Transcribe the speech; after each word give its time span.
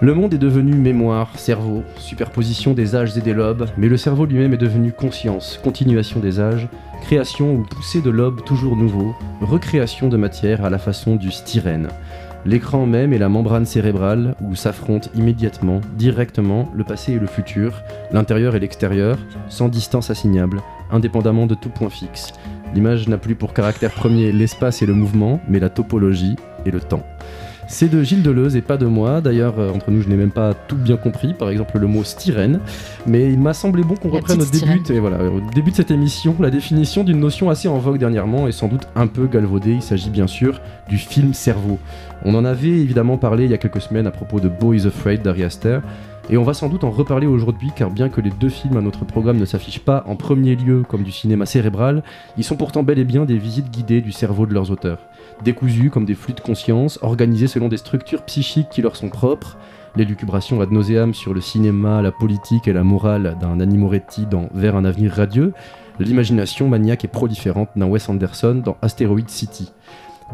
Le 0.00 0.12
monde 0.12 0.34
est 0.34 0.38
devenu 0.38 0.74
mémoire, 0.74 1.38
cerveau, 1.38 1.82
superposition 1.98 2.74
des 2.74 2.96
âges 2.96 3.16
et 3.16 3.20
des 3.20 3.32
lobes, 3.32 3.66
mais 3.78 3.88
le 3.88 3.96
cerveau 3.96 4.26
lui-même 4.26 4.52
est 4.52 4.58
devenu 4.58 4.92
conscience, 4.92 5.58
continuation 5.62 6.18
des 6.18 6.40
âges, 6.40 6.68
création 7.02 7.54
ou 7.54 7.62
poussée 7.62 8.02
de 8.02 8.10
lobes 8.10 8.44
toujours 8.44 8.76
nouveaux, 8.76 9.14
recréation 9.40 10.08
de 10.08 10.16
matière 10.16 10.64
à 10.64 10.70
la 10.70 10.78
façon 10.78 11.14
du 11.14 11.30
styrène. 11.30 11.88
L'écran 12.44 12.84
même 12.86 13.12
et 13.12 13.18
la 13.18 13.28
membrane 13.30 13.64
cérébrale 13.64 14.34
où 14.42 14.54
s'affrontent 14.54 15.08
immédiatement, 15.14 15.80
directement, 15.96 16.68
le 16.74 16.84
passé 16.84 17.12
et 17.12 17.18
le 17.18 17.26
futur, 17.26 17.80
l'intérieur 18.10 18.56
et 18.56 18.60
l'extérieur, 18.60 19.16
sans 19.48 19.68
distance 19.68 20.10
assignable, 20.10 20.60
indépendamment 20.90 21.46
de 21.46 21.54
tout 21.54 21.70
point 21.70 21.88
fixe. 21.88 22.32
L'image 22.74 23.08
n'a 23.08 23.16
plus 23.16 23.36
pour 23.36 23.54
caractère 23.54 23.92
premier 23.92 24.32
l'espace 24.32 24.82
et 24.82 24.86
le 24.86 24.94
mouvement, 24.94 25.40
mais 25.48 25.60
la 25.60 25.70
topologie 25.70 26.36
et 26.66 26.70
le 26.70 26.80
temps. 26.80 27.06
C'est 27.74 27.88
de 27.88 28.04
Gilles 28.04 28.22
Deleuze 28.22 28.54
et 28.54 28.60
pas 28.60 28.76
de 28.76 28.86
moi. 28.86 29.20
D'ailleurs, 29.20 29.58
euh, 29.58 29.68
entre 29.68 29.90
nous, 29.90 30.00
je 30.00 30.08
n'ai 30.08 30.14
même 30.14 30.30
pas 30.30 30.54
tout 30.54 30.76
bien 30.76 30.96
compris. 30.96 31.34
Par 31.34 31.50
exemple, 31.50 31.76
le 31.76 31.88
mot 31.88 32.04
styrène. 32.04 32.60
Mais 33.04 33.32
il 33.32 33.40
m'a 33.40 33.52
semblé 33.52 33.82
bon 33.82 33.96
qu'on 33.96 34.10
reprenne 34.10 34.40
au 34.40 34.44
début, 34.44 34.80
et 34.90 35.00
voilà, 35.00 35.24
au 35.24 35.40
début 35.52 35.72
de 35.72 35.76
cette 35.76 35.90
émission 35.90 36.36
la 36.38 36.50
définition 36.50 37.02
d'une 37.02 37.18
notion 37.18 37.50
assez 37.50 37.66
en 37.66 37.78
vogue 37.78 37.98
dernièrement 37.98 38.46
et 38.46 38.52
sans 38.52 38.68
doute 38.68 38.86
un 38.94 39.08
peu 39.08 39.26
galvaudée. 39.26 39.72
Il 39.72 39.82
s'agit 39.82 40.10
bien 40.10 40.28
sûr 40.28 40.60
du 40.88 40.98
film 40.98 41.34
cerveau. 41.34 41.80
On 42.24 42.36
en 42.36 42.44
avait 42.44 42.68
évidemment 42.68 43.18
parlé 43.18 43.42
il 43.42 43.50
y 43.50 43.54
a 43.54 43.58
quelques 43.58 43.80
semaines 43.80 44.06
à 44.06 44.12
propos 44.12 44.38
de 44.38 44.48
Boys 44.48 44.86
Afraid 44.86 45.22
d'Ari 45.22 45.42
Aster. 45.42 45.80
Et 46.30 46.36
on 46.36 46.44
va 46.44 46.54
sans 46.54 46.68
doute 46.68 46.84
en 46.84 46.92
reparler 46.92 47.26
aujourd'hui 47.26 47.72
car 47.74 47.90
bien 47.90 48.08
que 48.08 48.20
les 48.20 48.30
deux 48.30 48.50
films 48.50 48.76
à 48.76 48.82
notre 48.82 49.04
programme 49.04 49.38
ne 49.38 49.44
s'affichent 49.44 49.84
pas 49.84 50.04
en 50.06 50.14
premier 50.14 50.54
lieu 50.54 50.84
comme 50.88 51.02
du 51.02 51.10
cinéma 51.10 51.44
cérébral, 51.44 52.04
ils 52.38 52.44
sont 52.44 52.56
pourtant 52.56 52.84
bel 52.84 53.00
et 53.00 53.04
bien 53.04 53.24
des 53.24 53.36
visites 53.36 53.72
guidées 53.72 54.00
du 54.00 54.12
cerveau 54.12 54.46
de 54.46 54.54
leurs 54.54 54.70
auteurs. 54.70 55.00
Décousus 55.42 55.90
comme 55.90 56.04
des 56.04 56.14
flux 56.14 56.34
de 56.34 56.40
conscience, 56.40 56.98
organisés 57.02 57.48
selon 57.48 57.68
des 57.68 57.76
structures 57.76 58.22
psychiques 58.22 58.68
qui 58.70 58.82
leur 58.82 58.96
sont 58.96 59.08
propres, 59.08 59.58
l'élucubration 59.96 60.60
ad 60.60 60.70
nauseam 60.70 61.14
sur 61.14 61.34
le 61.34 61.40
cinéma, 61.40 62.02
la 62.02 62.12
politique 62.12 62.68
et 62.68 62.72
la 62.72 62.84
morale 62.84 63.36
d'un 63.40 63.60
Annie 63.60 63.78
Moretti 63.78 64.26
dans 64.26 64.48
Vers 64.54 64.76
un 64.76 64.84
avenir 64.84 65.12
radieux, 65.12 65.52
l'imagination 65.98 66.68
maniaque 66.68 67.04
et 67.04 67.08
proliférante 67.08 67.70
d'un 67.76 67.86
Wes 67.86 68.08
Anderson 68.08 68.62
dans 68.64 68.76
Asteroid 68.82 69.28
City. 69.28 69.72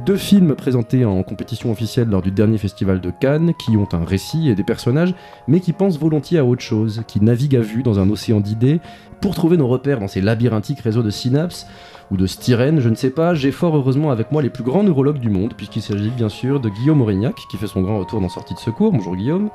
Deux 0.06 0.16
films 0.16 0.54
présentés 0.54 1.04
en 1.04 1.22
compétition 1.22 1.70
officielle 1.70 2.08
lors 2.08 2.22
du 2.22 2.30
dernier 2.30 2.58
festival 2.58 3.00
de 3.00 3.10
Cannes, 3.10 3.52
qui 3.58 3.76
ont 3.76 3.88
un 3.92 4.04
récit 4.04 4.48
et 4.48 4.54
des 4.54 4.62
personnages, 4.62 5.14
mais 5.48 5.60
qui 5.60 5.72
pensent 5.72 5.98
volontiers 5.98 6.38
à 6.38 6.44
autre 6.44 6.62
chose, 6.62 7.02
qui 7.06 7.20
naviguent 7.20 7.56
à 7.56 7.60
vue 7.60 7.82
dans 7.82 7.98
un 7.98 8.08
océan 8.08 8.40
d'idées, 8.40 8.80
pour 9.20 9.34
trouver 9.34 9.56
nos 9.56 9.68
repères 9.68 9.98
dans 9.98 10.08
ces 10.08 10.20
labyrinthiques 10.20 10.80
réseaux 10.80 11.02
de 11.02 11.10
synapses, 11.10 11.66
ou 12.10 12.16
de 12.16 12.26
styrène, 12.26 12.80
je 12.80 12.88
ne 12.88 12.94
sais 12.94 13.10
pas, 13.10 13.34
j'ai 13.34 13.52
fort 13.52 13.76
heureusement 13.76 14.10
avec 14.10 14.32
moi 14.32 14.42
les 14.42 14.50
plus 14.50 14.64
grands 14.64 14.82
neurologues 14.82 15.20
du 15.20 15.30
monde, 15.30 15.54
puisqu'il 15.56 15.82
s'agit 15.82 16.10
bien 16.10 16.28
sûr 16.28 16.60
de 16.60 16.68
Guillaume 16.68 17.00
Aurignac, 17.02 17.36
qui 17.50 17.56
fait 17.56 17.66
son 17.66 17.82
grand 17.82 17.98
retour 17.98 18.20
dans 18.20 18.28
Sortie 18.28 18.54
de 18.54 18.58
secours, 18.58 18.92
bonjour 18.92 19.14
Guillaume, 19.14 19.50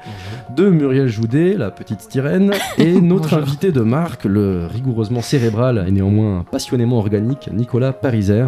de 0.56 0.70
Muriel 0.70 1.08
Joudet, 1.08 1.56
la 1.58 1.72
petite 1.72 2.02
styrène, 2.02 2.52
et 2.78 2.94
notre 3.02 3.34
invité 3.34 3.72
de 3.72 3.82
marque, 3.82 4.26
le 4.26 4.68
rigoureusement 4.68 5.22
cérébral 5.22 5.86
et 5.88 5.92
néanmoins 5.92 6.46
passionnément 6.50 6.98
organique, 6.98 7.50
Nicolas 7.52 7.92
Pariser, 7.92 8.46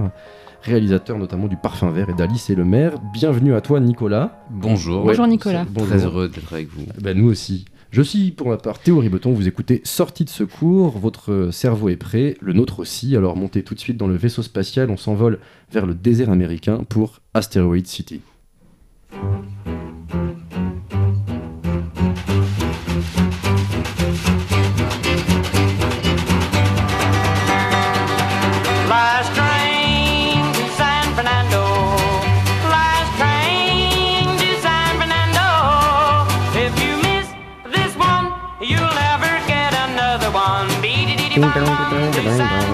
réalisateur 0.61 1.17
notamment 1.17 1.47
du 1.47 1.57
Parfum 1.57 1.91
Vert 1.91 2.09
et 2.09 2.13
d'Alice 2.13 2.49
et 2.49 2.55
le 2.55 2.65
maire. 2.65 2.93
Bienvenue 3.13 3.55
à 3.55 3.61
toi 3.61 3.79
Nicolas. 3.79 4.43
Bonjour. 4.49 5.03
Bonjour, 5.03 5.27
Nicolas. 5.27 5.65
Bonjour. 5.69 5.89
Très 5.89 6.05
heureux 6.05 6.29
d'être 6.29 6.53
avec 6.53 6.69
vous. 6.69 6.85
Ben, 7.01 7.17
nous 7.17 7.29
aussi. 7.29 7.65
Je 7.89 8.01
suis 8.01 8.31
pour 8.31 8.49
ma 8.49 8.57
part 8.57 8.79
Théo 8.79 8.99
Ribeton, 8.99 9.31
vous 9.31 9.47
écoutez 9.47 9.81
Sortie 9.85 10.25
de 10.25 10.29
secours, 10.29 10.99
votre 10.99 11.49
cerveau 11.51 11.87
est 11.89 11.95
prêt, 11.95 12.35
le 12.41 12.51
nôtre 12.51 12.79
aussi, 12.79 13.15
alors 13.15 13.37
montez 13.37 13.63
tout 13.63 13.75
de 13.75 13.79
suite 13.79 13.97
dans 13.97 14.07
le 14.07 14.15
vaisseau 14.15 14.43
spatial, 14.43 14.89
on 14.91 14.97
s'envole 14.97 15.39
vers 15.71 15.85
le 15.85 15.95
désert 15.95 16.29
américain 16.29 16.83
pour 16.89 17.21
Asteroid 17.33 17.85
City. 17.85 18.21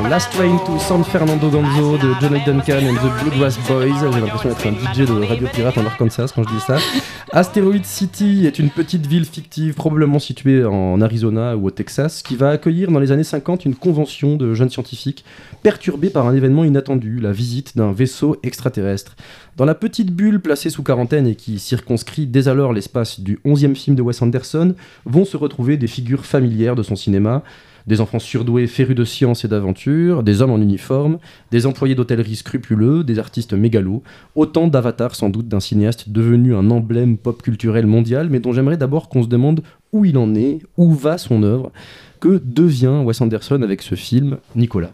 Last 0.10 0.32
Train 0.32 0.58
to 0.66 0.80
San 0.80 1.04
Fernando 1.04 1.50
Gonzo 1.50 1.98
de 1.98 2.14
Johnny 2.22 2.40
Duncan 2.46 2.86
and 2.88 2.96
the 2.96 3.24
Bluegrass 3.24 3.58
Boys. 3.68 4.12
J'ai 4.14 4.22
l'impression 4.22 4.50
d'être 4.50 4.68
un 4.68 4.94
DJ 4.94 5.00
de 5.00 5.26
Radio 5.26 5.48
Pirate 5.54 5.78
en 5.78 5.86
Arkansas 5.86 6.32
quand 6.34 6.44
je 6.44 6.50
dis 6.50 6.62
ça. 6.62 6.78
Asteroid 7.34 7.84
City 7.84 8.46
est 8.46 8.60
une 8.60 8.70
petite 8.70 9.06
ville 9.06 9.26
fictive, 9.26 9.74
probablement 9.74 10.20
située 10.20 10.64
en 10.64 11.02
Arizona 11.02 11.58
ou 11.58 11.68
au 11.68 11.72
Texas, 11.72 12.22
qui 12.22 12.36
va 12.36 12.52
accueillir 12.52 12.90
dans 12.90 13.00
les 13.00 13.12
années 13.12 13.24
50 13.24 13.66
une 13.66 13.76
convention 13.76 14.38
de 14.38 14.54
jeunes 14.54 14.70
scientifiques 14.70 15.26
perturbée 15.62 16.10
par 16.10 16.28
un 16.28 16.36
événement 16.36 16.64
inattendu, 16.64 17.20
la 17.20 17.34
visite 17.34 17.76
d'un 17.76 17.92
vaisseau 17.92 18.38
extraterrestre. 18.44 19.16
Dans 19.58 19.66
la 19.66 19.76
petite 19.76 20.12
bulle 20.12 20.40
placée 20.40 20.70
sous 20.70 20.84
quarantaine 20.84 21.28
et 21.28 21.36
qui 21.36 21.60
circonscrit 21.60 22.28
dès 22.28 22.48
alors 22.48 22.72
l'espace 22.72 23.20
du 23.20 23.40
11e 23.46 23.76
film 23.76 23.96
de 23.96 24.02
Wes 24.02 24.22
Anderson, 24.22 24.74
vont 25.06 25.26
se 25.26 25.38
retrouver 25.38 25.76
des 25.76 25.88
figures 25.88 26.26
familières 26.26 26.76
de 26.76 26.84
son 26.84 26.96
cinéma, 26.96 27.44
des 27.88 28.02
enfants 28.02 28.20
surdoués 28.20 28.68
férus 28.68 28.96
de 28.96 29.04
science 29.04 29.46
et 29.46 29.48
d'aventure, 29.48 30.24
des 30.24 30.42
hommes 30.42 30.52
en 30.52 30.60
uniforme, 30.60 31.18
des 31.52 31.66
employés 31.66 31.96
d'hôtellerie 31.96 32.36
scrupuleux, 32.36 33.04
des 33.04 33.20
artistes 33.20 33.54
mégalos, 33.54 34.04
autant 34.36 34.68
d'avatars 34.68 35.16
sans 35.16 35.30
doute 35.30 35.48
d'un 35.48 35.60
cinéaste 35.60 36.10
devenu 36.10 36.56
un 36.56 36.70
emblème 36.70 37.18
pop 37.18 37.42
culturel 37.42 37.86
mondial, 37.86 38.30
mais 38.30 38.40
dont 38.40 38.54
j'aimerais 38.54 38.78
d'abord 38.78 39.10
qu'on 39.10 39.24
se 39.24 39.28
demande 39.28 39.62
où 39.92 40.06
il 40.06 40.18
en 40.18 40.34
est, 40.36 40.60
où 40.78 40.94
va 40.94 41.18
son 41.18 41.44
œuvre, 41.44 41.72
que 42.20 42.42
devient 42.44 43.02
Wes 43.04 43.20
Anderson 43.22 43.62
avec 43.62 43.82
ce 43.82 43.96
film, 43.96 44.38
Nicolas? 44.56 44.94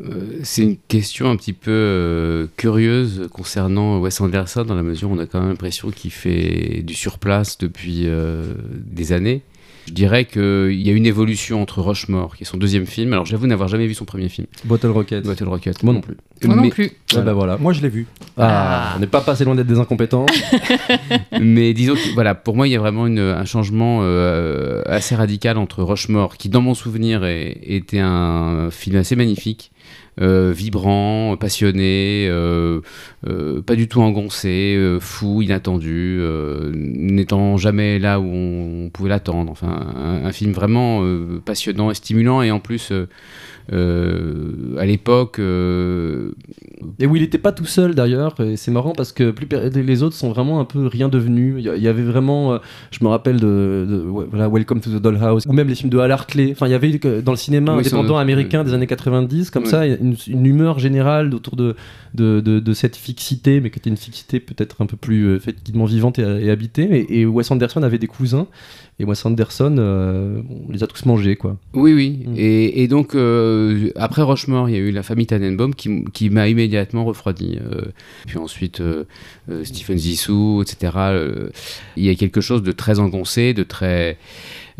Euh, 0.00 0.40
c'est 0.44 0.62
une 0.62 0.76
question 0.76 1.28
un 1.28 1.36
petit 1.36 1.52
peu 1.52 1.70
euh, 1.70 2.46
curieuse 2.56 3.28
concernant 3.32 3.98
Wes 4.00 4.20
Anderson, 4.20 4.64
dans 4.64 4.74
la 4.74 4.82
mesure 4.82 5.10
où 5.10 5.14
on 5.14 5.18
a 5.18 5.26
quand 5.26 5.40
même 5.40 5.50
l'impression 5.50 5.90
qu'il 5.90 6.12
fait 6.12 6.82
du 6.84 6.94
surplace 6.94 7.58
depuis 7.58 8.02
euh, 8.06 8.54
des 8.86 9.12
années. 9.12 9.42
Je 9.88 9.94
dirais 9.94 10.26
qu'il 10.26 10.80
y 10.82 10.90
a 10.90 10.92
une 10.92 11.06
évolution 11.06 11.62
entre 11.62 11.80
Rushmore, 11.80 12.36
qui 12.36 12.42
est 12.42 12.46
son 12.46 12.58
deuxième 12.58 12.84
film. 12.84 13.14
Alors 13.14 13.24
j'avoue 13.24 13.46
n'avoir 13.46 13.70
jamais 13.70 13.86
vu 13.86 13.94
son 13.94 14.04
premier 14.04 14.28
film, 14.28 14.46
Bottle 14.66 14.88
Rocket. 14.88 15.24
Bottle 15.24 15.48
Rocket. 15.48 15.82
Moi 15.82 15.94
non 15.94 16.02
plus. 16.02 16.18
Moi 16.44 16.56
non 16.56 16.62
Mais- 16.62 16.68
plus. 16.68 16.90
Ah 17.16 17.22
bah 17.22 17.32
voilà. 17.32 17.56
Moi, 17.56 17.72
je 17.72 17.80
l'ai 17.80 17.88
vu. 17.88 18.06
Ah, 18.36 18.90
Ah. 18.92 18.94
on 18.96 19.00
n'est 19.00 19.06
pas 19.06 19.22
passé 19.22 19.46
loin 19.46 19.54
d'être 19.54 19.66
des 19.66 19.78
incompétents. 19.78 20.26
Mais 21.40 21.72
disons 21.72 21.94
que 21.94 22.12
voilà, 22.14 22.34
pour 22.34 22.54
moi, 22.54 22.68
il 22.68 22.72
y 22.72 22.76
a 22.76 22.78
vraiment 22.78 23.06
une- 23.06 23.18
un 23.18 23.44
changement 23.46 24.00
euh, 24.02 24.82
assez 24.86 25.14
radical 25.14 25.56
entre 25.58 25.82
Rushmore, 25.82 26.36
qui 26.36 26.48
dans 26.50 26.60
mon 26.60 26.74
souvenir 26.74 27.24
est- 27.24 27.58
était 27.64 28.00
un 28.00 28.68
film 28.70 28.96
assez 28.96 29.16
magnifique, 29.16 29.72
euh, 30.20 30.52
vibrant, 30.52 31.36
passionné, 31.36 32.26
euh, 32.28 32.80
euh, 33.26 33.62
pas 33.62 33.76
du 33.76 33.88
tout 33.88 34.02
engoncé, 34.02 34.78
fou, 35.00 35.42
inattendu, 35.42 36.20
n'étant 36.72 37.56
jamais 37.56 37.98
là 37.98 38.20
où 38.20 38.26
on 38.26 38.90
pouvait 38.90 39.10
l'attendre. 39.10 39.50
Enfin, 39.50 39.92
un, 39.96 40.26
un 40.26 40.32
film 40.32 40.52
vraiment 40.52 41.02
passionnant 41.44 41.90
et 41.90 41.94
stimulant, 41.94 42.42
et 42.42 42.50
en 42.50 42.60
plus. 42.60 42.92
Euh, 43.72 44.76
à 44.78 44.86
l'époque, 44.86 45.38
euh, 45.38 46.30
Et 46.98 47.06
où 47.06 47.16
il 47.16 47.22
n'était 47.22 47.38
pas 47.38 47.52
tout 47.52 47.64
seul 47.66 47.94
d'ailleurs, 47.94 48.34
et 48.40 48.56
c'est 48.56 48.70
marrant 48.70 48.92
parce 48.92 49.12
que 49.12 49.30
plus 49.30 49.46
les 49.74 50.02
autres 50.02 50.14
sont 50.16 50.30
vraiment 50.30 50.60
un 50.60 50.64
peu 50.64 50.86
rien 50.86 51.08
devenus. 51.08 51.56
Il 51.58 51.82
y 51.82 51.88
avait 51.88 52.02
vraiment, 52.02 52.54
euh, 52.54 52.58
je 52.90 52.98
me 53.02 53.08
rappelle 53.08 53.36
de, 53.40 53.86
de- 53.88 54.04
voilà, 54.30 54.48
Welcome 54.48 54.80
to 54.80 54.90
the 54.90 55.02
Dollhouse, 55.02 55.44
ou 55.46 55.52
même 55.52 55.68
les 55.68 55.74
films 55.74 55.90
de 55.90 55.98
Hal 55.98 56.10
Hartley. 56.12 56.50
Enfin, 56.52 56.66
il 56.66 56.70
y 56.70 56.74
avait 56.74 56.98
dans 57.22 57.32
le 57.32 57.36
cinéma 57.38 57.72
Oui, 57.74 57.80
indépendant 57.80 58.14
doute. 58.14 58.16
américain 58.22 58.64
des 58.64 58.72
années 58.74 58.86
90, 58.86 59.50
comme 59.50 59.64
Oui. 59.64 59.68
ça, 59.70 59.86
une, 59.86 60.16
une 60.28 60.46
humeur 60.46 60.78
générale 60.78 61.34
autour 61.34 61.56
de, 61.56 61.74
de, 62.14 62.40
de- 62.40 62.60
de 62.60 62.72
cette 62.72 62.96
fixité, 62.96 63.60
mais 63.60 63.70
qui 63.70 63.78
était 63.78 63.90
une 63.90 63.96
fixité 63.96 64.40
peut-être 64.40 64.80
un 64.82 64.86
peu 64.86 64.96
plus 64.96 65.34
effectivement 65.36 65.84
vivante 65.84 66.18
et, 66.18 66.22
et 66.46 66.50
habitée. 66.50 66.84
Et, 67.10 67.20
et 67.20 67.26
Wes 67.26 67.50
Anderson 67.50 67.82
avait 67.82 67.98
des 67.98 68.06
cousins, 68.06 68.46
et 69.00 69.04
Wes 69.04 69.24
Anderson, 69.24 69.76
euh, 69.78 70.42
on 70.68 70.72
les 70.72 70.82
a 70.82 70.88
tous 70.88 71.04
mangés, 71.04 71.36
quoi. 71.36 71.56
Oui, 71.72 71.92
oui. 71.92 72.24
Mm. 72.26 72.34
Et, 72.36 72.82
et 72.82 72.88
donc, 72.88 73.14
euh, 73.14 73.90
après 73.94 74.22
Rochemort, 74.22 74.68
il 74.68 74.72
y 74.72 74.76
a 74.76 74.80
eu 74.80 74.90
la 74.90 75.04
famille 75.04 75.26
Tannenbaum 75.26 75.72
qui, 75.72 76.04
qui 76.12 76.30
m'a 76.30 76.48
immédiatement 76.48 77.04
refroidi. 77.04 77.58
Euh, 77.62 77.82
puis 78.26 78.38
ensuite, 78.38 78.80
euh, 78.80 79.04
Stephen 79.62 79.98
Zissou, 79.98 80.62
etc. 80.62 80.92
Il 81.96 82.04
y 82.04 82.08
a 82.08 82.14
quelque 82.16 82.40
chose 82.40 82.64
de 82.64 82.72
très 82.72 82.98
engoncé, 82.98 83.54
de 83.54 83.62
très, 83.62 84.18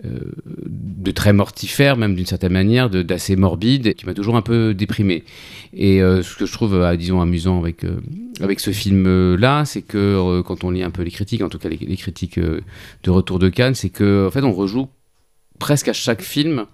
de 0.05 1.11
très 1.11 1.33
mortifère, 1.33 1.97
même 1.97 2.15
d'une 2.15 2.27
certaine 2.27 2.53
manière, 2.53 2.91
d'assez 2.91 3.37
morbide, 3.37 3.95
qui 3.95 4.07
m'a 4.07 4.15
toujours 4.15 4.37
un 4.37 4.43
peu 4.43 4.75
déprimé. 4.75 5.25
Et 5.73 6.03
euh, 6.03 6.23
ce 6.23 6.37
que 6.37 6.47
je 6.47 6.53
trouve, 6.53 6.75
euh, 6.75 6.97
disons, 6.97 7.21
amusant 7.21 7.61
avec, 7.61 7.85
euh, 7.85 8.01
avec 8.41 8.61
ce 8.61 8.71
film-là, 8.71 9.65
c'est 9.65 9.83
que 9.83 9.99
euh, 9.99 10.43
quand 10.43 10.65
on 10.65 10.71
lit 10.71 10.83
un 10.83 10.91
peu 10.91 11.03
les 11.03 11.11
critiques, 11.11 11.43
en 11.43 11.49
tout 11.49 11.59
cas 11.59 11.69
les, 11.69 11.79
les 11.79 11.97
critiques 11.97 12.39
euh, 12.39 12.61
de 13.03 13.11
Retour 13.11 13.39
de 13.39 13.49
Cannes, 13.49 13.75
c'est 13.75 13.91
que 13.91 14.27
en 14.27 14.31
fait, 14.31 14.43
on 14.43 14.53
rejoue 14.53 14.89
presque 15.59 15.89
à 15.89 15.93
chaque 15.93 16.23
film 16.23 16.67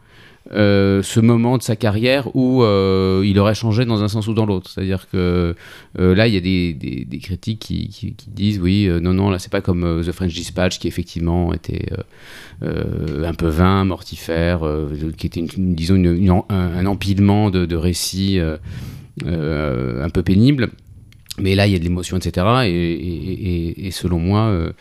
euh, 0.53 1.03
ce 1.03 1.21
moment 1.21 1.57
de 1.57 1.63
sa 1.63 1.75
carrière 1.75 2.35
où 2.37 2.63
euh, 2.63 3.23
il 3.25 3.39
aurait 3.39 3.55
changé 3.55 3.85
dans 3.87 4.03
un 4.03 4.09
sens 4.09 4.29
ou 4.29 4.35
dans 4.35 4.45
l'autre. 4.45 4.71
C'est-à-dire 4.71 5.09
que 5.11 5.55
euh, 5.99 6.15
là, 6.15 6.29
il 6.29 6.35
y 6.35 6.37
a 6.37 6.41
des, 6.41 6.75
des- 6.75 7.05
des 7.07 7.19
critiques 7.19 7.61
qui, 7.61 7.89
qui- 7.89 8.15
qui 8.15 8.29
disent 8.31 8.61
oui, 8.61 8.89
non, 9.01 9.15
non, 9.15 9.31
là, 9.31 9.39
c'est 9.39 9.51
pas 9.53 9.63
comme 9.63 10.03
The 10.05 10.13
French 10.13 10.35
Dispatch 10.35 10.79
qui 10.79 10.87
effectivement 10.89 11.53
était 11.55 11.87
un 12.63 13.35
peu 13.35 13.49
vain, 13.49 13.85
mortifère, 13.85 14.61
qui 15.17 15.27
était, 15.27 15.41
une, 15.41 15.49
une- 15.57 15.75
disons, 15.75 15.95
une- 15.97 16.29
un, 16.31 16.45
un 16.51 16.87
empilement 16.87 17.51
de, 17.51 17.65
de 17.67 17.77
récits 17.77 18.39
un 19.25 20.11
peu 20.11 20.23
pénibles. 20.23 20.69
Mais 21.41 21.57
là, 21.57 21.67
il 21.67 21.73
y 21.73 21.77
a 21.77 21.79
de 21.81 21.83
l'émotion, 21.85 22.17
etc. 22.17 22.47
Et, 22.67 22.71
et- 22.71 23.69
et- 23.71 23.87
et 23.87 23.91
selon 23.91 24.21
moi, 24.21 24.43
euh, 24.43 24.73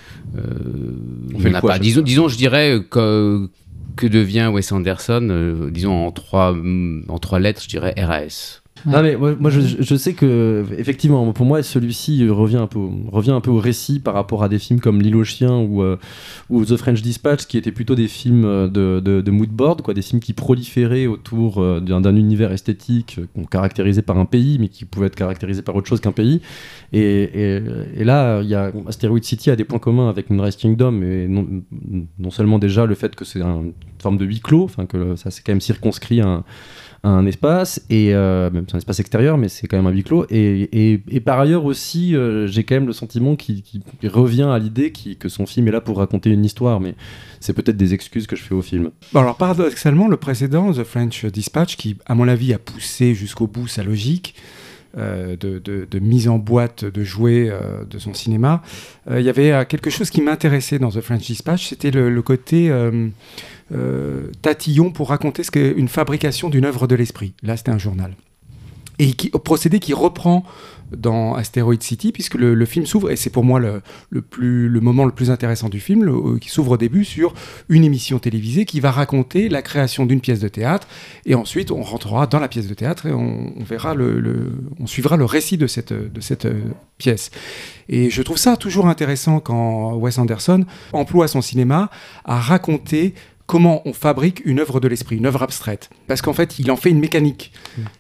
On 1.34 1.40
n'a 1.50 1.62
pas. 1.62 1.80
Disons, 1.80 2.02
disons, 2.02 2.28
je 2.28 2.38
dirais 2.38 2.80
que, 2.92 3.50
que 3.96 4.08
devient 4.08 4.50
Wes 4.52 4.72
Anderson, 4.72 5.28
euh, 5.30 5.70
disons 5.70 6.08
en 6.08 6.12
trois, 6.12 6.56
en 7.08 7.20
trois 7.20 7.40
lettres, 7.40 7.62
je 7.62 7.70
dirais 7.70 7.94
RAS. 7.98 8.63
Non 8.86 9.02
mais 9.02 9.16
moi, 9.16 9.50
je, 9.50 9.96
sais 9.96 10.14
que 10.14 10.66
effectivement 10.78 11.32
pour 11.32 11.46
moi 11.46 11.64
celui-ci 11.64 12.28
revient 12.30 12.58
un 12.58 12.68
peu 12.68 12.80
revient 13.12 13.32
un 13.32 13.40
peu 13.42 13.52
au 13.52 13.60
récit 13.60 14.00
par 14.00 14.14
rapport 14.14 14.44
à 14.44 14.50
des 14.50 14.60
films 14.60 14.80
comme 14.80 15.02
L'île 15.02 15.16
aux 15.16 15.24
chiens 15.24 15.58
ou, 15.58 15.82
euh, 15.82 15.98
The 16.52 16.76
French 16.76 17.02
Dispatch 17.02 17.46
qui 17.46 17.58
étaient 17.58 17.72
plutôt 17.72 17.96
des 17.96 18.08
films 18.08 18.46
euh, 18.46 18.68
de, 18.68 19.00
de, 19.00 19.22
de 19.22 19.32
mood 19.32 19.50
board 19.50 19.82
quoi 19.82 19.94
des 19.94 20.02
films 20.02 20.20
qui 20.20 20.34
proliféraient 20.34 21.08
autour 21.08 21.62
euh, 21.62 21.80
d'un 21.80 22.16
univers 22.16 22.52
esthétique 22.52 23.20
qu'on 23.34 23.46
caractérisait 23.46 24.02
par 24.02 24.18
un 24.18 24.26
pays 24.26 24.58
mais 24.60 24.68
qui 24.68 24.86
pouvait 24.86 25.08
être 25.08 25.16
caractérisé 25.16 25.62
par 25.62 25.76
autre 25.76 25.88
chose 25.88 26.02
qu'un 26.02 26.12
pays. 26.12 26.42
Et, 26.92 27.62
là 28.00 28.42
il 28.42 28.50
y 28.50 28.56
a 28.56 28.72
Asteroid 28.88 29.22
City 29.22 29.50
a 29.50 29.56
des 29.56 29.64
points 29.64 29.80
communs 29.80 30.10
avec 30.10 30.30
Moonrise 30.30 30.58
Kingdom 30.58 31.02
et 31.02 31.28
non, 31.28 31.48
non 32.20 32.32
seulement 32.32 32.60
déjà 32.60 32.86
le 32.86 32.96
fait 32.96 33.16
que 33.16 33.24
c'est 33.26 33.42
un- 33.42 33.62
une 33.64 33.74
forme 34.00 34.18
de 34.18 34.26
huis 34.26 34.42
clos 34.42 34.66
enfin 34.66 34.86
que 34.86 35.16
ça 35.16 35.32
c'est 35.32 35.42
quand 35.44 35.54
même 35.54 35.62
circonscrit 35.62 36.20
à 36.20 36.28
un 36.28 36.44
un 37.04 37.26
espace 37.26 37.82
et 37.90 38.14
euh, 38.14 38.50
même 38.50 38.64
c'est 38.68 38.76
un 38.76 38.78
espace 38.78 39.02
extérieur 39.02 39.38
mais 39.38 39.50
c'est 39.50 39.68
quand 39.68 39.76
même 39.76 39.88
un 39.88 39.92
huis 39.92 40.04
clos. 40.04 40.26
Et, 40.30 41.02
par 41.26 41.40
ailleurs 41.40 41.66
aussi 41.66 42.16
euh, 42.16 42.48
j'ai 42.48 42.64
quand 42.64 42.76
même 42.76 42.88
le 42.88 42.94
sentiment 42.94 43.36
qu'il 43.36 43.62
revient 44.06 44.44
à 44.50 44.58
l'idée 44.58 44.92
qui- 44.92 45.18
que 45.18 45.28
son 45.28 45.46
film 45.46 45.68
est 45.68 45.72
là 45.72 45.82
pour 45.82 45.98
raconter 45.98 46.30
une 46.30 46.46
histoire 46.46 46.80
mais 46.80 46.96
c'est 47.42 47.54
peut-être 47.54 47.76
des 47.76 47.94
excuses 47.94 48.26
que 48.26 48.38
je 48.38 48.44
fais 48.44 48.56
au 48.56 48.62
film. 48.62 48.92
Alors 49.14 49.36
paradoxalement, 49.36 50.08
le 50.08 50.16
précédent, 50.16 50.72
The 50.72 50.84
French 50.86 51.26
Dispatch, 51.26 51.76
qui 51.76 51.98
à 52.06 52.16
mon 52.16 52.30
avis 52.30 52.54
a 52.54 52.58
poussé 52.58 53.14
jusqu'au 53.14 53.48
bout 53.48 53.68
sa 53.68 53.84
logique 53.84 54.36
euh, 54.98 55.36
de, 55.36 56.00
mise 56.00 56.30
en 56.30 56.38
boîte 56.38 56.86
de 56.86 57.04
jouets 57.04 57.52
de 57.90 57.98
son 58.00 58.14
cinéma, 58.14 58.62
il 59.12 59.22
y 59.22 59.30
avait 59.30 59.66
quelque 59.66 59.90
chose 59.90 60.10
qui 60.10 60.22
m'intéressait 60.22 60.80
dans 60.80 60.90
The 60.90 61.02
French 61.02 61.24
Dispatch, 61.24 61.68
c'était 61.68 61.92
le, 61.92 62.22
côté 62.22 62.72
tatillon 64.42 64.92
pour 64.92 65.10
raconter 65.10 65.44
ce 65.44 65.52
qu'est 65.52 65.72
une 65.72 65.88
fabrication 65.88 66.50
d'une 66.50 66.66
œuvre 66.66 66.88
de 66.88 66.96
l'esprit. 66.96 67.34
Là, 67.44 67.58
c'était 67.58 67.72
un 67.72 67.78
journal. 67.80 68.16
Et 69.00 69.14
qui, 69.14 69.30
procédé 69.30 69.80
qui 69.80 69.94
reprend 69.94 70.44
dans 70.96 71.34
Asteroid 71.34 71.74
City, 71.80 72.12
puisque 72.12 72.36
le, 72.36 72.66
film 72.66 72.86
s'ouvre, 72.86 73.10
et 73.10 73.16
c'est 73.16 73.32
pour 73.32 73.44
moi 73.44 73.60
le, 73.60 74.22
plus, 74.22 74.70
le 74.70 74.80
moment 74.80 75.06
le 75.06 75.12
plus 75.12 75.32
intéressant 75.32 75.70
du 75.70 75.80
film, 75.80 76.04
le- 76.04 76.38
qui 76.38 76.50
s'ouvre 76.50 76.74
au 76.74 76.78
début 76.78 77.04
sur 77.04 77.34
une 77.70 77.84
émission 77.84 78.20
télévisée 78.20 78.66
qui 78.66 78.80
va 78.80 78.92
raconter 78.92 79.50
la 79.50 79.64
création 79.64 80.06
d'une 80.06 80.22
pièce 80.22 80.40
de 80.40 80.48
théâtre, 80.48 80.88
et 81.26 81.34
ensuite 81.34 81.72
on 81.72 81.82
rentrera 81.82 82.28
dans 82.28 82.40
la 82.40 82.48
pièce 82.48 82.68
de 82.68 82.76
théâtre 82.76 83.08
et 83.08 83.12
on, 83.12 83.52
verra 83.68 83.96
le- 83.96 84.52
on 84.80 84.86
suivra 84.86 85.18
le 85.18 85.26
récit 85.26 85.58
de 85.58 85.66
cette, 85.66 85.94
de 85.94 86.22
cette 86.22 86.46
euh, 86.46 86.62
pièce. 87.00 87.32
Et 87.90 88.12
je 88.12 88.22
trouve 88.22 88.38
ça 88.38 88.56
toujours 88.56 88.88
intéressant 88.88 89.40
quand 89.40 89.96
Wes 89.96 90.20
Anderson 90.20 90.64
emploie 90.92 91.28
son 91.28 91.42
cinéma 91.42 91.90
à 92.24 92.40
raconter 92.40 93.16
comment 93.46 93.82
on 93.86 93.94
fabrique 93.94 94.42
une 94.46 94.60
œuvre 94.60 94.80
de 94.80 94.88
l'esprit, 94.88 95.18
une 95.18 95.26
œuvre 95.26 95.44
abstraite. 95.44 95.90
Parce 96.08 96.22
qu'en 96.22 96.34
fait, 96.34 96.60
il 96.60 96.72
en 96.72 96.76
fait 96.76 96.90
une 96.90 97.00
mécanique. 97.00 97.52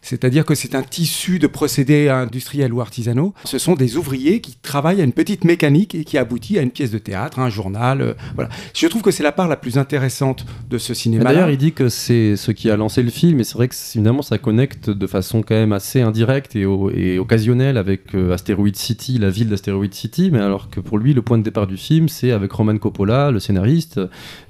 C'est-à-dire 0.02 0.46
que 0.46 0.56
c'est 0.56 0.76
un 0.76 0.84
tissu 0.84 1.38
de 1.40 1.48
procédés 1.48 2.10
industriels 2.10 2.74
ou 2.74 2.82
artisanaux. 2.82 3.34
Ce 3.44 3.58
sont 3.58 3.76
des 3.76 3.98
ouvriers 3.98 4.40
qui 4.42 4.56
travaillent 4.62 5.02
à 5.02 5.04
une 5.04 5.12
petite 5.14 5.44
mécanique 5.44 5.96
et 5.96 6.04
qui 6.06 6.18
aboutit 6.18 6.58
à 6.58 6.62
une 6.62 6.72
pièce 6.72 6.92
de 6.92 6.98
théâtre, 6.98 7.40
un 7.40 7.50
journal. 7.50 8.02
euh, 8.02 8.14
voilà. 8.36 8.50
Je 8.74 8.88
trouve 8.88 9.02
que 9.02 9.12
c'est 9.12 9.24
la 9.24 9.32
part 9.32 9.48
la 9.48 9.58
plus 9.58 9.78
intéressante 9.78 10.46
de 10.70 10.78
ce 10.78 10.94
cinéma. 10.94 11.24
D'ailleurs, 11.26 11.50
il 11.50 11.58
dit 11.58 11.74
que 11.74 11.90
c'est 11.90 12.36
ce 12.36 12.52
qui 12.52 12.70
a 12.70 12.78
lancé 12.78 13.04
le 13.04 13.10
film, 13.12 13.40
et 13.40 13.44
c'est 13.44 13.56
vrai 13.56 13.68
que 13.68 13.76
finalement 13.76 14.22
ça 14.22 14.38
connecte 14.38 14.90
de 14.90 15.08
façon 15.08 15.42
quand 15.42 15.56
même 15.56 15.74
assez 15.74 16.02
indirecte 16.02 16.56
et, 16.56 16.66
au- 16.66 16.90
et 16.90 17.20
occasionnelle 17.20 17.78
avec 17.78 18.16
euh, 18.16 18.34
Asteroid 18.34 18.68
City, 18.74 19.18
la 19.20 19.30
ville 19.30 19.50
d'Asteroid 19.50 19.86
City, 19.92 20.30
mais 20.32 20.40
alors 20.40 20.70
que 20.70 20.80
pour 20.80 20.98
lui, 20.98 21.14
le 21.14 21.22
point 21.22 21.38
de 21.38 21.44
départ 21.44 21.68
du 21.68 21.78
film, 21.78 22.08
c'est 22.10 22.32
avec 22.32 22.52
Roman 22.52 22.78
Coppola, 22.78 23.32
le 23.32 23.40
scénariste, 23.40 24.00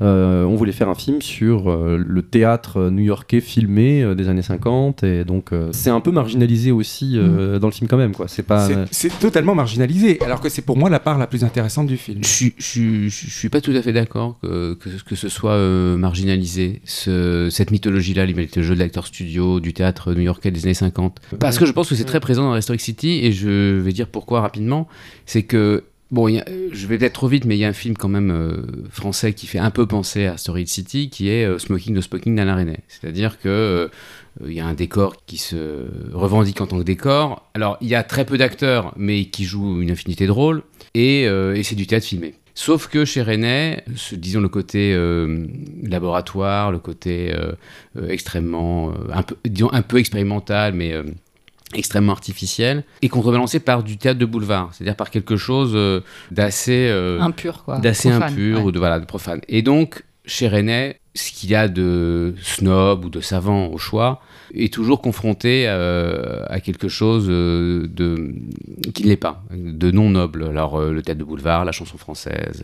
euh, 0.02 0.44
on 0.44 0.56
voulait 0.56 0.72
faire 0.72 0.83
un 0.90 0.96
film 0.96 1.22
sur 1.22 1.70
euh, 1.72 1.98
le 2.06 2.22
théâtre 2.22 2.90
new-yorkais 2.90 3.42
filmé 3.42 4.02
euh, 4.04 4.16
des 4.16 4.30
années 4.30 4.42
50, 4.42 5.04
et 5.04 5.24
donc 5.26 5.52
euh, 5.54 5.70
c'est 5.72 5.90
un 5.90 6.00
peu 6.00 6.12
marginalisé 6.12 6.72
aussi 6.72 7.14
euh, 7.18 7.60
dans 7.60 7.68
le 7.68 7.74
film 7.74 7.88
quand 7.88 7.98
même, 7.98 8.14
quoi. 8.14 8.28
C'est 8.28 8.44
pas. 8.44 8.68
C'est- 8.92 9.10
totalement 9.20 9.56
marginalisé, 9.56 10.20
alors 10.24 10.42
que 10.42 10.50
c'est 10.50 10.62
pour 10.64 10.78
moi 10.78 10.90
la 10.90 11.00
part 11.00 11.18
la 11.18 11.28
plus 11.28 11.44
intéressante 11.44 11.88
du 11.88 11.98
film. 11.98 12.20
Je 12.24 12.28
suis, 12.28 12.54
je, 12.58 12.64
suis- 12.66 13.10
je 13.10 13.30
suis 13.30 13.50
pas 13.50 13.62
tout 13.62 13.72
à 13.72 13.82
fait 13.82 13.94
d'accord 13.94 14.38
que, 14.42 14.74
que, 14.76 14.90
que 15.08 15.16
ce 15.16 15.30
soit 15.30 15.52
euh, 15.52 15.98
marginalisé, 15.98 16.82
ce- 16.86 17.50
cette 17.52 17.72
mythologie-là, 17.72 18.26
le 18.26 18.62
jeu 18.64 18.76
de 18.76 18.80
l'acteur 18.80 19.06
studio, 19.08 19.60
du 19.60 19.74
théâtre 19.74 20.14
new-yorkais 20.14 20.52
des 20.52 20.66
années 20.66 20.74
50. 20.74 21.20
Parce 21.40 21.58
que 21.60 21.66
je 21.66 21.72
pense 21.72 21.90
que 21.90 21.96
c'est 21.96 22.04
très 22.06 22.20
présent 22.20 22.44
dans 22.44 22.56
Historic 22.58 22.82
City, 22.82 23.20
et 23.24 23.32
je 23.32 23.78
vais 23.80 23.92
dire 23.94 24.08
pourquoi 24.08 24.42
rapidement. 24.42 24.88
C'est 25.26 25.44
que, 25.44 25.84
bon, 26.14 26.34
euh, 26.34 26.42
je 26.72 26.88
vais 26.88 26.98
peut-être 26.98 27.14
trop 27.14 27.28
vite, 27.28 27.46
mais 27.46 27.58
il 27.58 27.60
y 27.60 27.66
a 27.66 27.68
un 27.68 27.74
film 27.74 27.98
quand 27.98 28.08
même 28.08 28.32
euh, 28.32 28.62
français 28.90 29.34
qui 29.34 29.48
fait 29.48 29.60
un 29.60 29.72
peu 29.72 29.86
penser 29.86 30.28
à 30.28 30.38
Story 30.38 30.68
City, 30.68 31.10
qui 31.10 31.30
est 31.30 31.44
euh, 31.44 31.58
Smoking 31.58 31.98
the 31.98 32.02
Smoking 32.02 32.36
d'Alain 32.36 32.56
Resnais. 32.56 32.80
C'est-à-dire 32.88 33.40
que... 33.40 33.90
il 34.46 34.54
y 34.54 34.60
a 34.60 34.66
un 34.66 34.74
décor 34.74 35.26
qui 35.26 35.38
se 35.38 35.86
revendique 36.14 36.62
en 36.62 36.68
tant 36.68 36.78
que 36.78 36.84
décor. 36.84 37.50
Alors, 37.56 37.78
il 37.82 37.88
y 37.88 37.96
a 37.96 38.04
très 38.04 38.26
peu 38.26 38.38
d'acteurs, 38.38 38.94
mais 38.96 39.26
qui 39.26 39.44
jouent 39.44 39.82
une 39.82 39.92
infinité 39.92 40.26
de 40.26 40.32
rôles 40.32 40.64
et, 40.94 41.28
c'est 41.64 41.76
du 41.76 41.88
théâtre 41.88 42.06
filmé. 42.06 42.36
Sauf 42.56 42.88
que 42.88 43.04
chez 43.04 43.24
René, 43.24 43.82
disons 44.12 44.42
le 44.42 44.50
côté 44.50 44.96
laboratoire, 45.84 46.72
le 46.72 46.80
côté 46.80 47.32
extrêmement, 48.10 48.94
un 49.12 49.22
peu, 49.22 49.36
disons 49.46 49.72
un 49.72 49.84
peu 49.84 49.98
expérimental, 49.98 50.74
mais 50.74 50.96
extrêmement 51.74 52.12
artificiel, 52.14 52.84
est 53.02 53.10
contrebalancé 53.10 53.60
par 53.60 53.84
du 53.84 53.98
théâtre 53.98 54.20
de 54.20 54.26
boulevard, 54.26 54.70
c'est-à-dire 54.74 54.96
par 54.96 55.10
quelque 55.10 55.38
chose 55.38 55.72
euh, 55.76 56.02
d'assez 56.32 56.88
euh, 56.90 57.20
impur 57.20 57.64
quoi. 57.64 57.80
d'assez 57.80 58.10
profane, 58.10 58.34
impur 58.34 58.58
ouais. 58.60 58.64
ou 58.66 58.72
de 58.72 58.80
voilà 58.80 59.00
de 59.00 59.06
profane. 59.06 59.42
Et 59.48 59.62
donc 59.62 60.04
chez 60.26 60.48
René, 60.48 61.00
ce 61.16 61.32
qu'il 61.32 61.50
y 61.52 61.56
a 61.56 61.68
de 61.68 62.34
snob 62.42 63.06
ou 63.06 63.10
de 63.10 63.22
savant 63.22 63.68
au 63.68 63.78
choix 63.78 64.22
est 64.54 64.74
toujours 64.74 65.02
confronté 65.02 65.66
euh, 65.68 66.44
à 66.48 66.60
quelque 66.60 66.88
chose 66.88 67.28
euh, 67.30 67.88
de 67.88 68.34
qui 68.94 69.04
ne 69.04 69.10
l'est 69.10 69.18
pas, 69.18 69.44
de 69.52 69.92
non 69.92 70.10
noble. 70.10 70.46
Alors 70.48 70.80
euh, 70.80 70.92
le 70.92 71.02
théâtre 71.02 71.20
de 71.20 71.26
boulevard, 71.26 71.66
la 71.66 71.72
chanson 71.72 71.98
française, 71.98 72.64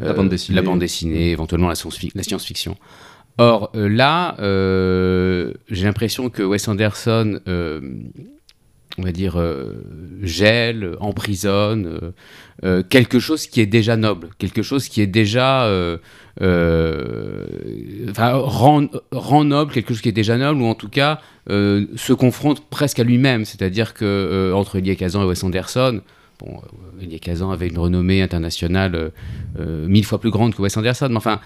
euh, 0.00 0.06
La 0.06 0.12
bande 0.12 0.28
dessinée. 0.28 0.56
la 0.56 0.62
bande 0.62 0.80
dessinée, 0.80 1.30
éventuellement 1.30 1.68
la 1.68 1.74
science-fiction. 1.74 2.76
Or 3.38 3.70
euh, 3.74 3.88
là, 3.88 4.36
euh, 4.40 5.52
j'ai 5.70 5.84
l'impression 5.84 6.28
que 6.28 6.42
Wes 6.42 6.68
Anderson 6.68 7.40
euh, 7.48 7.80
on 8.98 9.02
va 9.04 9.12
dire, 9.12 9.42
gèle, 10.20 10.96
emprisonne, 11.00 12.12
quelque 12.90 13.20
chose 13.20 13.46
qui 13.46 13.62
est 13.62 13.66
déjà 13.66 13.96
noble, 13.96 14.28
quelque 14.36 14.60
chose 14.60 14.86
qui 14.86 15.00
est 15.00 15.06
déjà, 15.06 15.66
rend, 18.18 19.44
noble 19.44 19.72
quelque 19.72 19.94
chose 19.94 20.02
qui 20.02 20.10
est 20.10 20.12
déjà 20.12 20.36
noble, 20.36 20.60
ou 20.60 20.66
en 20.66 20.74
tout 20.74 20.90
cas 20.90 21.20
se 21.48 22.12
confronte 22.12 22.68
presque 22.68 22.98
à 22.98 23.04
lui-même, 23.04 23.46
c'est-à-dire 23.46 23.94
que 23.94 24.52
entre 24.54 24.76
Elia 24.76 24.94
Kazan 24.94 25.22
et 25.22 25.26
Wes 25.26 25.42
Anderson, 25.42 26.02
bon, 26.38 26.60
Elia 27.00 27.18
Kazan 27.18 27.50
avait 27.50 27.68
une 27.68 27.78
renommée 27.78 28.20
internationale 28.20 29.10
mille 29.58 30.04
fois 30.04 30.20
plus 30.20 30.30
grande 30.30 30.54
que 30.54 30.60
Wes 30.60 30.76
Anderson, 30.76 31.08
mais 31.08 31.16
enfin, 31.16 31.40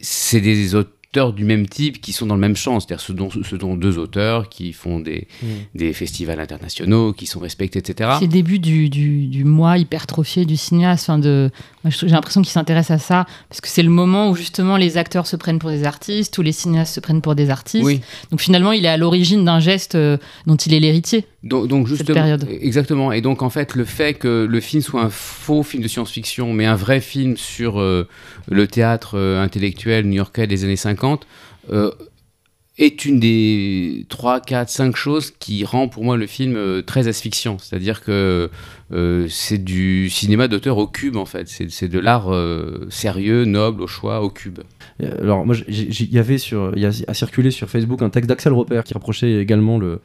c'est 0.00 0.42
des 0.42 0.74
auteurs 0.74 0.99
du 1.12 1.44
même 1.44 1.66
type 1.66 2.00
qui 2.00 2.12
sont 2.12 2.26
dans 2.26 2.36
le 2.36 2.40
même 2.40 2.54
champ, 2.54 2.78
c'est-à-dire 2.78 3.04
ce 3.04 3.12
dont, 3.12 3.30
ce 3.30 3.56
dont 3.56 3.74
deux 3.74 3.98
auteurs 3.98 4.48
qui 4.48 4.72
font 4.72 5.00
des, 5.00 5.26
des 5.74 5.92
festivals 5.92 6.38
internationaux, 6.38 7.12
qui 7.12 7.26
sont 7.26 7.40
respectés, 7.40 7.80
etc. 7.80 8.10
C'est 8.20 8.26
le 8.26 8.30
début 8.30 8.60
du, 8.60 8.88
du, 8.88 9.26
du 9.26 9.44
moi 9.44 9.76
hypertrophié 9.76 10.44
du 10.44 10.56
cinéaste. 10.56 11.10
Enfin 11.10 11.18
de, 11.18 11.50
j'ai 11.84 12.06
l'impression 12.06 12.42
qu'il 12.42 12.52
s'intéresse 12.52 12.92
à 12.92 12.98
ça 12.98 13.26
parce 13.48 13.60
que 13.60 13.66
c'est 13.66 13.82
le 13.82 13.90
moment 13.90 14.30
où 14.30 14.36
justement 14.36 14.76
les 14.76 14.98
acteurs 14.98 15.26
se 15.26 15.34
prennent 15.34 15.58
pour 15.58 15.70
des 15.70 15.82
artistes, 15.82 16.32
tous 16.32 16.42
les 16.42 16.52
cinéastes 16.52 16.94
se 16.94 17.00
prennent 17.00 17.22
pour 17.22 17.34
des 17.34 17.50
artistes. 17.50 17.84
Oui, 17.84 18.00
Donc 18.30 18.40
finalement, 18.40 18.70
il 18.70 18.84
est 18.84 18.88
à 18.88 18.96
l'origine 18.96 19.44
d'un 19.44 19.58
geste 19.58 19.96
euh, 19.96 20.16
dont 20.46 20.56
il 20.56 20.74
est 20.74 20.80
l'héritier. 20.80 21.26
Donc, 21.42 21.68
donc 21.68 21.86
justement, 21.86 22.14
période. 22.14 22.46
exactement. 22.60 23.12
Et 23.12 23.20
donc 23.20 23.42
en 23.42 23.50
fait, 23.50 23.74
le 23.74 23.84
fait 23.84 24.14
que 24.14 24.46
le 24.48 24.60
film 24.60 24.82
soit 24.82 25.02
un 25.02 25.10
faux 25.10 25.62
film 25.62 25.82
de 25.82 25.88
science-fiction, 25.88 26.52
mais 26.52 26.66
un 26.66 26.76
vrai 26.76 27.00
film 27.00 27.36
sur 27.36 27.80
euh, 27.80 28.06
le 28.50 28.66
théâtre 28.66 29.16
euh, 29.16 29.42
intellectuel 29.42 30.06
new-yorkais 30.06 30.46
des 30.46 30.64
années 30.64 30.76
50, 30.76 31.26
euh, 31.72 31.90
est 32.80 33.04
une 33.04 33.20
des 33.20 34.06
3, 34.08 34.40
4, 34.40 34.68
5 34.68 34.96
choses 34.96 35.32
qui 35.38 35.64
rend 35.64 35.88
pour 35.88 36.02
moi 36.02 36.16
le 36.16 36.26
film 36.26 36.56
euh, 36.56 36.82
très 36.82 37.08
asphyxiant. 37.08 37.58
C'est-à-dire 37.58 38.02
que 38.02 38.50
euh, 38.92 39.26
c'est 39.28 39.62
du 39.62 40.08
cinéma 40.08 40.48
d'auteur 40.48 40.78
au 40.78 40.86
cube, 40.86 41.16
en 41.16 41.26
fait. 41.26 41.48
C'est 41.48 41.70
c'est 41.70 41.88
de 41.88 41.98
l'art 41.98 42.32
euh, 42.32 42.86
sérieux, 42.88 43.44
noble, 43.44 43.82
au 43.82 43.86
choix, 43.86 44.22
au 44.22 44.30
cube. 44.30 44.60
Alors 45.00 45.44
moi, 45.46 45.54
il 45.68 46.12
y 46.12 46.18
avait 46.18 46.38
sur, 46.38 46.72
il 46.74 46.82
y 46.82 46.86
a, 46.86 46.90
a 47.06 47.14
circulé 47.14 47.50
sur 47.50 47.68
Facebook 47.68 48.02
un 48.02 48.10
texte 48.10 48.28
d'Axel 48.28 48.52
Roper 48.52 48.82
qui 48.84 48.94
reprochait 48.94 49.40
également 49.40 49.78
le, 49.78 50.00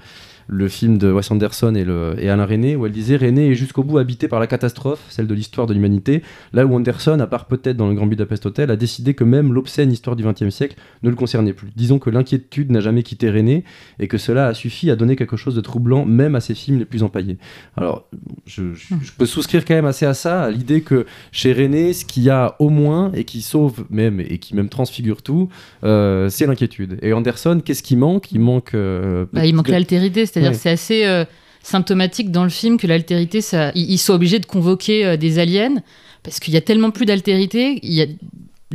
le 0.47 0.67
film 0.67 0.97
de 0.97 1.11
Wes 1.11 1.31
Anderson 1.31 1.73
et, 1.75 1.83
le, 1.83 2.15
et 2.19 2.29
Alain 2.29 2.45
René, 2.45 2.75
où 2.75 2.85
elle 2.85 2.91
disait 2.91 3.17
René 3.17 3.51
est 3.51 3.55
jusqu'au 3.55 3.83
bout 3.83 3.97
habité 3.97 4.27
par 4.27 4.39
la 4.39 4.47
catastrophe, 4.47 5.03
celle 5.09 5.27
de 5.27 5.33
l'histoire 5.33 5.65
de 5.67 5.73
l'humanité, 5.73 6.21
là 6.53 6.65
où 6.65 6.75
Anderson, 6.75 7.19
à 7.19 7.27
part 7.27 7.45
peut-être 7.45 7.77
dans 7.77 7.87
le 7.87 7.95
Grand 7.95 8.05
Budapest 8.07 8.45
Hotel, 8.45 8.69
a 8.71 8.75
décidé 8.75 9.13
que 9.13 9.23
même 9.23 9.53
l'obscène 9.53 9.91
histoire 9.91 10.15
du 10.15 10.23
XXe 10.23 10.49
siècle 10.49 10.75
ne 11.03 11.09
le 11.09 11.15
concernait 11.15 11.53
plus. 11.53 11.69
Disons 11.75 11.97
que 11.99 12.09
l'inquiétude 12.09 12.71
n'a 12.71 12.79
jamais 12.79 13.03
quitté 13.03 13.29
René 13.31 13.63
et 13.99 14.07
que 14.07 14.17
cela 14.17 14.47
a 14.47 14.53
suffi 14.53 14.91
à 14.91 14.95
donner 14.95 15.15
quelque 15.15 15.37
chose 15.37 15.55
de 15.55 15.61
troublant 15.61 16.05
même 16.05 16.35
à 16.35 16.39
ses 16.41 16.53
films 16.55 16.79
les 16.79 16.85
plus 16.85 17.01
empaillés. 17.03 17.37
Alors, 17.75 18.07
je, 18.45 18.73
je- 18.73 18.93
je 19.01 19.11
peux 19.17 19.25
souscrire 19.25 19.65
quand 19.65 19.73
même 19.75 19.85
assez 19.85 20.05
à 20.05 20.13
ça, 20.13 20.43
à 20.43 20.51
l'idée 20.51 20.81
que 20.81 21.05
chez 21.31 21.53
René, 21.53 21.93
ce 21.93 22.05
qu'il 22.05 22.23
y 22.23 22.29
a 22.29 22.55
au 22.59 22.69
moins 22.69 23.11
et 23.13 23.23
qui 23.23 23.41
sauve 23.41 23.85
même 23.89 24.19
et 24.19 24.37
qui 24.37 24.55
même 24.55 24.69
transfigure 24.69 25.21
tout, 25.21 25.49
euh, 25.83 26.29
c'est 26.29 26.45
l'inquiétude. 26.45 26.97
Et 27.01 27.13
Anderson, 27.13 27.61
qu'est-ce 27.63 27.83
qui 27.83 27.95
manque? 27.95 28.31
Il 28.31 28.39
manque. 28.41 28.73
euh, 28.75 29.25
Bah, 29.33 29.45
il 29.45 29.55
manque 29.55 29.69
l'altérité, 29.69 30.25
c'est-à-dire 30.35 30.59
c'est 30.59 30.69
assez 30.69 31.05
euh, 31.05 31.23
symptomatique 31.63 32.29
dans 32.29 32.43
le 32.43 32.49
film 32.49 32.77
que 32.77 32.87
l'altérité, 32.87 33.39
ça, 33.39 33.71
ils, 33.73 33.97
soient 33.97 34.15
obligés 34.15 34.39
de 34.39 34.45
convoquer 34.45 35.05
euh, 35.05 35.17
des 35.17 35.39
aliens 35.39 35.75
parce 36.23 36.39
qu'il 36.39 36.53
y 36.53 36.57
a 36.57 36.61
tellement 36.61 36.91
plus 36.91 37.05
d'altérité. 37.05 37.79
Il 37.83 37.93
y 37.93 38.01
a 38.01 38.05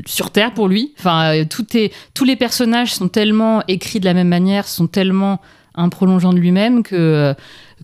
sur 0.06 0.30
Terre 0.30 0.54
pour 0.54 0.68
lui. 0.68 0.94
Enfin, 0.98 1.34
euh, 1.34 1.44
tout 1.44 1.76
est, 1.76 1.92
tous 2.14 2.24
les 2.24 2.36
personnages 2.36 2.94
sont 2.94 3.08
tellement 3.08 3.62
écrits 3.68 4.00
de 4.00 4.06
la 4.06 4.14
même 4.14 4.28
manière, 4.28 4.66
sont 4.66 4.86
tellement 4.86 5.40
un 5.74 5.90
prolongeant 5.90 6.32
de 6.32 6.38
lui-même 6.38 6.82
que 6.82 7.34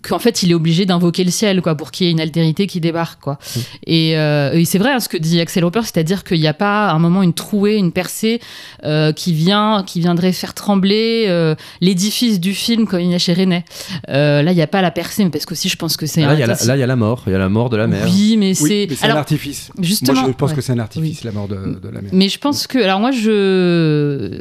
qu'en 0.03 0.19
fait 0.19 0.43
il 0.43 0.51
est 0.51 0.55
obligé 0.55 0.87
d'invoquer 0.87 1.25
le 1.25 1.31
ciel 1.31 1.63
quoi 1.63 1.75
pour 1.75 1.91
qu'il 1.91 2.07
y 2.07 2.09
ait 2.09 2.13
une 2.13 2.21
altérité 2.21 2.67
qui 2.67 2.81
débarque 2.81 3.21
quoi 3.21 3.39
et, 3.87 4.17
euh, 4.19 4.53
et 4.53 4.65
c'est 4.65 4.79
vrai 4.79 4.93
hein, 4.93 5.01
ce 5.01 5.09
que 5.09 5.17
dit 5.17 5.41
Axel 5.41 5.65
Roper 5.65 5.81
c'est-à-dire 5.83 6.23
qu'il 6.25 6.41
n'y 6.41 6.47
a 6.47 6.55
pas 6.55 6.89
à 6.89 6.93
un 6.93 6.99
moment 6.99 7.23
une 7.23 7.33
trouée 7.33 7.77
une 7.77 7.93
percée 7.93 8.41
euh, 8.85 9.13
qui 9.13 9.33
vient 9.33 9.83
qui 9.87 10.01
viendrait 10.01 10.33
faire 10.33 10.55
trembler 10.55 11.25
euh, 11.29 11.55
l'édifice 11.81 12.41
du 12.41 12.55
film 12.55 12.87
comme 12.87 13.01
il 13.01 13.11
y 13.11 13.15
a 13.15 13.19
chez 13.19 13.35
René 13.35 13.65
Euh, 14.09 14.43
là 14.43 14.53
il 14.53 14.55
n'y 14.57 14.63
a 14.63 14.67
pas 14.67 14.83
la 14.83 14.91
percée 14.91 15.25
mais 15.25 15.31
parce 15.31 15.47
qu'aussi 15.47 15.69
je 15.69 15.77
pense 15.77 15.97
que 15.97 16.07
c'est 16.07 16.21
Là, 16.23 16.31
un- 16.31 16.35
il 16.35 16.41
y, 16.41 16.43
a 16.43 16.47
la- 16.47 16.55
là, 16.65 16.77
il 16.77 16.81
y 16.81 16.83
a 16.83 16.87
la 16.87 16.97
mort. 16.97 17.23
Il 17.27 17.33
y 17.33 17.35
a 17.35 17.39
la 17.39 17.49
mort 17.49 17.71
de 17.71 17.77
la 17.77 17.87
mère. 17.87 18.05
oui 18.05 18.37
mais 18.39 18.53
Oui, 18.61 18.87
c'est 18.91 19.03
un 19.03 19.07
alors 19.07 19.19
artifice. 19.19 19.71
justement 19.81 20.21
Moi, 20.21 20.31
je 20.31 20.37
pense 20.37 20.51
ouais. 20.51 20.57
que 20.57 20.63
c'est 20.63 20.73
un 20.73 20.79
artifice, 20.79 21.25
la 21.25 21.33
mort 21.33 21.49
de, 21.49 21.55
de 21.83 21.89
la 21.89 22.01
mère. 22.03 22.11
Mais 22.13 22.29
je 22.29 22.39
pense 22.39 22.67
que. 22.67 22.79
Alors, 22.79 23.01
moi, 23.01 23.11
je. 23.13 23.31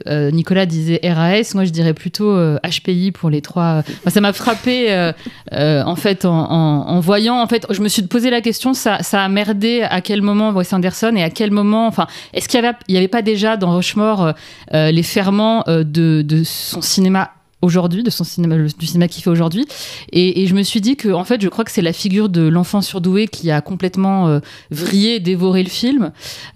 euh, 0.07 0.31
Nicolas 0.31 0.65
disait 0.65 0.99
RAS, 1.03 1.53
moi, 1.53 1.65
je 1.65 1.69
dirais 1.71 1.93
plutôt 1.93 2.29
euh, 2.31 2.57
HPI 2.63 3.11
pour 3.11 3.29
les 3.29 3.41
trois. 3.41 3.83
Moi, 4.03 4.11
ça 4.11 4.21
m'a 4.21 4.33
frappé, 4.33 4.91
euh, 5.55 5.83
en 5.83 5.95
fait, 5.95 6.25
en, 6.25 6.99
voyant. 6.99 7.41
En 7.41 7.47
fait, 7.47 7.65
je 7.69 7.81
me 7.81 7.87
suis 7.87 8.03
posé 8.03 8.29
la 8.29 8.41
question 8.41 8.73
ça, 8.73 9.01
ça 9.01 9.23
a 9.23 9.29
merdé 9.29 9.83
à 9.83 10.01
quel 10.01 10.21
moment 10.21 10.51
Wes 10.51 10.71
Anderson 10.73 11.13
et 11.15 11.23
à 11.23 11.29
quel 11.29 11.51
moment. 11.51 11.87
Enfin, 11.87 12.07
est-ce 12.33 12.49
qu'il 12.49 12.61
n'y 12.89 12.97
avait, 12.97 13.07
pas 13.07 13.21
déjà 13.21 13.57
dans 13.57 13.75
Rushmore 13.75 14.23
euh, 14.23 14.31
euh, 14.73 14.91
les 14.91 15.03
ferments 15.03 15.63
euh, 15.67 15.83
de 15.83 16.43
son 16.43 16.81
cinéma 16.81 17.31
aujourd'hui, 17.65 18.03
de 18.03 18.09
son 18.09 18.23
cinéma, 18.23 18.55
du 18.57 18.85
cinéma 18.85 19.07
qu'il 19.07 19.23
fait 19.23 19.29
aujourd'hui. 19.29 19.67
Et, 20.11 20.45
je 20.45 20.53
me 20.53 20.63
suis 20.63 20.79
dit 20.79 20.95
que, 20.95 21.09
en 21.09 21.23
fait, 21.23 21.41
je 21.41 21.49
crois 21.49 21.65
que 21.65 21.71
c'est 21.71 21.81
la 21.81 21.93
figure 21.93 22.29
de 22.29 22.47
l'enfant 22.47 22.81
surdoué 22.81 23.27
qui 23.27 23.49
a 23.51 23.61
complètement 23.61 24.27
euh, 24.27 24.39
vrillé, 24.69 25.19
dévoré 25.19 25.63
le 25.63 25.69
film, 25.69 26.11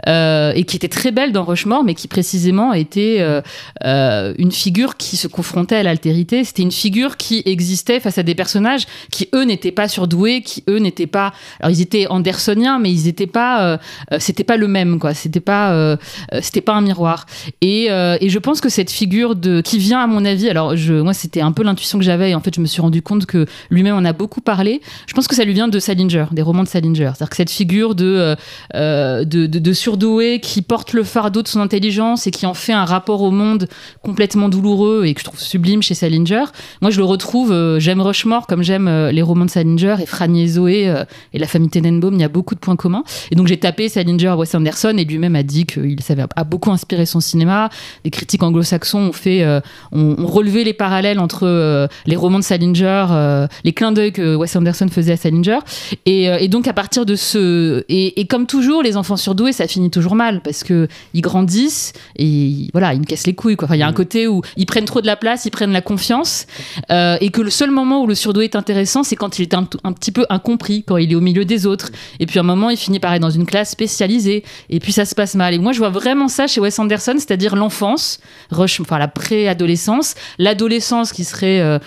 euh, 0.08 0.54
et 0.56 0.64
qui 0.64 0.76
était 0.76 0.88
très 0.88 1.12
belle 1.12 1.32
dans 1.32 1.44
Rushmore, 1.44 1.84
mais 1.84 1.96
qui 1.96 2.08
précisément 2.08 2.74
était 2.74 3.18
euh, 3.20 4.34
une 4.38 4.52
figure 4.52 4.96
qui 4.98 5.18
se 5.18 5.28
confrontait 5.28 5.76
à 5.76 5.84
l'altérité. 5.84 6.44
C'était 6.44 6.62
une 6.62 6.72
figure 6.72 7.18
qui 7.18 7.42
existait 7.46 8.00
face 8.00 8.18
à 8.18 8.24
des 8.24 8.36
personnages 8.36 8.86
qui, 9.12 9.28
eux, 9.34 9.44
n'étaient 9.44 9.72
pas 9.72 9.88
surdoués, 9.88 10.42
qui, 10.42 10.64
eux, 10.70 10.78
n'étaient 10.78 11.08
pas. 11.08 11.34
Alors, 11.60 11.72
ils 11.72 11.82
étaient 11.82 12.08
andersoniens, 12.08 12.80
mais 12.80 12.92
ils 12.92 13.06
n'étaient 13.06 13.28
pas. 13.28 13.80
c'était 14.20 14.44
pas 14.44 14.58
le 14.58 14.68
même, 14.68 15.00
quoi. 15.00 15.14
C'était 15.14 15.40
pas, 15.40 15.98
c'était 16.42 16.62
pas 16.62 16.74
un 16.74 16.82
miroir. 16.82 17.26
Et, 17.62 17.86
et 17.86 18.30
je 18.30 18.40
pense 18.40 18.62
que 18.62 18.70
cette 18.70 18.92
figure 18.92 19.36
de 19.36 19.62
qui 19.62 19.80
vient 19.80 20.02
à 20.02 20.08
mon 20.08 20.26
avis, 20.26 20.50
alors 20.50 20.76
je, 20.76 20.99
moi 21.02 21.14
c'était 21.14 21.42
un 21.42 21.52
peu 21.52 21.64
l'intuition 21.64 21.98
que 21.98 22.06
j'avais 22.06 22.32
et 22.32 22.36
en 22.36 22.42
fait 22.42 22.56
je 22.56 22.62
me 22.62 22.66
suis 22.66 22.82
rendu 22.82 23.02
compte 23.02 23.26
que 23.26 23.46
lui-même 23.70 23.96
en 23.96 24.06
a 24.06 24.14
beaucoup 24.14 24.42
parlé. 24.42 24.82
Je 25.08 25.14
pense 25.14 25.28
que 25.28 25.36
ça 25.36 25.44
lui 25.44 25.54
vient 25.54 25.68
de 25.68 25.80
Salinger, 25.80 26.26
des 26.32 26.42
romans 26.42 26.64
de 26.64 26.68
Salinger. 26.68 27.12
C'est-à-dire 27.16 27.30
que 27.30 27.36
cette 27.36 27.50
figure 27.50 27.96
de, 27.96 28.06
euh, 28.06 28.36
euh, 28.76 29.26
de, 29.26 29.74
surdoué 29.74 30.40
qui 30.40 30.62
porte 30.62 30.94
le 30.94 31.04
fardeau 31.04 31.42
de 31.42 31.48
son 31.48 31.60
intelligence 31.60 32.28
et 32.28 32.32
qui 32.32 32.46
en 32.46 32.54
fait 32.54 32.74
un 32.74 32.86
rapport 32.86 33.22
au 33.22 33.32
monde 33.32 33.68
complètement 34.02 34.50
douloureux 34.50 35.06
et 35.06 35.14
que 35.14 35.20
je 35.20 35.26
trouve 35.26 35.40
sublime 35.40 35.82
chez 35.82 35.94
Salinger. 35.94 36.46
Moi 36.82 36.92
je 36.92 36.98
le 36.98 37.06
retrouve, 37.06 37.52
euh, 37.52 37.80
j'aime 37.80 38.02
Rushmore 38.02 38.48
comme 38.48 38.64
j'aime 38.64 38.88
euh, 38.88 39.12
les 39.12 39.22
romans 39.22 39.46
de 39.46 39.50
Salinger 39.50 39.96
et 40.02 40.06
Franny 40.06 40.44
et 40.44 40.48
Zoé 40.48 41.06
et 41.34 41.40
la 41.40 41.48
famille 41.48 41.70
Tenenbaum, 41.70 42.16
il 42.16 42.22
y 42.22 42.24
a 42.24 42.30
beaucoup 42.30 42.56
de 42.56 42.60
points 42.60 42.76
communs. 42.76 43.04
Et 43.32 43.36
donc 43.36 43.48
j'ai 43.48 43.58
tapé 43.58 43.90
Salinger, 43.90 44.34
Wes 44.38 44.54
Anderson 44.56 44.96
et 44.98 45.06
lui-même 45.06 45.36
a 45.36 45.44
dit 45.44 45.66
qu'il 45.66 46.02
savait 46.02 46.26
a 46.36 46.44
beaucoup 46.44 46.72
inspiré 46.72 47.06
son 47.06 47.20
cinéma. 47.20 47.70
Les 48.04 48.12
critiques 48.12 48.44
anglo-saxons 48.44 49.00
ont 49.00 49.14
fait, 49.14 49.46
ont, 49.92 50.16
relevé 50.26 50.64
les 50.64 50.74
parallèles 50.90 51.20
entre 51.20 51.46
euh, 51.46 51.88
les 52.08 52.16
romans 52.16 52.40
de 52.40 52.44
Salinger, 52.44 53.06
euh, 53.12 53.48
les 53.64 53.74
clins 53.74 53.92
d'œil 53.92 54.12
que 54.12 54.36
Wes 54.36 54.56
Anderson 54.56 54.88
faisait 54.92 55.12
à 55.14 55.18
Salinger. 55.18 55.60
Et, 56.08 56.28
euh, 56.30 56.38
et 56.40 56.48
donc 56.48 56.68
à 56.68 56.74
partir 56.74 57.06
de 57.06 57.16
ce 57.16 57.84
et, 57.90 58.20
et 58.20 58.26
comme 58.26 58.48
toujours, 58.48 58.82
les 58.82 58.98
enfants 58.98 59.18
surdoués, 59.18 59.52
ça 59.52 59.68
finit 59.68 59.92
toujours 59.92 60.16
mal 60.16 60.42
parce 60.42 60.64
que 60.64 60.88
ils 61.14 61.22
grandissent 61.22 61.94
et 62.16 62.26
ils- 62.26 62.70
voilà, 62.74 62.96
ils 62.96 63.02
me 63.02 63.06
cassent 63.06 63.28
les 63.28 63.36
couilles. 63.36 63.56
Quoi. 63.56 63.68
Enfin, 63.68 63.76
il 63.76 63.80
y 63.80 63.84
a 63.84 63.88
un 63.88 63.94
côté 63.94 64.28
où 64.28 64.42
ils 64.58 64.66
prennent 64.66 64.86
trop 64.86 65.02
de 65.02 65.06
la 65.06 65.16
place, 65.16 65.46
ils 65.46 65.52
prennent 65.52 65.72
la 65.72 65.82
confiance 65.82 66.48
et 66.90 67.30
que 67.30 67.42
le 67.42 67.52
seul 67.52 67.70
moment 67.70 68.02
où 68.02 68.08
le 68.08 68.16
surdoué 68.16 68.46
est 68.46 68.56
intéressant, 68.56 69.04
c'est 69.04 69.16
quand 69.16 69.38
il 69.38 69.44
est 69.44 69.54
un, 69.54 69.64
petit 69.64 70.12
peu 70.12 70.26
incompris, 70.30 70.84
quand 70.88 70.98
il 70.98 71.12
est 71.12 71.16
au 71.16 71.22
milieu 71.22 71.46
des 71.46 71.68
autres. 71.68 71.92
Et 72.20 72.26
puis 72.26 72.40
à 72.40 72.42
un 72.42 72.46
moment, 72.46 72.72
il 72.72 72.78
finit 72.78 73.00
par 73.00 73.14
être 73.14 73.22
dans 73.22 73.30
une 73.30 73.46
classe 73.46 73.70
spécialisée. 73.70 74.44
Et 74.72 74.80
puis 74.80 74.92
ça 74.92 75.06
se 75.06 75.14
passe 75.14 75.36
mal. 75.36 75.54
Et 75.54 75.60
moi, 75.60 75.72
je 75.72 75.78
vois 75.80 75.90
vraiment 75.90 76.28
ça 76.28 76.48
chez 76.48 76.60
Wes 76.62 76.80
Anderson, 76.80 77.14
c'est-à-dire 77.18 77.56
l'enfance, 77.56 78.20
enfin 78.52 78.98
la 78.98 79.08
préadolescence, 79.08 80.16
l'adolescence 80.40 80.69
qui 81.14 81.24
serait 81.24 81.62
euh, 81.62 81.80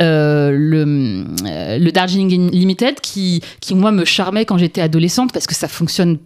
euh, 0.00 0.52
le, 0.52 1.24
euh, 1.44 1.78
le 1.78 1.90
Darjeeling 1.90 2.50
Limited 2.52 3.00
qui, 3.00 3.42
moi, 3.72 3.90
me 3.90 4.04
charmait 4.04 4.44
quand 4.44 4.58
j'étais 4.58 4.80
adolescente 4.80 5.32
parce 5.32 5.46
que 5.46 5.54
ça 5.54 5.68
fonctionne 5.68 6.18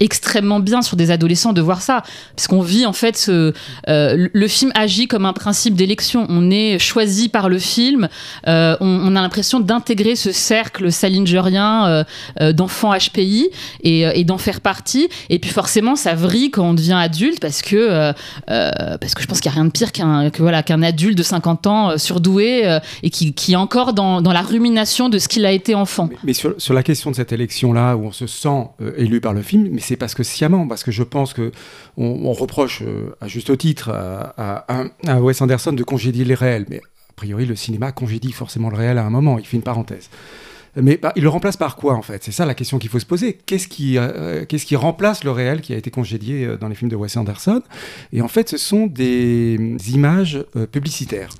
extrêmement 0.00 0.60
bien 0.60 0.82
sur 0.82 0.96
des 0.96 1.10
adolescents 1.10 1.52
de 1.52 1.60
voir 1.60 1.82
ça. 1.82 2.02
Parce 2.34 2.48
qu'on 2.48 2.60
vit 2.60 2.86
en 2.86 2.92
fait 2.92 3.16
ce, 3.16 3.52
euh, 3.88 4.28
le- 4.32 4.48
film 4.48 4.70
agit 4.74 5.08
comme 5.08 5.26
un 5.26 5.32
principe 5.32 5.74
d'élection. 5.74 6.26
On 6.28 6.50
est 6.50 6.78
choisi 6.78 7.28
par 7.28 7.48
le 7.48 7.58
film. 7.58 8.08
Euh, 8.46 8.76
on, 8.80 9.16
a 9.16 9.20
l'impression 9.20 9.60
d'intégrer 9.60 10.16
ce 10.16 10.32
cercle 10.32 10.92
salingerien 10.92 12.04
euh, 12.40 12.52
d'enfants 12.52 12.92
HPI 12.96 13.50
et, 13.82 14.24
d'en 14.24 14.38
faire 14.38 14.60
partie. 14.60 15.08
Et 15.30 15.38
puis 15.38 15.50
forcément 15.50 15.96
ça 15.96 16.14
vrille 16.14 16.50
quand 16.50 16.64
on 16.64 16.74
devient 16.74 16.98
adulte 16.98 17.40
parce 17.40 17.62
que 17.62 18.12
parce 18.46 19.14
que 19.14 19.22
je 19.22 19.26
pense 19.26 19.40
qu'il 19.40 19.50
n'y 19.50 19.54
a 19.54 19.60
rien 19.60 19.64
de 19.64 19.70
pire 19.70 19.92
qu'un 19.92 20.30
qu'un 20.30 20.82
adulte 20.82 21.18
de 21.18 21.22
50 21.22 21.66
ans 21.66 21.98
surdoué 21.98 22.78
et 23.02 23.10
qui, 23.10 23.52
est 23.52 23.56
encore 23.56 23.92
dans, 23.92 24.20
la 24.20 24.42
rumination 24.42 25.08
de 25.08 25.18
ce 25.18 25.28
qu'il 25.28 25.44
a 25.44 25.52
été 25.52 25.74
enfant. 25.74 26.08
Mais, 26.24 26.32
sur, 26.32 26.54
la 26.70 26.82
question 26.82 27.10
de 27.10 27.16
cette 27.16 27.32
élection-là, 27.32 27.96
où 27.96 28.06
on 28.06 28.12
se 28.12 28.26
sent 28.26 28.68
élu 28.96 29.20
par 29.20 29.32
le 29.32 29.42
film, 29.42 29.68
c'est 29.86 29.96
parce 29.96 30.14
que 30.14 30.22
sciemment, 30.22 30.66
parce 30.66 30.84
que 30.84 30.90
je 30.90 31.02
pense 31.02 31.32
que 31.32 31.52
on, 31.96 32.32
reproche 32.32 32.82
euh, 32.82 33.16
à 33.20 33.28
juste 33.28 33.56
titre 33.56 33.90
à, 33.90 35.20
Wes 35.20 35.40
Anderson 35.40 35.72
de 35.72 35.82
congédier 35.82 36.24
les 36.24 36.34
réels, 36.34 36.66
mais 36.68 36.78
a 36.78 37.12
priori 37.14 37.46
le 37.46 37.56
cinéma 37.56 37.92
congédie 37.92 38.32
forcément 38.32 38.68
le 38.68 38.76
réel 38.76 38.98
à 38.98 39.04
un 39.04 39.10
moment. 39.10 39.38
Il 39.38 39.46
fait 39.46 39.56
une 39.56 39.62
parenthèse. 39.62 40.10
Mais 40.76 40.98
bah, 40.98 41.12
il 41.16 41.22
le 41.22 41.28
remplace 41.28 41.56
par 41.56 41.76
quoi 41.76 41.94
en 41.94 42.02
fait? 42.02 42.22
C'est 42.22 42.32
ça 42.32 42.44
la 42.44 42.54
question 42.54 42.78
qu'il 42.78 42.90
faut 42.90 42.98
se 42.98 43.06
poser. 43.06 43.38
Qu'est-ce 43.46 43.66
qui, 43.68 43.96
euh, 43.98 44.44
remplace 44.74 45.24
le 45.24 45.30
réel 45.30 45.60
qui 45.62 45.72
a 45.72 45.76
été 45.76 45.90
congédié 45.90 46.44
euh, 46.44 46.56
dans 46.58 46.68
les 46.68 46.74
films 46.74 46.90
de 46.90 46.96
Wes 46.96 47.16
Anderson? 47.16 47.62
Et 48.12 48.20
en 48.20 48.28
fait, 48.28 48.48
ce 48.48 48.58
sont 48.58 48.86
des 48.86 49.56
euh, 49.58 49.76
images 49.90 50.44
publicitaires. 50.72 51.30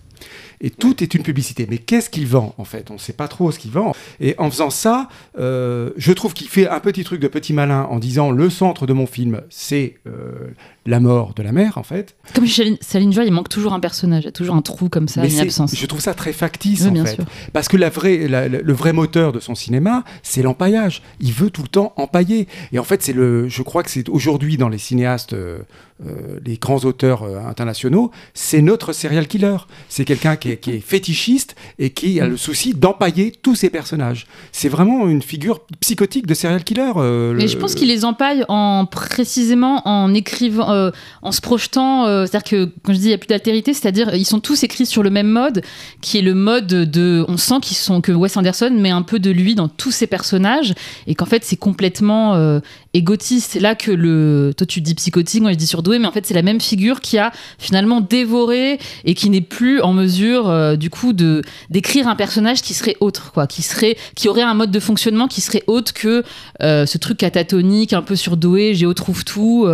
Et 0.60 0.70
tout 0.70 1.02
est 1.02 1.14
une 1.14 1.22
publicité. 1.22 1.66
Mais 1.68 1.78
qu'est-ce 1.78 2.10
qu'il 2.10 2.26
vend 2.26 2.54
en 2.58 2.64
fait? 2.64 2.90
On 2.90 2.94
ne 2.94 2.98
sait 2.98 3.12
pas 3.12 3.28
trop 3.28 3.50
ce 3.50 3.58
qu'il 3.58 3.70
vend. 3.70 3.94
Et 4.20 4.34
en 4.38 4.50
faisant 4.50 4.70
ça, 4.70 5.08
euh, 5.38 5.90
je 5.96 6.12
trouve 6.12 6.34
qu'il 6.34 6.48
fait 6.48 6.68
un 6.68 6.80
petit 6.80 7.04
truc 7.04 7.20
de 7.20 7.28
petit 7.28 7.52
malin 7.52 7.86
en 7.90 7.98
disant 7.98 8.30
le 8.30 8.50
centre 8.50 8.86
de 8.86 8.92
mon 8.92 9.06
film, 9.06 9.42
c'est 9.50 9.94
euh, 10.06 10.50
la 10.86 11.00
mort 11.00 11.34
de 11.34 11.42
la 11.42 11.52
mère 11.52 11.78
en 11.78 11.82
fait. 11.82 12.16
comme 12.34 12.46
chez 12.46 12.78
Salinger 12.80 13.22
il 13.26 13.32
manque 13.32 13.48
toujours 13.48 13.72
un 13.74 13.80
personnage 13.80 14.22
il 14.22 14.26
y 14.26 14.28
a 14.28 14.32
toujours 14.32 14.54
un 14.56 14.62
trou 14.62 14.88
comme 14.88 15.08
ça 15.08 15.22
Mais 15.22 15.32
une 15.32 15.40
absence 15.40 15.74
je 15.74 15.86
trouve 15.86 16.00
ça 16.00 16.14
très 16.14 16.32
factice 16.32 16.82
Oui, 16.82 16.88
en 16.88 16.92
bien 16.92 17.04
fait. 17.04 17.16
sûr. 17.16 17.24
Parce 17.52 17.68
que 17.68 17.76
la 17.76 17.90
vraie, 17.90 18.28
la- 18.28 18.48
la- 18.48 18.60
le 18.60 18.72
vrai 18.72 18.92
moteur 18.92 19.32
de 19.32 19.40
son 19.40 19.54
cinéma, 19.54 20.04
c'est 20.22 20.42
l'empaillage. 20.42 21.02
Il 21.20 21.32
veut 21.32 21.50
tout 21.50 21.62
le 21.62 21.68
temps 21.68 21.92
empailler. 21.96 22.46
Et 22.72 22.78
en 22.78 22.84
fait, 22.84 23.02
c'est 23.02 23.12
le, 23.12 23.48
je 23.48 23.62
crois 23.62 23.82
que 23.82 23.90
c'est 23.90 24.08
aujourd'hui 24.08 24.56
dans 24.56 24.68
les 24.68 24.78
cinéastes 24.78 25.32
euh, 25.32 25.58
euh, 26.06 26.38
les 26.44 26.56
grands 26.58 26.84
auteurs 26.84 27.22
euh, 27.22 27.38
internationaux, 27.48 28.10
c'est 28.34 28.60
notre 28.60 28.92
serial 28.92 29.26
killer. 29.26 29.56
C'est 29.88 30.04
quelqu'un 30.04 30.36
qui 30.36 30.50
est, 30.50 30.56
qui 30.58 30.72
est 30.72 30.80
fétichiste 30.80 31.56
et 31.78 31.90
qui 31.90 32.20
a 32.20 32.26
le 32.26 32.36
souci 32.36 32.74
d'empailler 32.74 33.32
tous 33.32 33.54
ses 33.54 33.70
personnages. 33.70 34.26
C'est 34.52 34.68
vraiment 34.68 35.08
une 35.08 35.22
figure 35.22 35.60
psychotique 35.80 36.26
de 36.26 36.34
serial 36.34 36.64
killer. 36.64 36.92
euh, 36.96 37.32
Mais 37.34 37.42
le- 37.44 37.48
je 37.48 37.56
pense 37.56 37.74
qu'il 37.74 37.88
les 37.88 38.04
empaille 38.04 38.44
en 38.48 38.84
précisément 38.86 39.86
en 39.88 40.12
écrivant, 40.12 40.70
euh, 40.76 40.90
en 41.23 41.33
se 41.33 41.40
projetant. 41.40 42.06
euh, 42.06 42.26
c'est-à-dire 42.26 42.49
que 42.49 42.64
quand 42.83 42.92
je 42.92 42.99
dis 42.99 43.04
il 43.06 43.09
n'y 43.09 43.14
a 43.14 43.18
plus 43.18 43.26
d'altérité, 43.26 43.75
c'est-à-dire 43.75 44.14
ils 44.14 44.25
sont 44.25 44.40
tous 44.40 44.62
écrits 44.62 44.87
sur 44.87 45.02
le 45.02 45.11
même 45.11 45.28
mode, 45.28 45.62
qui 46.00 46.18
est 46.18 46.23
le 46.23 46.35
mode 46.35 46.66
de. 46.66 47.25
On 47.28 47.37
sent 47.37 47.56
qu'ils 47.62 47.76
sont 47.76 48.00
que 48.00 48.12
Wes 48.12 48.37
Anderson 48.37 48.71
met 48.71 48.90
un 48.90 49.02
peu 49.02 49.18
de 49.18 49.30
lui 49.30 49.54
dans 49.54 49.68
tous 49.68 49.90
ses 49.90 50.06
personnages 50.06 50.75
et 51.06 51.14
qu'en 51.14 51.26
fait 51.26 51.45
c'est 51.45 51.56
complètement 51.56 52.35
euh, 52.35 52.61
égotiste. 52.95 53.52
C'est 53.52 53.61
là 53.61 53.75
que 53.75 53.90
le. 53.90 54.52
Toi 54.56 54.66
tu 54.66 54.80
dis 54.80 54.95
psychotique, 54.95 55.42
moi 55.42 55.52
je 55.52 55.56
dis 55.56 55.66
surdoué, 55.66 55.99
mais 55.99 56.06
en 56.06 56.12
fait 56.12 56.26
c'est 56.26 56.35
la 56.35 56.42
même 56.42 56.61
figure 56.61 57.00
qui 57.00 57.18
a 57.18 57.33
finalement 57.59 58.00
dévoré 58.00 58.78
et 59.04 59.14
qui 59.14 59.30
n'est 59.30 59.40
plus 59.40 59.80
en 59.80 59.92
mesure 59.92 60.49
euh, 60.49 60.76
du 60.76 60.90
coup 60.90 61.12
de 61.12 61.42
d'écrire 61.71 62.09
un 62.09 62.16
personnage 62.16 62.62
qui 62.62 62.75
serait 62.75 62.97
autre, 63.00 63.33
quoi, 63.33 63.47
qui 63.47 63.62
serait, 63.62 63.97
qui 64.14 64.28
aurait 64.28 64.42
un 64.42 64.54
mode 64.54 64.71
de 64.71 64.80
fonctionnement 64.80 65.28
qui 65.28 65.40
serait 65.40 65.64
autre 65.66 65.92
que 65.92 66.23
ce 66.61 66.99
truc 66.99 67.18
catatonique, 67.18 67.92
un 67.92 68.02
peu 68.02 68.16
surdoué, 68.16 68.75
Géo 68.75 68.95
trouve 68.95 69.25
tout, 69.25 69.68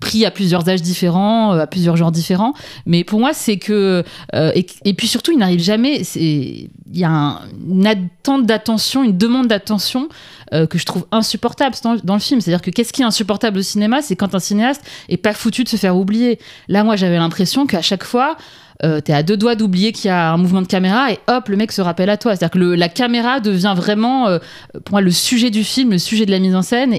pris 0.00 0.24
à 0.24 0.30
plusieurs 0.44 0.68
âges 0.68 0.82
différents, 0.82 1.54
euh, 1.54 1.60
à 1.60 1.66
plusieurs 1.66 1.96
genres 1.96 2.12
différents. 2.12 2.52
Mais 2.84 3.02
pour 3.02 3.18
moi, 3.18 3.32
c'est 3.32 3.56
que. 3.56 4.04
euh, 4.34 4.52
et, 4.84 4.92
puis 4.94 5.08
surtout, 5.08 5.32
il 5.32 5.38
n'arrive 5.38 5.60
jamais. 5.62 6.02
Il 6.16 6.68
y 6.92 7.02
a 7.04 7.10
un- 7.10 7.40
une 7.66 7.86
attente 7.86 8.44
d'attention, 8.44 9.02
une 9.04 9.16
demande 9.16 9.46
d'attention 9.48 10.08
euh, 10.52 10.66
que 10.66 10.76
je 10.76 10.84
trouve 10.84 11.06
insupportable 11.12 11.74
dans, 11.82 11.96
dans 12.04 12.12
le 12.14 12.20
film. 12.20 12.42
C'est-à-dire 12.42 12.60
que 12.60 12.70
qu'est-ce 12.70 12.92
qui 12.92 13.00
est 13.00 13.06
insupportable 13.06 13.58
au 13.58 13.62
cinéma 13.62 14.02
C'est 14.02 14.16
quand 14.16 14.34
un 14.34 14.38
cinéaste 14.38 14.82
est 15.08 15.16
pas 15.16 15.32
foutu 15.32 15.64
de 15.64 15.68
se 15.70 15.76
faire 15.76 15.96
oublier. 15.96 16.38
Là, 16.68 16.84
moi, 16.84 16.96
j'avais 16.96 17.16
l'impression 17.16 17.66
qu'à 17.66 17.80
chaque 17.80 18.04
fois. 18.04 18.36
Euh, 18.84 19.00
t'es 19.00 19.12
à 19.12 19.22
deux 19.22 19.36
doigts 19.36 19.54
d'oublier 19.54 19.92
qu'il 19.92 20.08
y 20.08 20.10
a 20.10 20.32
un 20.32 20.36
mouvement 20.36 20.60
de 20.62 20.66
caméra 20.66 21.10
et 21.10 21.18
hop, 21.26 21.48
le 21.48 21.56
mec 21.56 21.72
se 21.72 21.80
rappelle 21.80 22.10
à 22.10 22.16
toi. 22.16 22.36
C'est-à-dire 22.36 22.50
que 22.52 22.58
le- 22.58 22.74
la 22.74 22.88
caméra 22.88 23.40
devient 23.40 23.72
vraiment, 23.76 24.28
euh, 24.28 24.38
pour 24.84 24.92
moi, 24.92 25.00
le 25.00 25.10
sujet 25.10 25.50
du 25.50 25.64
film, 25.64 25.90
le 25.92 25.98
sujet 25.98 26.26
de 26.26 26.30
la 26.30 26.38
mise 26.38 26.54
en 26.54 26.62
scène. 26.62 26.92
Et, 26.94 26.98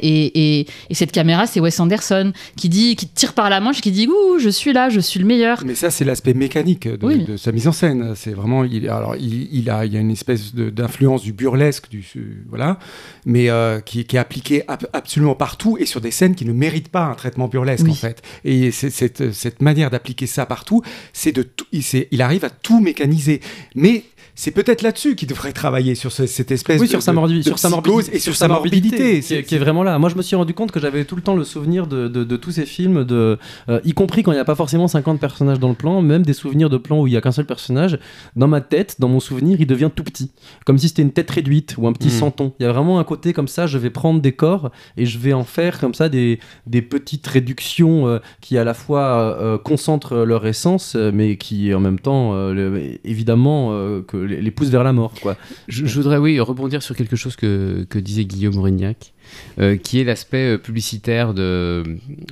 et- 0.62 0.68
et 0.90 0.94
cette 0.96 1.12
caméra, 1.12 1.46
c'est 1.48 1.60
Wes 1.60 1.80
Anderson 1.80 2.32
qui 2.58 2.70
dit, 2.70 2.96
qui 2.96 3.08
tire 3.08 3.34
par 3.34 3.50
la 3.50 3.60
manche, 3.60 3.82
qui 3.82 3.92
dit 3.92 4.08
Ouh, 4.08 4.40
je 4.40 4.50
suis 4.50 4.74
là, 4.74 4.90
je 4.90 5.00
suis 5.00 5.20
le 5.20 5.26
meilleur. 5.26 5.62
Mais 5.66 5.76
ça, 5.76 5.92
c'est 5.92 6.06
l'aspect 6.06 6.34
mécanique 6.34 6.88
de, 6.88 7.06
Oui. 7.06 7.24
de 7.24 7.38
sa 7.38 7.52
mise 7.52 7.68
en 7.68 7.72
scène. 7.72 8.14
C'est 8.16 8.32
vraiment, 8.34 8.64
il, 8.64 8.90
alors, 8.90 9.16
il, 9.18 9.48
il 9.54 9.70
a, 9.70 9.86
il 9.86 9.94
y 9.94 9.98
a 9.98 10.00
une 10.00 10.12
espèce 10.12 10.56
d'influence 10.56 11.22
du 11.22 11.34
burlesque, 11.34 11.90
du, 11.90 12.04
voilà, 12.50 12.80
mais 13.26 13.50
euh, 13.50 13.80
qui, 13.80 14.06
qui 14.06 14.16
est 14.16 14.20
appliqué 14.20 14.64
ab- 14.68 14.88
absolument 14.94 15.36
partout 15.36 15.78
et 15.80 15.86
sur 15.86 16.02
des 16.02 16.12
scènes 16.12 16.36
qui 16.36 16.46
ne 16.46 16.54
méritent 16.54 16.90
pas 16.90 17.04
un 17.06 17.14
traitement 17.16 17.48
burlesque 17.48 17.86
Oui. 17.86 17.92
en 17.92 17.96
fait. 17.96 18.22
Et 18.44 18.72
cette, 18.72 19.32
cette 19.34 19.62
manière 19.62 19.90
d'appliquer 19.92 20.26
ça 20.28 20.46
partout, 20.46 20.82
c'est 21.14 21.32
de, 21.32 21.44
tout- 21.44 21.66
il, 22.12 22.22
arrive 22.22 22.46
à 22.46 22.50
tout 22.50 22.80
mécaniser. 22.80 23.42
Mais 23.76 24.04
c'est 24.36 24.52
peut-être 24.52 24.82
là-dessus 24.82 25.16
qu'il 25.16 25.28
devrait 25.28 25.54
travailler 25.54 25.96
sur 25.96 26.12
ce- 26.12 26.26
cette 26.26 26.52
espèce 26.52 26.80
Oui, 26.80 26.88
de, 26.88 26.92
sur 26.92 27.02
sa, 27.02 27.12
de- 27.12 27.18
morbi- 27.18 27.38
de 27.40 27.44
sur 27.44 27.58
sa 27.58 27.70
morbidité 27.70 28.16
et 28.16 28.20
sur 28.20 28.36
sa 28.36 28.48
morbidité. 28.48 29.22
qui, 29.22 29.34
est, 29.34 29.44
qui 29.44 29.56
est 29.56 29.60
vraiment 29.60 29.82
là. 29.84 29.98
Moi, 29.98 30.10
je 30.10 30.16
me 30.16 30.22
suis 30.22 30.36
rendu 30.36 30.54
compte 30.54 30.72
que 30.72 30.80
j'avais 30.80 31.06
tout 31.06 31.16
le 31.16 31.22
temps 31.22 31.36
le 31.36 31.44
souvenir 31.46 31.88
de, 31.88 32.08
tous 32.36 32.52
ces 32.52 32.66
films, 32.66 33.04
de, 33.06 33.38
euh, 33.70 33.80
y 33.86 33.94
compris 33.94 34.24
quand 34.24 34.32
il 34.32 34.36
n'y 34.36 34.42
a 34.42 34.46
pas 34.46 34.56
forcément 34.56 34.88
50 34.88 35.20
personnages 35.20 35.60
dans 35.60 35.70
le 35.70 35.76
plan, 35.76 36.02
même 36.02 36.24
des 36.24 36.34
souvenirs 36.34 36.70
de 36.70 36.78
plans 36.78 37.02
où 37.02 37.08
il 37.08 37.12
n'y 37.12 37.18
a 37.18 37.22
qu'un 37.22 37.32
seul 37.32 37.46
personnage. 37.46 37.98
Dans 38.36 38.48
ma 38.48 38.62
tête, 38.62 38.98
dans 39.00 39.08
mon 39.08 39.20
souvenir, 39.20 39.58
il 39.60 39.68
devient 39.68 39.90
tout 39.96 40.04
petit, 40.04 40.32
comme 40.66 40.78
si 40.78 40.90
c'était 40.90 41.02
une 41.02 41.12
tête 41.14 41.32
réduite 41.32 41.76
ou 41.78 41.88
un 41.88 41.94
petit 41.94 42.10
santon. 42.12 42.54
Il 42.60 42.64
y 42.64 42.66
a 42.66 42.72
vraiment 42.74 43.00
un 43.00 43.04
côté 43.06 43.32
comme 43.34 43.48
ça. 43.48 43.68
Je 43.68 43.78
vais 43.78 43.90
prendre 43.90 44.20
des 44.22 44.34
corps 44.34 44.70
et 44.98 45.06
je 45.06 45.18
vais 45.18 45.34
en 45.34 45.44
faire 45.46 45.80
comme 45.80 45.94
ça 45.94 46.10
des, 46.10 46.40
des 46.68 46.82
petites 46.82 47.26
réductions 47.28 48.08
euh, 48.08 48.20
qui 48.42 48.58
à 48.58 48.64
la 48.66 48.74
fois 48.74 49.38
euh, 49.40 49.58
concentrent 49.58 50.26
leur 50.26 50.46
essence, 50.46 50.96
mais 50.96 51.38
qui 51.38 51.74
en 51.74 51.80
même 51.80 52.00
temps, 52.00 52.34
le- 52.52 53.00
évidemment, 53.06 53.72
que 54.08 54.18
les, 54.26 54.52
poussent 54.52 54.70
vers 54.70 54.84
la 54.84 54.94
mort. 54.94 55.14
Quoi. 55.22 55.38
Je, 55.68 55.86
voudrais, 55.86 56.18
oui, 56.18 56.40
rebondir 56.40 56.82
sur 56.82 56.96
quelque 56.96 57.16
chose 57.16 57.36
que, 57.36 57.86
que 57.90 58.00
disait 58.00 58.26
Guillaume 58.26 58.58
Aurignac, 58.58 59.14
euh, 59.60 59.78
qui 59.78 60.00
est 60.00 60.04
l'aspect 60.04 60.54
euh, 60.54 60.58
publicitaire 60.58 61.34
de, 61.34 61.84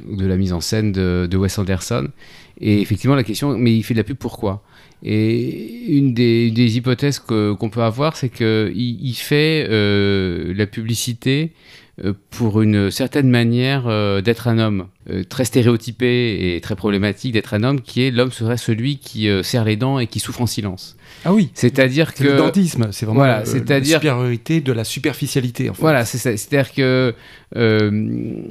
de 0.09 0.25
la 0.25 0.38
mise 0.38 0.53
en 0.53 0.62
scène 0.62 0.91
de, 0.91 1.27
de 1.29 1.38
Wes 1.38 1.57
Anderson. 1.57 2.09
Et 2.59 2.81
effectivement, 2.81 3.15
la 3.15 3.23
question, 3.23 3.57
mais 3.57 3.75
il 3.75 3.83
fait 3.83 3.93
de 3.93 4.00
la 4.00 4.03
pub 4.03 4.17
pourquoi? 4.17 4.63
Et 5.03 5.85
une 5.97 6.13
des, 6.13 6.47
une 6.47 6.53
des 6.53 6.77
hypothèses 6.77 7.19
qu'on 7.19 7.69
peut 7.69 7.81
avoir, 7.81 8.15
c'est 8.15 8.29
qu'il 8.29 8.71
il 8.75 9.15
fait 9.15 9.67
euh, 9.69 10.53
la 10.55 10.65
publicité 10.65 11.51
pour 12.31 12.62
une 12.63 12.89
certaine 12.89 13.29
manière 13.29 13.83
euh, 13.88 14.19
d'être 14.21 14.47
un 14.47 14.57
homme, 14.57 14.88
euh, 15.12 15.23
très 15.23 15.45
stéréotypé 15.45 16.55
et 16.55 16.59
très 16.62 16.75
problématique 16.75 17.33
d'être 17.33 17.53
un 17.53 17.63
homme, 17.63 17.81
qui 17.81 18.01
est 18.01 18.09
l'homme 18.09 18.31
serait 18.31 18.57
celui 18.57 18.97
qui 18.97 19.29
euh, 19.29 19.43
serre 19.43 19.63
les 19.63 19.75
dents 19.75 20.00
et 20.00 20.07
qui 20.07 20.19
souffre 20.19 20.41
en 20.41 20.47
silence. 20.47 20.97
Ah 21.23 21.31
oui. 21.33 21.51
C'est-à-dire 21.53 22.12
C'est 22.15 22.23
le 22.23 22.31
que 22.31 22.38
dentisme, 22.38 22.88
c'est 22.91 23.05
vraiment 23.05 23.19
Voilà, 23.19 23.41
euh, 23.41 23.45
c'est-à-dire- 23.45 23.97
la 23.97 24.00
supériorité 24.01 24.59
de 24.62 24.71
la 24.73 24.83
superficialité. 24.83 25.69
En 25.69 25.75
fait. 25.75 25.81
Voilà. 25.81 26.03
C'est-à-dire 26.05 26.73
que 26.73 27.13
euh, 27.55 28.41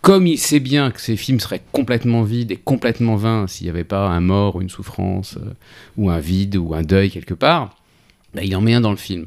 comme 0.00 0.26
il 0.26 0.38
sait 0.38 0.60
bien 0.60 0.90
que 0.90 1.00
ces 1.00 1.16
films 1.16 1.40
seraient 1.40 1.62
complètement 1.72 2.22
vides 2.22 2.50
et 2.50 2.56
complètement 2.56 3.16
vains 3.16 3.46
s'il 3.46 3.66
n'y 3.66 3.70
avait 3.70 3.84
pas 3.84 4.08
un 4.08 4.20
mort 4.20 4.56
ou 4.56 4.62
une 4.62 4.68
souffrance 4.68 5.36
euh, 5.38 5.50
ou 5.96 6.10
un 6.10 6.18
vide 6.18 6.56
ou 6.56 6.74
un 6.74 6.82
deuil 6.82 7.10
quelque 7.10 7.34
part, 7.34 7.76
bah, 8.34 8.42
il 8.44 8.54
en 8.56 8.60
met 8.60 8.74
un 8.74 8.80
dans 8.82 8.90
le 8.90 8.96
film. 8.96 9.24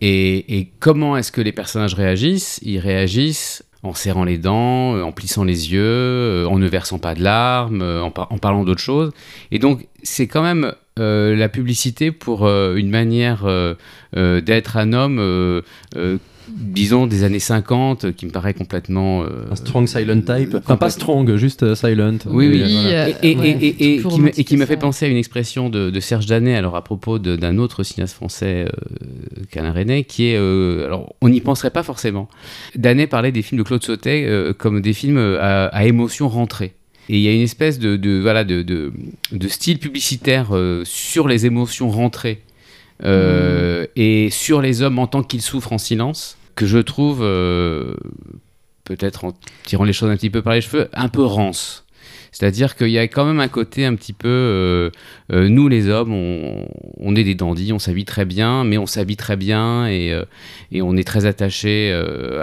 Et, 0.00 0.68
comment 0.80 1.16
est-ce 1.16 1.32
que 1.32 1.40
les 1.40 1.52
personnages 1.52 1.94
réagissent? 1.94 2.60
Ils 2.62 2.78
réagissent 2.78 3.64
en 3.82 3.94
serrant 3.94 4.24
les 4.24 4.38
dents, 4.38 4.96
euh, 4.96 5.02
en 5.02 5.12
plissant 5.12 5.44
les 5.44 5.72
yeux, 5.72 5.80
euh, 5.82 6.46
en 6.46 6.58
ne 6.58 6.66
versant 6.66 6.98
pas 6.98 7.14
de 7.14 7.22
larmes, 7.22 7.82
euh, 7.82 8.02
en, 8.02 8.10
par- 8.10 8.30
en 8.32 8.38
parlant 8.38 8.64
d'autre 8.64 8.80
chose. 8.80 9.12
Et 9.50 9.58
donc, 9.58 9.86
c'est 10.02 10.26
quand 10.26 10.42
même 10.42 10.72
la 11.00 11.48
publicité 11.48 12.10
pour 12.10 12.48
une 12.48 12.90
manière 12.90 13.46
d'être 14.16 14.76
un 14.76 14.92
homme, 14.92 15.62
disons, 16.56 17.06
des 17.06 17.24
années 17.24 17.38
50, 17.38 18.04
euh, 18.06 18.12
qui 18.12 18.26
me 18.26 18.30
paraît 18.30 18.54
complètement... 18.54 19.22
euh, 19.22 19.46
Un 19.50 19.56
strong 19.56 19.86
silent 19.86 20.20
type. 20.20 20.54
Enfin, 20.54 20.76
pas 20.76 20.90
strong, 20.90 21.34
juste 21.36 21.62
euh, 21.62 21.74
silent. 21.74 22.18
Oui, 22.26 22.48
oui. 22.48 22.62
euh, 22.64 23.12
et, 23.22 24.44
qui 24.44 24.56
m'a- 24.56 24.66
fait 24.66 24.76
penser 24.76 25.06
à 25.06 25.08
une 25.08 25.16
expression 25.16 25.68
de, 25.70 25.90
de 25.90 26.00
Serge 26.00 26.26
Danet, 26.26 26.54
alors 26.56 26.76
à 26.76 26.82
propos 26.84 27.18
d'un 27.18 27.58
autre 27.58 27.82
cinéaste 27.82 28.14
français, 28.14 28.66
euh, 28.66 29.42
qu'Alain 29.50 29.72
René, 29.72 30.04
qui 30.04 30.28
est. 30.30 30.36
euh, 30.36 30.86
alors, 30.86 31.14
on 31.20 31.28
n'y 31.28 31.40
penserait 31.40 31.70
pas 31.70 31.82
forcément. 31.82 32.28
Danet 32.76 33.06
parlait 33.06 33.32
des 33.32 33.42
films 33.42 33.58
de 33.58 33.64
Claude 33.66 33.82
Sautet 33.84 34.24
euh, 34.26 34.52
comme 34.52 34.80
des 34.80 34.92
films 34.92 35.18
à, 35.40 35.66
à 35.66 35.84
émotion 35.84 36.28
rentrée. 36.28 36.74
Et 37.10 37.16
il 37.16 37.22
y 37.22 37.28
a 37.28 37.32
une 37.32 37.40
espèce 37.42 37.78
de, 37.78 37.96
de- 37.96 38.18
voilà, 38.20 38.44
de, 38.44 38.62
de- 38.62 38.92
de 39.32 39.48
style 39.48 39.78
publicitaire 39.78 40.48
euh, 40.52 40.82
sur 40.84 41.26
les 41.28 41.46
émotions 41.46 41.88
rentrées 41.90 42.42
euh, 43.04 43.86
et 43.96 44.28
sur 44.30 44.60
les 44.60 44.82
hommes 44.82 44.98
en 44.98 45.06
tant 45.06 45.22
qu'ils 45.22 45.42
souffrent 45.42 45.72
en 45.72 45.78
silence, 45.78 46.36
que 46.58 46.66
je 46.66 46.78
trouve, 46.78 47.20
euh, 47.22 47.94
peut-être 48.82 49.24
en 49.24 49.32
tirant 49.64 49.84
les 49.84 49.92
choses 49.92 50.10
un 50.10 50.16
petit 50.16 50.28
peu 50.28 50.42
par 50.42 50.54
les 50.54 50.60
cheveux, 50.60 50.88
un 50.92 51.08
peu 51.08 51.22
rance. 51.22 51.86
C'est-à-dire 52.32 52.74
qu'il 52.74 52.90
y 52.90 52.98
a 52.98 53.06
quand 53.06 53.24
même 53.24 53.38
un 53.38 53.46
côté 53.46 53.86
un 53.86 53.94
petit 53.94 54.12
peu, 54.12 54.28
euh, 54.28 54.90
euh, 55.32 55.48
nous 55.48 55.68
les 55.68 55.88
hommes, 55.88 56.12
on, 56.12 57.14
est 57.14 57.22
des 57.22 57.36
dandys, 57.36 57.72
on 57.72 57.78
s'habille 57.78 58.04
très 58.04 58.24
bien, 58.24 58.64
mais 58.64 58.76
on 58.76 58.86
s'habille 58.86 59.16
très 59.16 59.36
bien 59.36 59.86
et, 59.86 60.12
et 60.72 60.82
on 60.82 60.96
est 60.96 61.06
très 61.06 61.26
attaché 61.26 61.92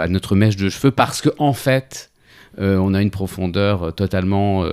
à 0.00 0.08
notre 0.08 0.34
mèche 0.34 0.56
de 0.56 0.70
cheveux 0.70 0.92
parce 0.92 1.20
que 1.20 1.28
en 1.38 1.52
fait, 1.52 2.10
euh, 2.58 2.78
on 2.78 2.94
a 2.94 3.02
une 3.02 3.10
profondeur 3.10 3.82
euh, 3.82 3.90
totalement 3.90 4.64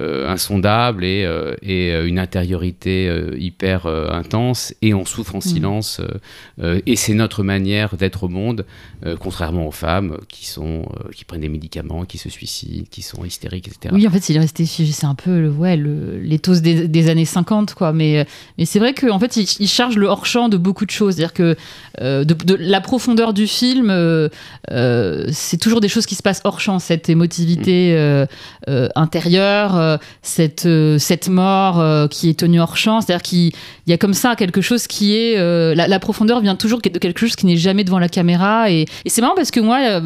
euh, 0.00 0.28
insondable 0.28 1.04
et, 1.04 1.24
et 1.62 1.94
une 2.04 2.18
intériorité 2.18 3.08
hyper 3.38 3.86
intense 3.86 4.74
et 4.82 4.92
on 4.92 5.04
souffre 5.04 5.36
en 5.36 5.40
silence 5.40 6.00
euh, 6.00 6.08
euh, 6.60 6.80
et 6.86 6.96
c'est 6.96 7.14
notre 7.14 7.42
manière 7.44 7.96
d'être 7.96 8.24
au 8.24 8.28
monde 8.28 8.66
contrairement 9.20 9.68
aux 9.68 9.72
femmes 9.72 10.18
qui 10.28 10.46
sont 10.46 10.86
qui 11.14 11.24
prennent 11.24 11.42
des 11.42 11.48
médicaments 11.48 12.04
qui 12.04 12.18
se 12.18 12.28
suicident 12.28 12.86
qui 12.90 13.02
sont 13.02 13.24
hystériques 13.24 13.68
etc 13.68 13.90
Oui, 13.92 14.06
en 14.08 14.10
fait, 14.10 14.28
il 14.30 14.36
est 14.36 14.40
resté 14.40 14.64
figé. 14.64 14.92
C'est 14.92 15.06
un 15.06 15.14
peu 15.14 15.40
le, 15.40 15.50
ouais, 15.50 15.76
le, 15.76 16.18
l'éthos 16.18 16.60
des, 16.60 16.88
des 16.88 17.08
années 17.10 17.26
50, 17.26 17.74
quoi. 17.74 17.92
Mais, 17.92 18.26
mais 18.56 18.64
c'est 18.64 18.78
vrai 18.78 18.94
qu'en 18.94 19.18
fait, 19.18 19.36
il, 19.36 19.46
il 19.60 19.68
charge 19.68 19.96
le 19.96 20.06
hors-champ 20.06 20.48
de 20.48 20.56
beaucoup 20.56 20.86
de 20.86 20.90
choses. 20.90 21.16
C'est-à-dire 21.16 21.34
que 21.34 21.56
de, 22.00 22.22
de 22.22 22.54
la 22.54 22.80
profondeur 22.80 23.34
du 23.34 23.46
film, 23.46 23.92
c'est 24.68 25.58
toujours 25.58 25.80
des 25.80 25.88
choses 25.88 26.06
qui 26.06 26.14
se 26.14 26.22
passent 26.22 26.40
hors-champ. 26.44 26.78
Cette 26.78 27.10
émotivité 27.24 27.94
euh, 27.96 28.26
euh, 28.68 28.88
intérieure, 28.94 29.76
euh, 29.76 29.96
cette, 30.22 30.68
cette 30.98 31.28
mort 31.28 32.08
qui 32.08 32.28
est 32.28 32.38
tenue 32.38 32.60
hors-champ. 32.60 33.00
C'est-à-dire 33.00 33.22
qu'il 33.22 33.52
il 33.86 33.90
y 33.90 33.92
a 33.92 33.98
comme 33.98 34.14
ça 34.14 34.36
quelque 34.36 34.60
chose 34.60 34.86
qui 34.86 35.14
est. 35.16 35.36
la, 35.74 35.88
la 35.88 35.98
profondeur 35.98 36.40
vient 36.40 36.56
toujours 36.56 36.80
de 36.80 36.98
quelque 36.98 37.20
chose 37.20 37.36
qui 37.36 37.46
n'est 37.46 37.56
jamais 37.56 37.84
devant 37.84 37.98
la 37.98 38.08
caméra. 38.08 38.70
Et, 38.70 38.86
et 39.04 39.08
c'est 39.10 39.20
marrant 39.20 39.34
parce 39.34 39.50
que 39.50 39.60
moi, 39.60 39.76
à 39.78 40.00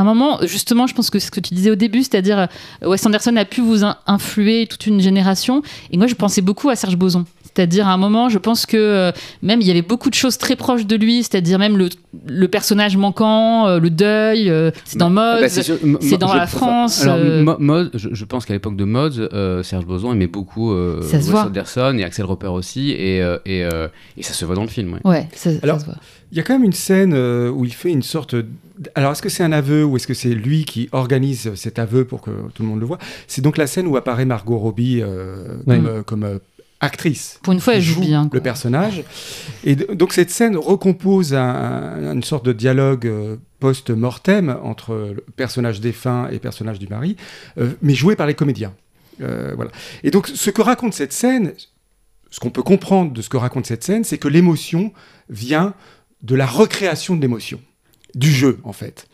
un 0.00 0.04
moment, 0.04 0.38
justement, 0.42 0.86
je 0.86 0.94
pense 0.94 1.10
que 1.10 1.18
ce 1.18 1.30
que 1.30 1.40
tu 1.40 1.54
disais 1.54 1.70
au 1.70 1.74
début, 1.76 2.02
c'est-à-dire 2.02 2.48
Wes 2.82 3.04
Anderson 3.06 3.34
a 3.36 3.44
pu 3.44 3.60
vous 3.60 3.84
in- 3.84 3.96
influer 4.06 4.66
toute 4.66 4.86
une 4.86 5.00
génération. 5.00 5.62
Et 5.90 5.96
moi, 5.96 6.06
je 6.06 6.14
pensais 6.14 6.42
beaucoup 6.42 6.68
à 6.70 6.76
Serge 6.76 6.96
Boson. 6.96 7.24
C'est-à-dire, 7.56 7.86
à 7.86 7.92
un 7.92 7.96
moment, 7.96 8.28
je 8.28 8.38
pense 8.38 8.66
que 8.66 8.76
euh, 8.76 9.12
même 9.42 9.60
il 9.60 9.66
y 9.66 9.70
avait 9.70 9.82
beaucoup 9.82 10.10
de 10.10 10.14
choses 10.14 10.38
très 10.38 10.56
proches 10.56 10.86
de 10.86 10.96
lui, 10.96 11.22
c'est-à-dire 11.22 11.58
même 11.58 11.76
le, 11.78 11.88
le 12.26 12.48
personnage 12.48 12.96
manquant, 12.96 13.66
euh, 13.68 13.78
le 13.78 13.90
deuil, 13.90 14.50
euh, 14.50 14.70
c'est 14.84 14.98
dans. 14.98 15.10
Bah, 15.10 15.48
sûr, 15.48 15.76
Mo- 15.84 15.98
c'est 16.00 16.18
dans 16.18 16.28
je- 16.32 16.36
la 16.36 16.46
France, 16.48 17.02
Alors, 17.02 17.16
euh, 17.18 17.56
Moz, 17.60 17.90
je, 17.94 18.08
je 18.12 18.24
pense 18.24 18.44
qu'à 18.44 18.54
l'époque 18.54 18.76
de 18.76 18.84
euh, 19.32 19.62
Serge 19.62 19.86
Boson 19.86 20.12
aimait 20.12 20.26
beaucoup 20.26 20.72
euh, 20.72 21.00
Wes. 21.12 21.34
Anderson 21.34 21.96
et 21.98 22.04
Axel 22.04 22.24
Roper 22.24 22.48
aussi, 22.48 22.90
et, 22.90 23.22
euh, 23.22 23.38
et, 23.46 23.64
euh, 23.64 23.88
et 24.16 24.22
ça 24.22 24.32
se 24.32 24.44
voit 24.44 24.54
dans 24.54 24.62
le 24.62 24.68
film. 24.68 24.94
ouais. 24.94 25.00
Ouais, 25.04 25.28
ça, 25.34 25.52
ça 25.52 25.58
Alors, 25.62 25.80
se 25.80 25.84
voit. 25.86 25.94
Il 26.32 26.36
y 26.38 26.40
a 26.40 26.42
quand 26.42 26.54
même 26.54 26.64
une 26.64 26.72
scène 26.72 27.12
euh, 27.14 27.50
où 27.50 27.64
il 27.64 27.72
fait 27.72 27.90
une 27.90 28.02
sorte. 28.02 28.34
Alors, 28.96 29.12
est-ce 29.12 29.22
que 29.22 29.28
c'est 29.28 29.44
un 29.44 29.52
aveu 29.52 29.84
ou 29.84 29.96
est-ce 29.96 30.06
que 30.08 30.14
c'est 30.14 30.34
lui 30.34 30.64
qui 30.64 30.88
organise 30.90 31.54
cet 31.54 31.78
aveu 31.78 32.04
pour 32.04 32.20
que 32.22 32.30
tout 32.54 32.62
le 32.64 32.68
monde 32.68 32.80
le 32.80 32.86
voit? 32.86 32.98
C'est 33.28 33.42
donc 33.42 33.56
la 33.56 33.68
scène 33.68 33.86
où 33.86 33.96
apparaît 33.96 34.24
Margot 34.24 34.58
Robbie 34.58 35.00
euh, 35.02 35.56
comme, 35.64 35.86
euh, 35.86 36.02
comme, 36.02 36.24
euh, 36.24 36.38
actrice. 36.84 37.38
Pour 37.42 37.52
une 37.52 37.60
fois, 37.60 37.74
elle 37.74 37.82
joue 37.82 38.00
bien. 38.00 38.28
quoi. 38.28 38.38
le 38.38 38.42
personnage. 38.42 39.02
Et 39.64 39.74
donc 39.76 40.12
cette 40.12 40.30
scène 40.30 40.56
recompose 40.56 41.34
un- 41.34 41.38
un- 41.40 42.12
une 42.14 42.22
sorte 42.22 42.44
de 42.44 42.52
dialogue 42.52 43.06
euh, 43.06 43.36
post-mortem 43.60 44.56
entre 44.62 44.94
le 45.14 45.24
personnage 45.36 45.80
défunt 45.80 46.28
et 46.28 46.34
le 46.34 46.38
personnage 46.38 46.78
du 46.78 46.86
mari, 46.88 47.16
euh, 47.58 47.70
mais 47.82 47.94
joué 47.94 48.14
par 48.16 48.26
les 48.26 48.34
comédiens. 48.34 48.74
Euh, 49.20 49.52
voilà. 49.56 49.70
Et 50.02 50.10
donc 50.10 50.28
ce 50.28 50.50
que 50.50 50.62
raconte 50.62 50.94
cette 50.94 51.12
scène, 51.12 51.52
ce 52.30 52.40
qu'on 52.40 52.50
peut 52.50 52.62
comprendre 52.62 53.12
de 53.12 53.22
ce 53.22 53.28
que 53.28 53.36
raconte 53.36 53.66
cette 53.66 53.84
scène, 53.84 54.04
c'est 54.04 54.18
que 54.18 54.28
l'émotion 54.28 54.92
vient 55.30 55.74
de 56.22 56.34
la 56.34 56.46
recréation 56.46 57.14
de 57.16 57.20
l'émotion, 57.20 57.60
du 58.14 58.30
jeu 58.32 58.58
en 58.64 58.72
fait. 58.72 59.06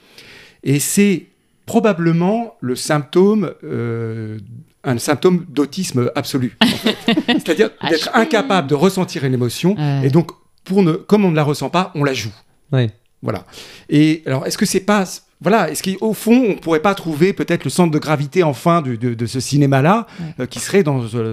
Et 0.63 0.79
c'est 0.81 1.27
probablement 1.67 2.57
le 2.61 2.75
symptôme, 2.77 3.53
euh, 3.63 4.39
un 4.85 4.99
symptôme 4.99 5.45
d'autisme 5.49 6.11
absolu. 6.15 6.57
en 6.63 6.67
fait. 6.67 6.97
C'est-à-dire 7.27 7.71
Ah, 7.81 7.91
d'être 7.91 8.11
incapable 8.15 8.69
de 8.69 8.75
ressentir 8.75 9.25
une 9.25 9.35
émotion 9.35 9.75
Ouais. 9.77 10.07
et 10.07 10.11
donc 10.11 10.31
pour 10.65 10.83
ne, 10.83 10.93
comme 10.93 11.25
on 11.25 11.31
ne 11.31 11.37
la 11.37 11.43
ressent 11.45 11.71
pas, 11.71 11.91
on 11.95 12.05
la 12.05 12.15
joue. 12.15 12.33
Ouais. 12.73 12.91
Voilà. 13.23 13.45
Et 13.89 14.23
alors, 14.27 14.47
est-ce 14.47 14.57
que 14.57 14.65
c'est 14.67 14.81
pas. 14.81 15.05
Voilà, 15.43 15.71
est-ce 15.71 15.83
qu'au 15.83 16.13
fond, 16.13 16.45
on 16.51 16.55
pourrait 16.57 16.81
pas 16.81 16.95
trouver 16.95 17.33
peut-être 17.33 17.65
le 17.65 17.71
centre 17.71 17.91
de 17.91 17.99
gravité 17.99 18.43
enfin 18.43 18.83
du- 18.83 18.99
de, 18.99 19.15
de 19.15 19.27
ce 19.27 19.41
cinéma-là, 19.41 20.07
euh, 20.39 20.45
qui 20.45 20.59
serait 20.59 20.83
dans 20.83 21.03
euh, 21.15 21.33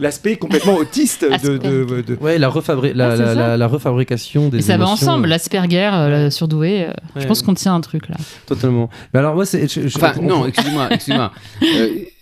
l'aspect 0.00 0.36
complètement 0.36 0.74
autiste 0.74 1.24
de, 1.24 1.56
de- 1.56 2.18
Ouais, 2.20 2.38
la, 2.38 2.48
refabri- 2.48 2.92
la, 2.92 3.10
Ah, 3.12 3.16
la, 3.16 3.34
la- 3.34 3.56
la 3.56 3.66
refabrication 3.68 4.48
des 4.48 4.58
Et 4.58 4.62
ça 4.62 4.76
va 4.76 4.88
ensemble, 4.88 5.26
euh, 5.26 5.28
l'Asperger, 5.28 5.90
euh, 5.94 6.30
surdoué. 6.30 6.84
euh, 6.86 6.88
Ouais. 7.14 7.22
Je 7.22 7.26
pense 7.28 7.42
qu'on 7.42 7.54
tient 7.54 7.72
un 7.74 7.80
truc 7.80 8.08
là. 8.08 8.16
Totalement. 8.46 8.90
Mais 9.14 9.20
alors, 9.20 9.36
moi, 9.36 9.46
c'est. 9.46 9.68
je- 9.72 9.86
je- 9.86 9.96
Enfin, 9.96 10.12
on- 10.20 10.22
non, 10.26 10.46
excusez-moi, 10.46 10.88
excusez-moi. 10.90 11.32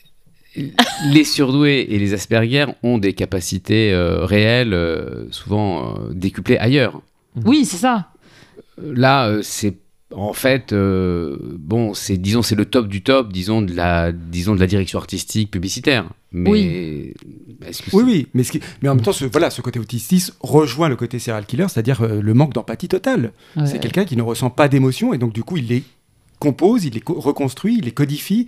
Les 1.12 1.24
surdoués 1.24 1.86
et 1.90 1.98
les 1.98 2.14
Asperger 2.14 2.66
ont 2.82 2.98
des 2.98 3.12
capacités 3.12 3.92
euh, 3.92 4.24
réelles, 4.24 4.74
euh, 4.74 5.30
souvent 5.30 5.94
euh, 5.96 6.12
décuplées 6.12 6.58
ailleurs. 6.58 7.00
Oui, 7.44 7.64
c'est 7.64 7.76
ça. 7.76 8.08
Là, 8.82 9.38
c'est 9.42 9.74
en 10.14 10.32
fait, 10.32 10.72
euh, 10.72 11.36
bon, 11.58 11.92
c'est 11.92 12.16
disons, 12.16 12.40
c'est 12.42 12.54
le 12.54 12.64
top 12.64 12.88
du 12.88 13.02
top, 13.02 13.30
disons 13.30 13.60
de 13.60 13.74
la, 13.74 14.10
disons 14.10 14.54
de 14.54 14.60
la 14.60 14.66
direction 14.66 14.98
artistique 14.98 15.50
publicitaire. 15.50 16.06
Mais 16.32 17.12
est-ce 17.66 17.82
que 17.82 17.94
Oui, 17.94 18.02
oui, 18.06 18.26
mais, 18.32 18.42
ce 18.42 18.52
qui- 18.52 18.60
mais 18.82 18.88
en 18.88 18.94
même 18.94 19.04
temps, 19.04 19.12
ce, 19.12 19.26
voilà, 19.26 19.50
ce 19.50 19.60
côté 19.60 19.78
autiste 19.78 20.34
rejoint 20.40 20.88
le 20.88 20.96
côté 20.96 21.18
serial 21.18 21.44
killer, 21.44 21.66
c'est-à-dire 21.68 22.00
euh, 22.02 22.20
le 22.22 22.34
manque 22.34 22.54
d'empathie 22.54 22.88
totale. 22.88 23.32
Ouais. 23.56 23.66
C'est 23.66 23.80
quelqu'un 23.80 24.04
qui 24.06 24.16
ne 24.16 24.22
ressent 24.22 24.48
pas 24.50 24.68
d'émotion 24.68 25.12
et 25.12 25.18
donc 25.18 25.34
du 25.34 25.42
coup, 25.42 25.58
il 25.58 25.66
les 25.66 25.82
compose, 26.38 26.84
il 26.84 26.94
les 26.94 27.00
co- 27.00 27.18
reconstruit, 27.18 27.76
il 27.78 27.84
les 27.84 27.90
codifie, 27.90 28.46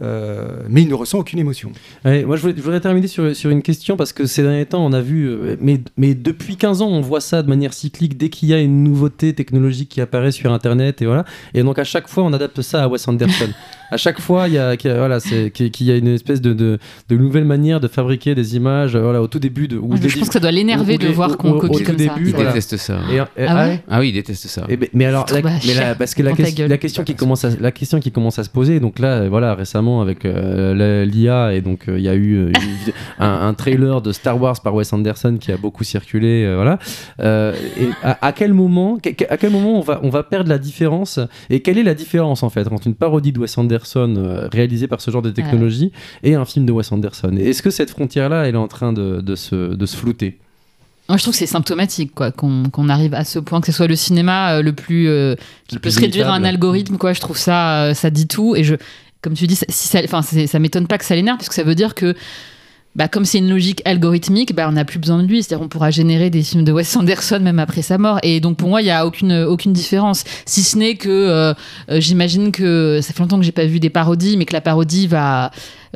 euh, 0.00 0.62
mais 0.68 0.82
il 0.82 0.88
ne 0.88 0.94
ressent 0.94 1.18
aucune 1.18 1.38
émotion. 1.38 1.72
Ouais, 2.04 2.24
moi, 2.24 2.36
je 2.36 2.42
voudrais, 2.42 2.56
je 2.56 2.62
voudrais 2.62 2.80
terminer 2.80 3.08
sur, 3.08 3.34
sur 3.36 3.50
une 3.50 3.62
question 3.62 3.96
parce 3.96 4.12
que 4.12 4.26
ces 4.26 4.42
derniers 4.42 4.66
temps, 4.66 4.84
on 4.84 4.92
a 4.92 5.00
vu, 5.00 5.28
euh, 5.28 5.56
mais, 5.60 5.80
mais 5.96 6.14
depuis 6.14 6.56
15 6.56 6.82
ans, 6.82 6.88
on 6.88 7.00
voit 7.00 7.20
ça 7.20 7.42
de 7.42 7.48
manière 7.48 7.72
cyclique 7.74 8.16
dès 8.16 8.28
qu'il 8.28 8.48
y 8.48 8.54
a 8.54 8.60
une 8.60 8.82
nouveauté 8.84 9.34
technologique 9.34 9.88
qui 9.90 10.00
apparaît 10.00 10.32
sur 10.32 10.52
Internet 10.52 11.02
et 11.02 11.06
voilà. 11.06 11.24
Et 11.54 11.62
donc 11.62 11.78
à 11.78 11.84
chaque 11.84 12.08
fois, 12.08 12.22
on 12.24 12.32
adapte 12.32 12.62
ça 12.62 12.84
à 12.84 12.88
Wes 12.88 13.06
Anderson. 13.08 13.48
à 13.92 13.96
chaque 13.96 14.20
fois, 14.20 14.48
il 14.48 14.54
y 14.54 14.58
a, 14.58 14.76
qu'il 14.76 14.90
y 14.90 14.94
a- 14.94 14.98
voilà, 14.98 15.18
qu'il 15.20 15.86
y 15.86 15.90
a 15.90 15.96
une 15.96 16.08
espèce 16.08 16.40
de, 16.40 16.52
de, 16.52 16.78
de 17.08 17.16
nouvelle 17.16 17.44
manière 17.44 17.78
de 17.80 17.88
fabriquer 17.88 18.34
des 18.34 18.56
images. 18.56 18.96
euh, 18.96 19.02
Voilà, 19.02 19.20
au 19.22 19.26
tout 19.26 19.38
début 19.38 19.68
de. 19.68 19.76
où 19.78 19.94
Je, 19.96 20.18
pense 20.18 20.28
que 20.28 20.32
ça 20.34 20.40
doit 20.40 20.50
l'énerver 20.50 20.98
de 20.98 21.08
voir 21.08 21.36
qu'on 21.36 21.58
copie 21.58 21.82
au 21.82 21.84
comme 21.86 21.96
tout 21.96 22.04
ça. 22.04 22.14
début, 22.14 22.28
il 22.30 22.34
voilà. 22.34 22.50
déteste 22.50 22.76
ça. 22.78 22.98
Et, 23.10 23.16
et- 23.16 23.20
Ah 23.20 23.26
ah 23.48 23.66
ouais 23.68 23.84
Ah 23.88 24.00
oui, 24.00 24.08
il 24.08 24.12
déteste 24.12 24.46
ça. 24.48 24.64
Eh 24.68 24.76
ben, 24.76 24.88
mais 24.94 25.04
alors, 25.04 25.26
la, 25.32 25.42
mais 25.42 25.74
la- 25.74 25.94
parce 25.94 26.14
que 26.14 26.22
la, 26.22 26.32
question 26.78 27.04
qui 27.04 27.14
commence 27.14 27.44
à, 27.44 27.50
la 27.60 27.70
question 27.72 28.00
qui 28.00 28.10
commence 28.12 28.38
à 28.38 28.44
se 28.44 28.50
poser, 28.50 28.80
donc 28.80 28.98
là, 28.98 29.22
euh, 29.22 29.28
voilà, 29.28 29.54
récemment 29.54 30.00
avec 30.00 30.24
euh, 30.24 31.04
l'IA 31.04 31.52
et 31.54 31.60
donc 31.60 31.88
euh, 31.88 31.98
il 31.98 32.04
y 32.04 32.08
a 32.08 32.14
eu 32.14 32.34
euh, 32.36 32.46
une 32.48 32.92
un, 33.24 33.48
un 33.48 33.54
trailer 33.54 34.00
de 34.00 34.12
Star 34.12 34.40
Wars 34.40 34.60
par 34.62 34.74
Wes 34.74 34.90
Anderson 34.92 35.36
qui 35.40 35.52
a 35.52 35.56
beaucoup 35.56 35.84
circulé, 35.84 36.44
euh, 36.44 36.54
voilà. 36.56 36.78
Euh, 37.20 37.54
et 37.80 37.88
à, 38.02 38.26
à 38.26 38.32
quel 38.32 38.54
moment, 38.54 38.98
à 39.28 39.36
quel 39.36 39.50
moment 39.50 39.78
on 39.78 39.82
va, 39.82 40.00
on 40.02 40.08
va 40.10 40.22
perdre 40.22 40.48
la 40.48 40.58
différence? 40.58 41.18
Et 41.50 41.60
quelle 41.60 41.78
est 41.78 41.82
la 41.82 41.94
différence 41.94 42.42
en 42.42 42.48
fait 42.50 42.66
entre 42.68 42.86
une 42.86 42.94
parodie 42.94 43.32
de 43.32 43.38
Wes 43.40 43.58
Anderson 43.58 43.81
euh, 43.96 44.48
réalisée 44.52 44.86
par 44.88 45.00
ce 45.00 45.10
genre 45.10 45.22
de 45.22 45.30
technologie 45.30 45.92
et 46.22 46.34
un 46.34 46.44
film 46.44 46.66
de 46.66 46.72
Wes 46.72 46.90
Anderson 46.92 47.36
Est-ce 47.36 47.62
que 47.62 47.70
cette 47.70 47.90
frontière-là, 47.90 48.46
elle 48.46 48.54
est 48.54 48.58
en 48.58 48.68
train 48.68 48.92
de, 48.92 49.20
de 49.20 49.34
se, 49.36 49.74
de 49.74 49.86
se 49.86 49.96
flouter? 49.96 50.38
Moi, 51.08 51.18
je 51.18 51.22
trouve 51.24 51.34
que 51.34 51.38
c'est 51.38 51.46
symptomatique, 51.46 52.14
quoi, 52.14 52.30
qu'on 52.30 52.88
arrive 52.88 53.12
à 53.14 53.24
ce 53.24 53.38
point, 53.38 53.60
que 53.60 53.66
ce 53.66 53.72
soit 53.72 53.88
le 53.88 53.96
cinéma 53.96 54.54
euh, 54.54 54.62
le 54.62 54.72
plus 54.72 55.08
euh, 55.08 55.34
qui 55.68 55.74
Le 55.74 55.80
peut 55.80 55.82
plus 55.82 55.96
se 55.96 56.00
réduire 56.00 56.28
à 56.30 56.34
un 56.34 56.44
algorithme, 56.44 56.96
quoi. 56.96 57.12
Je 57.12 57.20
trouve 57.20 57.36
ça, 57.36 57.84
euh, 57.86 57.94
ça 57.94 58.08
dit 58.08 58.28
tout. 58.28 58.54
Et 58.54 58.62
je, 58.64 58.76
comme 59.20 59.34
tu 59.34 59.46
dis, 59.46 59.56
ça- 59.56 59.66
si 59.68 59.88
ça, 59.88 60.00
enfin, 60.04 60.22
ça 60.22 60.58
m'étonne 60.58 60.86
pas 60.86 60.98
que 60.98 61.04
ça 61.04 61.14
l'énerve, 61.16 61.38
parce 61.38 61.48
que 61.48 61.54
ça 61.54 61.64
veut 61.64 61.74
dire 61.74 61.94
que, 61.94 62.14
bah, 62.94 63.08
comme 63.08 63.24
c'est 63.24 63.38
une 63.38 63.48
logique 63.48 63.80
algorithmique, 63.84 64.54
bah, 64.54 64.66
on 64.68 64.72
n'a 64.72 64.84
plus 64.84 64.98
besoin 64.98 65.22
de 65.22 65.26
lui. 65.26 65.42
C'est-à-dire, 65.42 65.64
on 65.64 65.68
pourra 65.68 65.90
générer 65.90 66.28
des 66.30 66.42
films 66.42 66.64
de 66.64 66.72
Wes 66.72 66.96
Anderson 66.96 67.40
même 67.40 67.58
après 67.58 67.82
sa 67.82 67.96
mort. 67.98 68.18
Et 68.22 68.40
donc, 68.40 68.58
pour 68.58 68.68
moi, 68.68 68.82
il 68.82 68.86
y 68.86 68.90
a 68.90 69.06
aucune 69.06 69.32
aucune 69.32 69.72
différence, 69.72 70.24
si 70.44 70.62
ce 70.62 70.76
n'est 70.76 70.96
que 70.96 71.08
euh, 71.08 71.54
euh, 71.90 72.00
j'imagine 72.00 72.52
que 72.52 73.00
ça 73.02 73.12
fait 73.12 73.20
longtemps 73.20 73.38
que 73.38 73.44
j'ai 73.44 73.52
pas 73.52 73.66
vu 73.66 73.80
des 73.80 73.90
parodies, 73.90 74.36
mais 74.36 74.44
que 74.44 74.52
la 74.52 74.60
parodie 74.60 75.06
va 75.06 75.50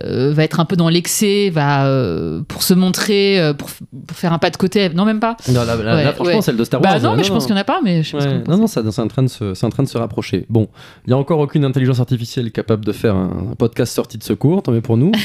euh, 0.05 0.33
va 0.35 0.45
être 0.45 0.61
un 0.61 0.65
peu 0.65 0.77
dans 0.77 0.89
l'excès, 0.89 1.51
va 1.51 1.87
euh, 1.87 2.43
pour 2.49 2.63
se 2.63 2.75
montrer, 2.75 3.41
euh, 3.41 3.55
pour, 3.55 3.69
pour 4.07 4.17
faire 4.17 4.33
un 4.33 4.39
pas 4.39 4.51
de 4.51 4.57
côté. 4.57 4.89
Non, 4.91 5.05
même 5.05 5.21
pas. 5.21 5.37
Non, 5.49 5.65
là, 5.65 5.77
là- 5.77 5.83
là, 5.83 5.95
Ouais, 5.97 6.13
franchement, 6.13 6.35
ouais. 6.37 6.43
celle 6.43 6.57
de 6.57 6.65
Star 6.65 6.81
Wars. 6.83 6.95
Bah 6.95 7.01
non, 7.01 7.17
mais 7.17 7.25
je 7.25 7.33
pense 7.33 7.47
qu'il 7.47 7.55
n'y 7.55 7.59
en 7.59 7.63
a 7.63 7.65
pas, 7.65 7.81
mais 7.83 8.03
je 8.03 8.11
sais 8.11 8.17
pas 8.19 8.25
Ouais, 8.25 8.43
vous 8.45 8.51
non, 8.51 8.59
non, 8.59 8.67
c'est 8.67 8.81
en, 9.01 9.09
train 9.09 9.23
de 9.23 9.29
se- 9.29 9.55
c'est 9.55 9.67
en 9.67 9.71
train 9.71 9.83
de 9.83 9.89
se 9.89 9.99
rapprocher. 9.99 10.47
Bon, 10.49 10.69
il 11.07 11.11
n'y 11.11 11.15
a 11.15 11.17
encore 11.17 11.39
aucune 11.41 11.65
intelligence 11.65 12.01
artificielle 12.01 12.51
capable 12.53 12.85
de 12.85 12.93
faire 12.93 13.15
un, 13.15 13.49
un 13.53 13.55
podcast 13.55 13.93
sorti 13.95 14.19
de 14.19 14.23
secours, 14.23 14.63
tant 14.63 14.73
mieux 14.73 14.81
pour 14.83 14.97
nous. 14.97 15.13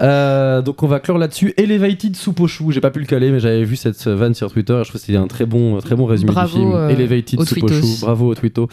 Euh, 0.00 0.60
donc 0.62 0.82
on 0.82 0.86
va 0.86 0.98
clore 1.00 1.18
là-dessus. 1.18 1.54
Elevated 1.56 2.16
soupe 2.16 2.40
au 2.40 2.46
chou, 2.46 2.70
j'ai 2.72 2.80
pas 2.80 2.90
pu 2.90 2.98
le 3.00 3.06
caler, 3.06 3.30
mais 3.30 3.38
j'avais 3.40 3.64
vu 3.64 3.76
cette 3.76 4.06
vanne 4.06 4.34
sur 4.34 4.50
Twitter 4.52 4.72
et 4.74 4.78
je 4.84 4.88
trouve 4.88 5.00
que 5.00 5.06
c'était 5.06 5.18
un 5.18 5.26
très 5.26 5.46
bon, 5.46 5.78
très 5.80 5.94
bon 5.94 6.04
résumé 6.06 6.32
Bravo, 6.32 6.48
du 6.58 6.64
film. 6.64 6.90
Elevated 6.90 7.40
aux 7.40 7.44
soupe 7.44 7.62
au 7.64 7.68
tweetos. 7.68 7.86
chou, 7.86 7.96
bravo 8.00 8.26
au 8.30 8.34
twitto. 8.34 8.68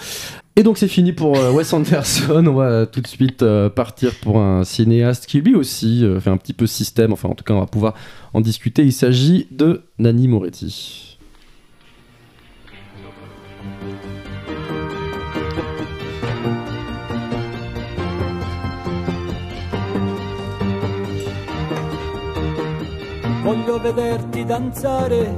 Et 0.58 0.64
donc 0.64 0.78
c'est 0.78 0.90
fini 0.90 1.14
pour 1.14 1.38
euh, 1.38 1.52
Wes 1.52 1.72
Anderson. 1.72 2.46
On 2.46 2.54
va 2.54 2.86
tout 2.86 3.00
de 3.00 3.08
suite 3.08 3.42
euh, 3.42 3.70
partir 3.70 4.14
pour 4.22 4.40
un 4.40 4.66
cinéaste 4.66 5.26
qui 5.26 5.40
lui 5.40 5.56
aussi 5.56 6.04
euh, 6.04 6.20
fait 6.20 6.30
un 6.30 6.38
petit 6.38 6.54
peu 6.54 6.68
système. 6.68 7.14
Enfin, 7.14 7.30
en 7.30 7.36
tout 7.36 7.46
cas, 7.46 7.54
on 7.54 7.62
va 7.62 7.68
pouvoir 7.68 7.94
en 8.34 8.42
discuter. 8.42 8.84
Il 8.84 8.92
s'agit 8.92 9.48
de 9.52 9.84
Nanni 9.98 10.28
Moretti. 10.28 11.18
Voglio 23.44 23.80
vederti 23.80 24.46
danzare 24.46 25.34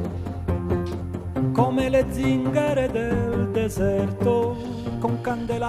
come 1.54 1.89
le 1.89 2.06
zingare 2.12 2.89
del 2.91 3.49
deserto. 3.54 4.82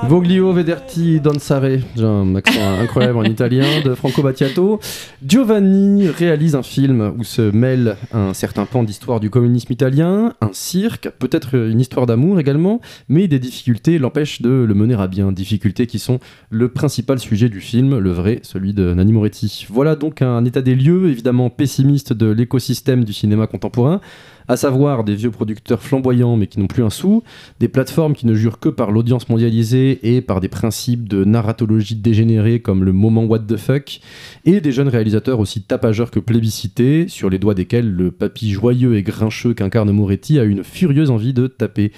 Voglio 0.08 0.52
vederti 0.52 1.20
danzare, 1.20 1.80
j'ai 1.96 2.04
un 2.04 2.36
accent 2.36 2.60
incroyable 2.80 3.18
en 3.18 3.24
italien, 3.24 3.80
de 3.84 3.94
Franco 3.94 4.22
Battiato. 4.22 4.78
Giovanni 5.26 6.08
réalise 6.08 6.54
un 6.54 6.62
film 6.62 7.14
où 7.18 7.24
se 7.24 7.42
mêle 7.42 7.96
un 8.12 8.32
certain 8.32 8.64
pan 8.64 8.84
d'histoire 8.84 9.18
du 9.18 9.30
communisme 9.30 9.72
italien, 9.72 10.34
un 10.40 10.50
cirque, 10.52 11.10
peut-être 11.18 11.54
une 11.54 11.80
histoire 11.80 12.06
d'amour 12.06 12.38
également, 12.38 12.80
mais 13.08 13.26
des 13.26 13.38
difficultés 13.38 13.98
l'empêchent 13.98 14.40
de 14.40 14.50
le 14.50 14.74
mener 14.74 14.94
à 14.94 15.08
bien. 15.08 15.32
Difficultés 15.32 15.86
qui 15.86 15.98
sont 15.98 16.20
le 16.50 16.68
principal 16.68 17.18
sujet 17.18 17.48
du 17.48 17.60
film, 17.60 17.98
le 17.98 18.12
vrai, 18.12 18.40
celui 18.42 18.72
de 18.72 18.94
Nanni 18.94 19.12
Moretti. 19.12 19.66
Voilà 19.68 19.96
donc 19.96 20.22
un 20.22 20.44
état 20.44 20.62
des 20.62 20.74
lieux, 20.74 21.10
évidemment 21.10 21.50
pessimiste 21.50 22.12
de 22.12 22.26
l'écosystème 22.26 23.04
du 23.04 23.12
cinéma 23.12 23.46
contemporain, 23.46 24.00
à 24.48 24.56
savoir 24.56 25.04
des 25.04 25.14
vieux 25.14 25.30
producteurs 25.30 25.82
flamboyants 25.82 26.36
mais 26.36 26.46
qui 26.46 26.60
n'ont 26.60 26.66
plus 26.66 26.82
un 26.82 26.90
sou, 26.90 27.22
des 27.60 27.68
plateformes 27.68 28.14
qui 28.14 28.26
ne 28.26 28.34
jurent 28.34 28.58
que 28.58 28.68
par 28.68 28.90
l'audience 28.90 29.28
mondialisée 29.28 30.14
et 30.14 30.20
par 30.20 30.40
des 30.40 30.48
principes 30.48 31.08
de 31.08 31.24
narratologie 31.24 31.96
dégénérés 31.96 32.60
comme 32.60 32.84
le 32.84 32.92
moment 32.92 33.24
what 33.24 33.40
the 33.40 33.56
fuck, 33.56 34.00
et 34.44 34.60
des 34.60 34.72
jeunes 34.72 34.88
réalisateurs 34.88 35.40
aussi 35.40 35.62
tapageurs 35.62 36.10
que 36.10 36.20
plébiscités, 36.20 37.08
sur 37.08 37.30
les 37.30 37.38
doigts 37.38 37.54
desquels 37.54 37.90
le 37.90 38.10
papy 38.10 38.50
joyeux 38.50 38.96
et 38.96 39.02
grincheux 39.02 39.54
qu'incarne 39.54 39.90
Moretti 39.90 40.38
a 40.38 40.44
une 40.44 40.64
furieuse 40.64 41.10
envie 41.10 41.32
de 41.32 41.46
taper. 41.46 41.92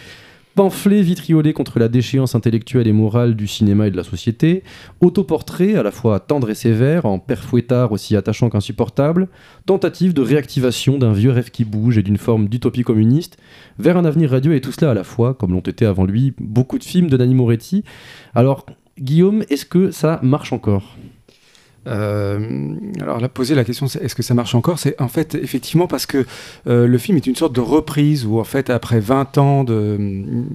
Pamphlet 0.57 1.03
vitriolé 1.03 1.53
contre 1.53 1.79
la 1.79 1.89
déchéance 1.89 2.35
intellectuelle 2.35 2.89
et 2.89 2.93
morale 2.93 3.37
du 3.37 3.47
cinéma 3.47 3.89
et 3.89 3.91
de 3.91 3.97
la 3.97 4.05
société, 4.05 4.63
autoportrait 5.03 5.75
à 5.77 5.83
la 5.83 5.91
fois 5.91 6.19
tendre 6.19 6.49
et 6.49 6.55
sévère, 6.55 7.05
en 7.05 7.19
père 7.19 7.45
fouettard 7.45 7.93
aussi 7.93 8.17
attachant 8.17 8.49
qu'insupportable, 8.49 9.29
tentative 9.67 10.15
de 10.15 10.23
réactivation 10.23 10.97
d'un 10.97 11.13
vieux 11.13 11.31
rêve 11.31 11.51
qui 11.51 11.67
bouge 11.67 11.99
et 11.99 12.03
d'une 12.03 12.17
forme 12.17 12.49
d'utopie 12.49 12.85
communiste. 12.85 13.37
Vers 13.79 13.99
un 13.99 14.07
avenir 14.07 14.31
radieux 14.31 14.55
et 14.55 14.63
tout 14.63 14.73
cela 14.73 14.93
à 14.93 14.95
la 14.95 15.05
fois, 15.05 15.35
comme 15.35 15.53
l'ont 15.53 15.61
été 15.61 15.85
avant 15.85 16.07
lui 16.07 16.33
beaucoup 16.39 16.79
de 16.79 16.85
films 16.85 17.11
de 17.11 17.19
Nanni 17.19 17.35
Moretti. 17.35 17.85
Alors, 18.35 18.65
Guillaume, 18.99 19.45
est-ce 19.51 19.67
que 19.67 19.91
ça 19.91 20.21
marche 20.23 20.55
encore? 20.55 20.97
Euh, 21.87 22.75
alors 23.01 23.21
là, 23.21 23.29
poser 23.29 23.55
la 23.55 23.65
question, 23.65 23.87
c'est 23.87 24.03
est-ce 24.03 24.15
que 24.15 24.23
ça 24.23 24.35
marche 24.35 24.55
encore? 24.55 24.79
C'est 24.79 25.01
en 25.01 25.09
fait 25.09 25.35
effectivement 25.35 25.87
parce 25.87 26.07
que 26.07 26.27
euh, 26.67 26.87
le 26.87 26.99
film 26.99 27.17
est 27.17 27.27
une 27.27 27.37
sorte 27.37 27.55
de 27.55 27.61
reprise 27.61 28.27
où 28.27 28.39
en 28.41 28.45
fait 28.45 28.71
après 28.71 29.01
20 29.01 29.39
ans 29.39 29.65
de 29.65 29.97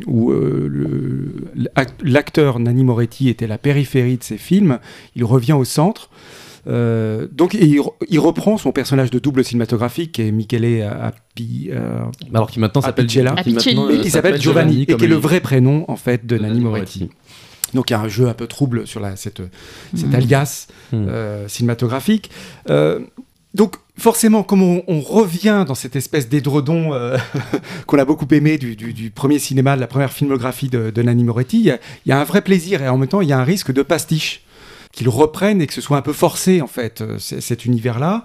où 0.07 0.31
euh, 0.31 1.49
l'acteur 2.03 2.59
Nanni 2.59 2.83
Moretti 2.83 3.29
était 3.29 3.47
la 3.47 3.57
périphérie 3.57 4.17
de 4.17 4.23
ses 4.23 4.37
films, 4.37 4.79
il 5.15 5.23
revient 5.23 5.53
au 5.53 5.63
centre. 5.65 6.09
Euh, 6.67 7.27
donc 7.31 7.55
il, 7.55 7.79
re- 7.79 7.93
il 8.07 8.19
reprend 8.19 8.55
son 8.57 8.71
personnage 8.71 9.09
de 9.09 9.17
double 9.17 9.43
cinématographique 9.43 10.11
qui 10.11 10.21
est 10.21 10.31
Michele 10.31 10.83
euh, 10.83 12.01
Alors 12.35 12.51
qui 12.51 12.59
maintenant 12.59 12.81
s'appelle 12.81 13.05
euh, 13.05 13.35
et 13.89 13.99
qui 14.01 14.11
s'appelle 14.11 14.39
Giovanni, 14.39 14.83
et 14.83 14.85
qui 14.85 15.05
est 15.05 15.07
le 15.07 15.15
vrai 15.15 15.39
prénom 15.39 15.85
en 15.87 15.95
fait 15.95 16.23
de 16.25 16.37
De 16.37 16.41
Nanni 16.41 16.53
Nanni 16.59 16.63
Moretti. 16.65 17.09
Donc 17.73 17.89
il 17.89 17.93
y 17.93 17.95
a 17.95 17.99
un 17.99 18.07
jeu 18.07 18.27
un 18.27 18.33
peu 18.33 18.47
trouble 18.47 18.85
sur 18.87 18.99
la, 18.99 19.15
cette, 19.15 19.41
cet 19.95 20.07
Mhm. 20.07 20.15
alias 20.15 20.67
Mhm. 20.91 21.07
euh, 21.09 21.47
cinématographique. 21.47 22.29
Euh, 22.69 22.99
donc 23.53 23.75
forcément, 23.97 24.43
comme 24.43 24.61
on, 24.63 24.83
on 24.87 25.01
revient 25.01 25.65
dans 25.67 25.75
cette 25.75 25.95
espèce 25.95 26.29
d'édredon 26.29 26.93
euh, 26.93 27.17
qu'on 27.85 27.99
a 27.99 28.05
beaucoup 28.05 28.27
aimé 28.31 28.57
du, 28.57 28.75
du- 28.75 28.93
du 28.93 29.09
premier 29.11 29.39
cinéma, 29.39 29.75
de 29.75 29.81
la 29.81 29.87
première 29.87 30.11
filmographie 30.13 30.69
de, 30.69 30.89
de 30.89 31.01
Nanni 31.01 31.23
Moretti, 31.23 31.59
il 31.59 31.65
y, 32.05 32.09
y 32.09 32.11
a 32.13 32.19
un 32.19 32.23
vrai 32.23 32.41
plaisir 32.41 32.81
et 32.81 32.87
en 32.89 32.97
même 32.97 33.09
temps 33.09 33.21
il 33.21 33.27
y 33.29 33.33
a 33.33 33.39
un 33.39 33.43
risque 33.43 33.71
de 33.73 33.81
pastiche 33.83 34.43
qu'ils 34.91 35.09
reprennent 35.09 35.61
et 35.61 35.67
que 35.67 35.73
ce 35.73 35.81
soit 35.81 35.97
un 35.97 36.01
peu 36.01 36.13
forcé 36.13 36.61
en 36.61 36.67
fait 36.67 37.01
euh, 37.01 37.17
cet 37.17 37.65
univers-là. 37.65 38.23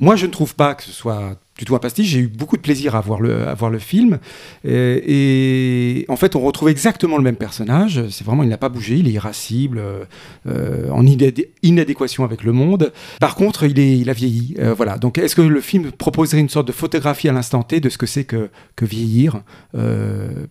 Moi, 0.00 0.16
je 0.16 0.26
ne 0.26 0.30
trouve 0.32 0.54
pas 0.54 0.74
que 0.74 0.82
ce 0.82 0.90
soit 0.90 1.38
du 1.56 1.64
tout 1.64 1.76
un 1.76 1.78
pastiche. 1.78 2.08
J'ai 2.08 2.18
eu 2.18 2.26
beaucoup 2.26 2.56
de 2.56 2.62
plaisir 2.62 2.96
à 2.96 3.00
voir 3.00 3.20
le, 3.20 3.46
à 3.46 3.54
voir 3.54 3.70
le 3.70 3.78
film. 3.78 4.18
Et, 4.64 6.00
et 6.00 6.04
en 6.08 6.16
fait, 6.16 6.34
on 6.34 6.40
retrouve 6.40 6.68
exactement 6.68 7.16
le 7.16 7.22
même 7.22 7.36
personnage. 7.36 8.08
C'est 8.10 8.24
vraiment, 8.24 8.42
il 8.42 8.48
n'a 8.48 8.58
pas 8.58 8.68
bougé, 8.68 8.96
il 8.96 9.06
est 9.06 9.12
irascible, 9.12 9.78
euh, 9.78 10.04
euh, 10.48 10.90
en 10.90 11.04
inadé- 11.06 11.50
inadéquation 11.62 12.24
avec 12.24 12.42
le 12.42 12.52
monde. 12.52 12.92
Par 13.20 13.36
contre, 13.36 13.62
il, 13.64 13.78
est, 13.78 13.96
il 13.96 14.10
a 14.10 14.14
vieilli. 14.14 14.56
Euh, 14.58 14.74
voilà. 14.74 14.98
Donc, 14.98 15.16
est-ce 15.16 15.36
que 15.36 15.42
le 15.42 15.60
film 15.60 15.92
proposerait 15.92 16.40
une 16.40 16.48
sorte 16.48 16.66
de 16.66 16.72
photographie 16.72 17.28
à 17.28 17.32
l'instant 17.32 17.62
T 17.62 17.78
de 17.78 17.88
ce 17.88 17.98
que 17.98 18.06
c'est 18.06 18.24
que, 18.24 18.50
que 18.74 18.84
vieillir? 18.84 19.42
Euh, 19.76 20.46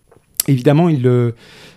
Évidemment, 0.46 0.88
il, 0.88 1.06
euh, 1.06 1.32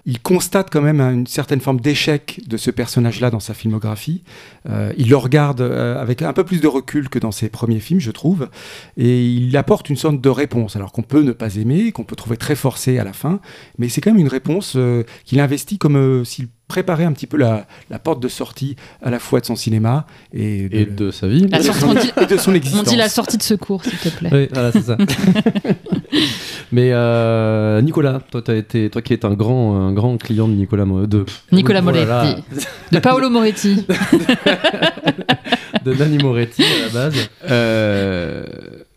il 0.05 0.19
constate 0.19 0.69
quand 0.71 0.81
même 0.81 0.99
une 0.99 1.27
certaine 1.27 1.61
forme 1.61 1.79
d'échec 1.79 2.41
de 2.47 2.57
ce 2.57 2.71
personnage-là 2.71 3.29
dans 3.29 3.39
sa 3.39 3.53
filmographie. 3.53 4.23
Euh, 4.69 4.93
il 4.97 5.09
le 5.09 5.17
regarde 5.17 5.61
euh, 5.61 6.01
avec 6.01 6.21
un 6.21 6.33
peu 6.33 6.43
plus 6.43 6.59
de 6.61 6.67
recul 6.67 7.09
que 7.09 7.19
dans 7.19 7.31
ses 7.31 7.49
premiers 7.49 7.79
films, 7.79 7.99
je 7.99 8.11
trouve, 8.11 8.49
et 8.97 9.25
il 9.25 9.55
apporte 9.55 9.89
une 9.89 9.95
sorte 9.95 10.19
de 10.19 10.29
réponse, 10.29 10.75
alors 10.75 10.91
qu'on 10.91 11.03
peut 11.03 11.21
ne 11.21 11.31
pas 11.31 11.55
aimer, 11.55 11.91
qu'on 11.91 12.03
peut 12.03 12.15
trouver 12.15 12.37
très 12.37 12.55
forcée 12.55 12.99
à 12.99 13.03
la 13.03 13.13
fin, 13.13 13.39
mais 13.77 13.89
c'est 13.89 14.01
quand 14.01 14.11
même 14.11 14.21
une 14.21 14.27
réponse 14.27 14.77
qu'il 15.25 15.39
investit 15.39 15.77
comme 15.77 16.25
s'il 16.25 16.47
préparait 16.67 17.05
un 17.05 17.13
petit 17.13 17.27
peu 17.27 17.37
la, 17.37 17.65
la 17.89 17.97
porte 17.99 18.21
de 18.21 18.27
sortie 18.27 18.75
à 19.01 19.09
la 19.09 19.19
fois 19.19 19.39
de 19.39 19.45
son 19.45 19.55
cinéma 19.55 20.05
et 20.33 20.67
de, 20.67 20.75
Et 20.75 20.85
de 20.85 21.11
sa 21.11 21.27
vie. 21.27 21.47
La 21.47 21.59
de 21.59 21.63
sortie, 21.63 21.83
on 21.85 21.93
dit- 21.93 22.11
et 22.21 22.25
de 22.25 22.37
son 22.37 22.51
On 22.51 22.55
existence. 22.55 22.87
dit 22.87 22.95
la 22.97 23.09
sortie 23.09 23.37
de 23.37 23.43
secours, 23.43 23.83
s'il 23.83 23.97
te 23.97 24.09
plaît. 24.09 24.29
Oui, 24.31 24.49
voilà, 24.51 24.71
c'est 24.71 24.81
ça. 24.81 24.97
Mais 26.71 26.89
euh, 26.91 27.81
Nicolas, 27.81 28.19
toi, 28.31 28.41
as 28.47 28.53
été, 28.55 28.89
toi 28.89 29.01
qui 29.01 29.13
es 29.13 29.25
un 29.25 29.33
grand, 29.33 29.75
un 29.75 29.93
grand 29.93 30.17
client 30.17 30.47
de 30.47 30.53
Nicolas 30.53 30.85
de 30.85 31.25
Nicolas 31.51 31.79
Oh 31.81 31.83
Moretti. 31.83 32.43
De 32.91 32.99
Paolo 32.99 33.29
Moretti. 33.29 33.85
de 35.85 35.93
Nanni 35.93 36.17
Moretti 36.17 36.63
à 36.63 36.85
la 36.87 36.93
base. 36.93 37.29
Euh, 37.49 38.43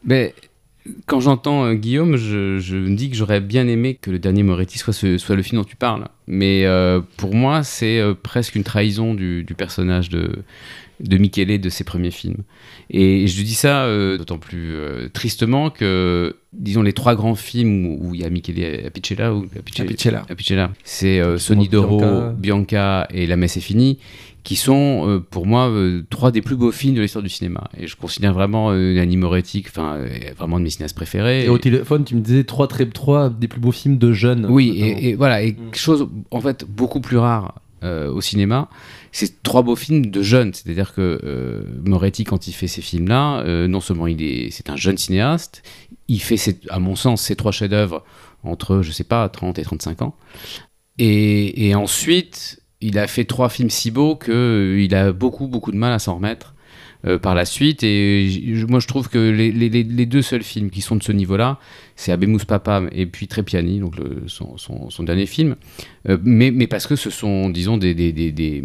mais 0.04 0.34
quand 1.06 1.20
j'entends 1.20 1.64
euh, 1.64 1.74
Guillaume, 1.74 2.16
je, 2.16 2.58
je 2.58 2.76
me 2.76 2.94
dis 2.96 3.10
que 3.10 3.16
j'aurais 3.16 3.40
bien 3.40 3.66
aimé 3.68 3.98
que 4.00 4.10
le 4.10 4.18
dernier 4.18 4.42
Moretti 4.42 4.78
soit, 4.78 4.92
ce- 4.92 5.18
soit 5.18 5.36
le 5.36 5.42
film 5.42 5.60
dont 5.60 5.66
tu 5.68 5.76
parles. 5.76 6.06
Mais 6.26 6.64
euh, 6.64 7.00
pour 7.16 7.34
moi, 7.34 7.62
c'est 7.62 7.98
euh, 8.00 8.14
presque 8.14 8.54
une 8.54 8.64
trahison 8.64 9.14
du, 9.14 9.42
du 9.44 9.54
personnage 9.54 10.08
de, 10.08 10.30
de 11.00 11.16
Michele 11.16 11.60
de 11.60 11.68
ses 11.68 11.84
premiers 11.84 12.10
films. 12.10 12.42
Et 12.90 13.26
je 13.26 13.42
dis 13.42 13.54
ça 13.54 13.86
d'autant 14.18 14.38
plus 14.38 14.74
tristement 15.12 15.70
que, 15.70 16.34
disons, 16.52 16.82
les 16.82 16.92
trois 16.92 17.14
grands 17.14 17.36
films 17.36 17.86
où 17.86 17.98
où 18.10 18.14
il 18.16 18.20
y 18.20 18.24
a 18.24 18.30
Michele 18.30 18.84
Apicella, 18.86 19.32
ou 19.32 19.46
Apicella, 19.56 19.88
Apicella. 19.88 20.26
Apicella, 20.28 20.72
c'est 20.82 21.22
Sonidoro, 21.38 21.98
Bianca. 22.00 22.34
Bianca. 22.36 23.08
et 23.14 23.26
La 23.28 23.36
Messe 23.36 23.56
est 23.56 23.60
finie, 23.60 23.98
qui 24.42 24.56
sont 24.56 25.06
euh, 25.06 25.20
pour 25.20 25.46
moi 25.46 25.68
euh, 25.68 26.02
trois 26.10 26.30
des 26.30 26.40
plus 26.42 26.56
beaux 26.56 26.72
films 26.72 26.94
de 26.94 27.02
l'histoire 27.02 27.22
du 27.22 27.28
cinéma. 27.28 27.68
Et 27.76 27.86
je 27.86 27.96
considère 27.96 28.32
vraiment 28.32 28.70
euh, 28.70 28.94
Nanni 28.94 29.16
Moretti, 29.16 29.62
enfin, 29.66 29.96
euh, 29.96 30.08
vraiment 30.36 30.58
de 30.58 30.64
mes 30.64 30.70
cinéastes 30.70 30.96
préférés. 30.96 31.44
Et 31.44 31.48
au 31.48 31.58
téléphone, 31.58 32.04
tu 32.04 32.14
me 32.14 32.20
disais 32.20 32.44
trois, 32.44 32.66
très, 32.68 32.86
trois 32.86 33.28
des 33.30 33.48
plus 33.48 33.60
beaux 33.60 33.72
films 33.72 33.98
de 33.98 34.12
jeunes. 34.12 34.46
Oui, 34.48 34.70
et, 34.78 35.08
et 35.10 35.14
voilà, 35.14 35.42
et 35.42 35.52
Mm. 35.52 35.74
chose 35.74 36.08
en 36.30 36.40
fait 36.40 36.64
beaucoup 36.66 37.00
plus 37.00 37.18
rare 37.18 37.60
euh, 37.82 38.10
au 38.10 38.20
cinéma, 38.20 38.68
c'est 39.12 39.42
trois 39.42 39.62
beaux 39.62 39.76
films 39.76 40.06
de 40.06 40.22
jeunes. 40.22 40.52
C'est-à-dire 40.54 40.94
que 40.94 41.20
euh, 41.24 41.62
Moretti, 41.84 42.24
quand 42.24 42.46
il 42.48 42.52
fait 42.52 42.66
ces 42.68 42.82
films-là, 42.82 43.40
euh, 43.40 43.68
non 43.68 43.80
seulement 43.80 44.06
il 44.06 44.22
est, 44.22 44.50
c'est 44.50 44.70
un 44.70 44.76
jeune 44.76 44.96
cinéaste, 44.98 45.62
il 46.08 46.20
fait, 46.20 46.36
ses- 46.36 46.60
à 46.70 46.78
mon 46.78 46.96
sens, 46.96 47.22
ses 47.22 47.36
trois 47.36 47.52
chefs-d'œuvre 47.52 48.04
entre, 48.42 48.80
je 48.82 48.90
sais 48.92 49.04
pas, 49.04 49.28
30 49.28 49.58
et 49.58 49.62
35 49.62 50.02
ans. 50.02 50.14
Et, 50.98 51.68
et 51.68 51.74
ensuite, 51.74 52.59
il 52.80 52.98
a 52.98 53.06
fait 53.06 53.24
trois 53.24 53.48
films 53.48 53.70
si 53.70 53.90
beaux 53.90 54.16
qu'il 54.16 54.94
a 54.94 55.12
beaucoup, 55.12 55.46
beaucoup 55.48 55.72
de 55.72 55.76
mal 55.76 55.92
à 55.92 55.98
s'en 55.98 56.16
remettre. 56.16 56.54
euh, 57.06 57.18
par 57.18 57.34
la 57.34 57.46
suite 57.46 57.82
et 57.82 58.28
moi 58.68 58.78
je 58.78 58.86
trouve 58.86 59.08
que 59.08 59.16
les, 59.18 60.04
deux 60.06 60.20
seuls 60.20 60.42
films 60.42 60.68
qui 60.68 60.82
sont 60.82 60.96
de 60.96 61.02
ce 61.02 61.12
niveau-là 61.12 61.58
c'est 61.96 62.12
Abemus 62.12 62.44
Papam 62.46 62.88
et 62.92 63.04
puis 63.06 63.26
Trepiani, 63.26 63.78
donc 63.78 63.94
son, 64.26 65.02
dernier 65.02 65.26
film. 65.26 65.56
Euh, 66.08 66.16
mais, 66.22 66.50
mais 66.50 66.66
parce 66.66 66.86
que 66.86 66.96
ce 66.96 67.10
sont, 67.10 67.50
disons, 67.50 67.76
des, 67.76 67.94
des, 67.94 68.12
des- 68.12 68.64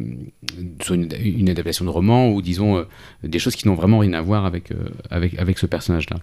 une, 0.90 1.50
adaptation 1.50 1.84
de 1.84 1.90
roman 1.90 2.30
ou, 2.32 2.42
disons, 2.42 2.78
euh, 2.78 2.84
des 3.24 3.40
choses 3.40 3.58
qui 3.58 3.68
n'ont 3.68 3.76
vraiment 3.76 4.00
rien 4.00 4.14
à 4.14 4.22
voir 4.22 4.46
avec, 4.46 4.72
euh, 4.72 4.76
avec, 5.10 5.38
avec 5.38 5.58
ce 5.58 5.66
personnage-là. 5.66 6.18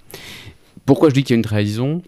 Pourquoi 0.86 1.10
je 1.10 1.14
dis 1.14 1.22
qu'il 1.22 1.34
y 1.34 1.36
a 1.36 1.40
une 1.40 1.42
trahison? 1.44 2.02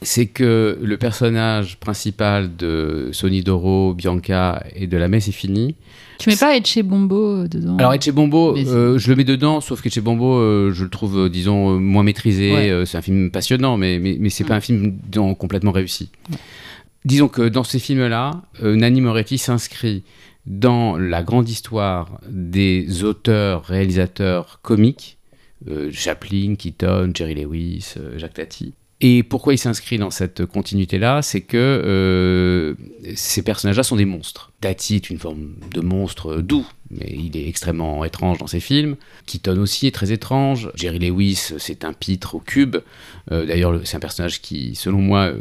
C'est 0.00 0.26
que 0.26 0.78
le 0.82 0.96
personnage 0.96 1.78
principal 1.78 2.56
de 2.56 3.10
Sonidoro, 3.12 3.94
Bianca 3.94 4.62
et 4.74 4.86
de 4.86 4.96
La 4.96 5.08
Messe 5.08 5.28
est 5.28 5.32
fini. 5.32 5.74
Tu 6.18 6.28
mets 6.30 6.36
pas 6.36 6.56
Etche 6.56 6.78
Bombo 6.82 7.46
dedans 7.48 7.76
Alors 7.78 7.92
Echebombo, 7.94 8.54
Mais- 8.54 8.66
euh, 8.68 8.96
je 8.96 9.10
le 9.10 9.16
mets 9.16 9.24
dedans, 9.24 9.60
sauf 9.60 9.82
qu'Echebombo, 9.82 10.38
euh, 10.38 10.72
je 10.72 10.84
le 10.84 10.90
trouve, 10.90 11.18
euh, 11.18 11.28
disons, 11.28 11.74
euh, 11.74 11.78
moins 11.78 12.04
maîtrisé. 12.04 12.52
Ouais. 12.52 12.70
Euh, 12.70 12.84
c'est 12.84 12.96
un 12.96 13.02
film 13.02 13.30
passionnant, 13.30 13.76
mais, 13.76 13.98
mais, 13.98 14.16
mais 14.20 14.30
c'est 14.30 14.44
pas 14.44 14.54
un 14.54 14.60
film 14.60 14.96
disons, 15.08 15.34
complètement 15.34 15.72
réussi. 15.72 16.10
Disons 17.04 17.26
que 17.28 17.42
dans 17.48 17.64
ces 17.64 17.80
films-là, 17.80 18.42
euh, 18.62 18.76
Nanni 18.76 19.00
Moretti 19.00 19.36
s'inscrit 19.36 20.04
dans 20.46 20.96
la 20.96 21.22
grande 21.22 21.48
histoire 21.48 22.20
des 22.28 23.02
auteurs, 23.02 23.64
réalisateurs 23.64 24.60
comiques, 24.62 25.18
euh, 25.68 25.90
Chaplin, 25.92 26.54
Keaton, 26.56 27.10
Jerry 27.14 27.34
Lewis, 27.34 27.94
euh, 27.96 28.18
Jacques 28.18 28.34
Tati. 28.34 28.74
Et 29.04 29.24
pourquoi 29.24 29.52
il 29.52 29.58
s'inscrit 29.58 29.98
dans 29.98 30.10
cette 30.12 30.46
continuité-là 30.46 31.22
C'est 31.22 31.40
que 31.40 31.56
euh, 31.58 32.74
ces 33.16 33.42
personnages-là 33.42 33.82
sont 33.82 33.96
des 33.96 34.04
monstres. 34.04 34.52
Tati 34.60 34.94
est 34.94 35.10
une 35.10 35.18
forme 35.18 35.56
de 35.74 35.80
monstre 35.80 36.36
doux, 36.40 36.64
mais 36.88 37.12
il 37.12 37.36
est 37.36 37.48
extrêmement 37.48 38.04
étrange 38.04 38.38
dans 38.38 38.46
ses 38.46 38.60
films. 38.60 38.94
Keaton 39.26 39.58
aussi 39.58 39.88
est 39.88 39.90
très 39.90 40.12
étrange. 40.12 40.70
Jerry 40.76 41.00
Lewis, 41.00 41.50
c'est 41.58 41.84
un 41.84 41.92
pitre 41.92 42.36
au 42.36 42.38
cube. 42.38 42.76
Euh, 43.32 43.44
D'ailleurs, 43.44 43.72
le- 43.72 43.84
c'est 43.84 43.96
un 43.96 44.00
personnage 44.00 44.40
qui, 44.40 44.76
selon 44.76 44.98
moi, 44.98 45.22
euh, 45.22 45.38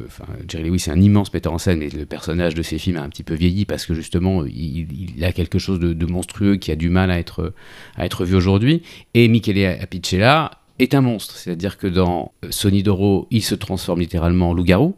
Jerry 0.48 0.64
Lewis 0.64 0.86
est 0.88 0.92
un 0.92 1.00
immense 1.00 1.32
metteur 1.32 1.54
en 1.54 1.60
scène, 1.60 1.78
mais 1.78 1.90
le 1.90 2.08
personnage 2.08 2.56
de 2.56 2.64
ses 2.64 2.80
films 2.80 2.98
a 2.98 3.04
un 3.04 3.10
petit 3.10 3.22
peu 3.22 3.36
vieilli 3.36 3.66
parce 3.66 3.86
que 3.86 3.94
justement, 3.94 4.44
il, 4.44 4.88
a 5.24 5.32
quelque 5.34 5.60
chose 5.60 5.80
de, 5.80 5.94
de 5.94 6.06
monstrueux 6.08 6.56
qui 6.56 6.72
a 6.72 6.76
du 6.76 6.90
mal 6.90 7.12
à 7.12 7.20
être, 7.20 7.54
à 7.96 8.08
être 8.08 8.26
vu 8.26 8.34
aujourd'hui. 8.36 8.82
Et 9.14 9.28
Michele 9.28 9.78
Apicella 9.80 10.50
est 10.80 10.94
un 10.96 11.02
monstre, 11.02 11.36
c'est-à-dire 11.38 11.78
que 11.78 11.88
dans 11.88 12.32
euh, 12.44 12.52
Sonidoro, 12.52 13.28
il 13.32 13.44
se 13.44 13.56
transforme 13.56 14.00
littéralement 14.00 14.50
en 14.50 14.54
loup-garou. 14.54 14.96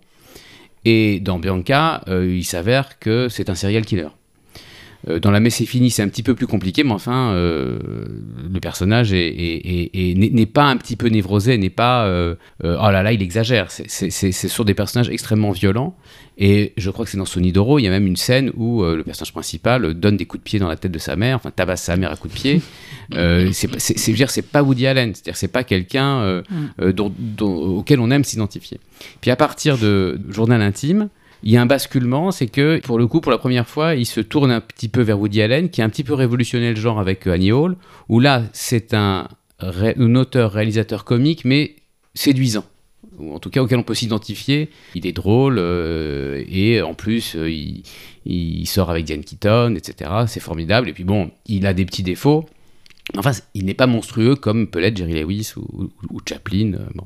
Et 0.85 1.19
dans 1.19 1.39
Bianca, 1.39 2.03
euh, 2.07 2.35
il 2.35 2.43
s'avère 2.43 2.99
que 2.99 3.29
c'est 3.29 3.49
un 3.49 3.55
serial 3.55 3.85
killer. 3.85 4.09
Euh, 5.09 5.19
dans 5.19 5.31
La 5.31 5.39
Messe 5.39 5.59
est 5.61 5.65
finie, 5.65 5.89
c'est 5.91 6.01
un 6.01 6.07
petit 6.07 6.23
peu 6.23 6.33
plus 6.35 6.47
compliqué, 6.47 6.83
mais 6.83 6.91
enfin, 6.93 7.31
euh, 7.33 7.77
le 8.53 8.59
personnage 8.59 9.11
est- 9.13 9.27
est- 9.27 9.89
est- 9.93 10.11
est- 10.11 10.31
n'est 10.33 10.45
pas 10.45 10.65
un 10.65 10.77
petit 10.77 10.95
peu 10.95 11.07
névrosé, 11.07 11.57
n'est 11.57 11.69
pas 11.69 12.05
euh, 12.05 12.35
euh, 12.63 12.77
oh 12.81 12.89
là 12.91 13.03
là, 13.03 13.11
il 13.11 13.21
exagère. 13.21 13.69
C'est- 13.69 14.31
sur 14.31 14.63
des 14.65 14.73
personnages 14.73 15.09
extrêmement 15.09 15.51
violents. 15.51 15.95
Et 16.37 16.73
je 16.77 16.89
crois 16.89 17.05
que 17.05 17.11
c'est 17.11 17.17
dans 17.17 17.25
Sonidoro, 17.25 17.77
il 17.77 17.83
y 17.83 17.87
a 17.87 17.91
même 17.91 18.07
une 18.07 18.15
scène 18.15 18.51
où 18.55 18.83
le 18.83 19.03
personnage 19.03 19.33
principal 19.33 19.93
donne 19.93 20.17
des 20.17 20.25
coups 20.25 20.41
de 20.41 20.43
pied 20.43 20.57
dans 20.57 20.67
la 20.67 20.77
tête 20.77 20.91
de 20.91 20.97
sa 20.97 21.15
mère, 21.15 21.35
enfin 21.35 21.51
tabasse 21.51 21.83
sa 21.83 21.95
mère 21.95 22.11
à 22.11 22.15
coups 22.15 22.33
de 22.33 22.39
pied. 22.39 22.61
C'est 23.51 24.11
dire, 24.13 24.29
c'est 24.31 24.41
pas 24.41 24.63
Woody 24.63 24.87
Allen, 24.87 25.13
c'est-à-dire 25.13 25.35
c'est 25.37 25.47
pas 25.47 25.63
quelqu'un 25.63 26.41
Mm. 26.79 26.91
auquel 27.41 27.99
on 27.99 28.09
aime 28.11 28.23
s'identifier. 28.23 28.79
Puis 29.21 29.29
à 29.31 29.35
partir 29.35 29.77
de 29.77 30.19
Journal 30.29 30.61
intime, 30.61 31.09
il 31.43 31.51
y 31.51 31.57
a 31.57 31.61
un 31.61 31.65
basculement, 31.65 32.31
c'est 32.31 32.47
que 32.47 32.79
pour 32.83 32.97
le 32.97 33.05
coup, 33.07 33.21
pour 33.21 33.31
la 33.31 33.37
première 33.37 33.67
fois, 33.67 33.95
il 33.95 34.05
se 34.05 34.21
tourne 34.21 34.51
un 34.51 34.61
petit 34.61 34.87
peu 34.89 35.01
vers 35.01 35.19
Woody 35.19 35.41
Allen, 35.41 35.69
qui 35.69 35.81
a 35.81 35.85
un 35.85 35.89
petit 35.89 36.03
peu 36.03 36.13
révolutionné 36.13 36.69
le 36.69 36.75
genre 36.79 36.99
avec 36.99 37.27
euh, 37.27 37.33
Annie 37.33 37.51
Hall, 37.51 37.75
où 38.09 38.19
là, 38.19 38.43
c'est 38.53 38.93
un, 38.93 39.27
ré- 39.59 39.95
un 39.97 40.15
auteur-réalisateur 40.15 41.03
comique, 41.05 41.45
mais 41.45 41.75
séduisant. 42.13 42.65
Ou 43.19 43.35
en 43.35 43.39
tout 43.39 43.49
cas 43.49 43.61
auquel 43.61 43.77
on 43.77 43.83
peut 43.83 43.93
s'identifier. 43.93 44.69
Il 44.95 45.05
est 45.05 45.11
drôle, 45.11 45.57
euh, 45.59 46.43
et 46.49 46.81
en 46.81 46.93
plus, 46.93 47.35
euh, 47.35 47.51
il, 47.51 47.83
il 48.25 48.65
sort 48.65 48.89
avec 48.89 49.05
Diane 49.05 49.23
Keaton, 49.23 49.75
etc. 49.75 50.09
C'est 50.27 50.39
formidable. 50.39 50.89
Et 50.89 50.93
puis 50.93 51.03
bon, 51.03 51.29
il 51.45 51.65
a 51.67 51.73
des 51.73 51.85
petits 51.85 52.03
défauts. 52.03 52.45
Enfin, 53.17 53.31
il 53.53 53.65
n'est 53.65 53.73
pas 53.73 53.87
monstrueux 53.87 54.35
comme 54.35 54.67
peut 54.67 54.81
Jerry 54.95 55.21
Lewis 55.21 55.53
ou, 55.57 55.91
Chaplin. 56.27 56.73
euh, 56.73 56.85
bon. 56.95 57.05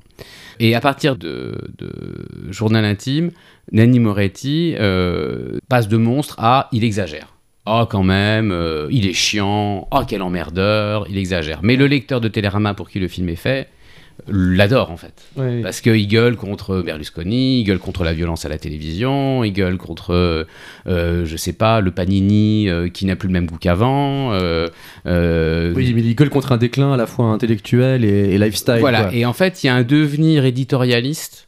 Et 0.59 0.75
à 0.75 0.79
partir 0.79 1.15
de, 1.15 1.57
de 1.77 2.51
Journal 2.51 2.85
intime, 2.85 3.31
Nanny 3.71 3.99
Moretti 3.99 4.75
euh, 4.77 5.57
passe 5.69 5.87
de 5.87 5.97
monstre 5.97 6.35
à 6.39 6.69
il 6.71 6.83
exagère. 6.83 7.33
Oh, 7.65 7.85
quand 7.89 8.03
même, 8.03 8.51
euh, 8.51 8.87
il 8.91 9.07
est 9.07 9.13
chiant. 9.13 9.87
Oh, 9.91 10.01
quel 10.07 10.21
emmerdeur, 10.21 11.05
il 11.09 11.17
exagère. 11.17 11.59
Mais 11.63 11.75
le 11.75 11.87
lecteur 11.87 12.21
de 12.21 12.27
Télérama 12.27 12.73
pour 12.73 12.89
qui 12.89 12.99
le 12.99 13.07
film 13.07 13.27
est 13.29 13.35
fait 13.35 13.67
l'adore 14.27 14.91
en 14.91 14.97
fait. 14.97 15.13
Ouais. 15.35 15.61
Parce 15.61 15.81
qu'il 15.81 16.07
gueule 16.07 16.35
contre 16.35 16.81
Berlusconi, 16.81 17.61
il 17.61 17.63
gueule 17.63 17.79
contre 17.79 18.03
la 18.03 18.13
violence 18.13 18.45
à 18.45 18.49
la 18.49 18.57
télévision, 18.57 19.43
il 19.43 19.51
gueule 19.53 19.77
contre, 19.77 20.45
euh, 20.87 21.25
je 21.25 21.37
sais 21.37 21.53
pas, 21.53 21.81
le 21.81 21.91
Panini 21.91 22.69
euh, 22.69 22.89
qui 22.89 23.05
n'a 23.05 23.15
plus 23.15 23.27
le 23.27 23.33
même 23.33 23.45
goût 23.45 23.57
qu'avant. 23.57 24.33
euh, 24.33 24.67
euh, 25.05 25.73
Oui, 25.75 25.93
mais 25.93 26.01
il 26.01 26.15
gueule 26.15 26.29
contre 26.29 26.51
un 26.51 26.57
déclin 26.57 26.93
à 26.93 26.97
la 26.97 27.05
fois 27.07 27.25
intellectuel 27.27 28.03
et, 28.03 28.33
et 28.33 28.37
lifestyle. 28.37 28.77
voilà, 28.79 29.03
quoi. 29.05 29.13
et 29.13 29.25
en 29.25 29.33
fait, 29.33 29.63
il 29.63 29.67
y 29.67 29.69
a 29.69 29.75
un 29.75 29.83
devenir 29.83 30.45
éditorialiste 30.45 31.47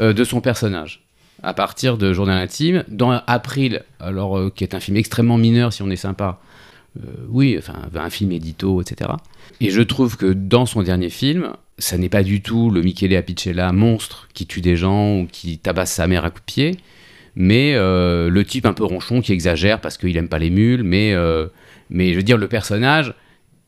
euh, 0.00 0.12
de 0.12 0.24
son 0.24 0.40
personnage 0.40 1.04
à 1.42 1.54
partir 1.54 1.98
de 1.98 2.12
Journal 2.12 2.38
intime. 2.38 2.84
Dans 2.88 3.10
April, 3.26 3.82
alors 3.98 4.38
euh, 4.38 4.50
qui 4.54 4.62
est 4.64 4.74
un 4.74 4.80
film 4.80 4.96
extrêmement 4.96 5.38
mineur 5.38 5.72
si 5.72 5.82
on 5.82 5.90
est 5.90 5.96
sympa, 5.96 6.38
euh, 6.38 6.51
oui, 7.28 7.56
enfin 7.58 7.74
un 7.94 8.10
film 8.10 8.32
édito, 8.32 8.82
etc. 8.82 9.10
Et 9.60 9.70
je 9.70 9.82
trouve 9.82 10.16
que 10.16 10.32
dans 10.32 10.66
son 10.66 10.82
dernier 10.82 11.10
film, 11.10 11.52
ça 11.78 11.98
n'est 11.98 12.08
pas 12.08 12.22
du 12.22 12.42
tout 12.42 12.70
le 12.70 12.82
Michele 12.82 13.16
Apicella 13.16 13.72
monstre 13.72 14.28
qui 14.34 14.46
tue 14.46 14.60
des 14.60 14.76
gens 14.76 15.20
ou 15.20 15.28
qui 15.30 15.58
tabasse 15.58 15.92
sa 15.92 16.06
mère 16.06 16.24
à 16.24 16.30
coups 16.30 16.42
de 16.42 16.52
pied, 16.52 16.76
mais 17.34 17.74
euh, 17.74 18.28
le 18.28 18.44
type 18.44 18.66
un 18.66 18.72
peu 18.72 18.84
ronchon 18.84 19.20
qui 19.20 19.32
exagère 19.32 19.80
parce 19.80 19.98
qu'il 19.98 20.16
aime 20.16 20.28
pas 20.28 20.38
les 20.38 20.50
mules, 20.50 20.82
mais, 20.82 21.12
euh, 21.14 21.46
mais 21.90 22.12
je 22.12 22.16
veux 22.16 22.22
dire, 22.22 22.38
le 22.38 22.48
personnage, 22.48 23.14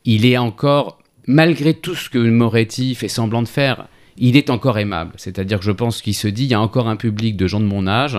il 0.04 0.26
est 0.26 0.36
encore, 0.36 0.98
malgré 1.26 1.74
tout 1.74 1.94
ce 1.94 2.10
que 2.10 2.18
Moretti 2.18 2.94
fait 2.94 3.08
semblant 3.08 3.42
de 3.42 3.48
faire, 3.48 3.88
il 4.16 4.36
est 4.36 4.50
encore 4.50 4.78
aimable. 4.78 5.12
C'est-à-dire 5.16 5.58
que 5.58 5.64
je 5.64 5.72
pense 5.72 6.02
qu'il 6.02 6.14
se 6.14 6.28
dit, 6.28 6.44
il 6.44 6.50
y 6.50 6.54
a 6.54 6.60
encore 6.60 6.88
un 6.88 6.96
public 6.96 7.36
de 7.36 7.46
gens 7.46 7.60
de 7.60 7.64
mon 7.64 7.86
âge 7.86 8.18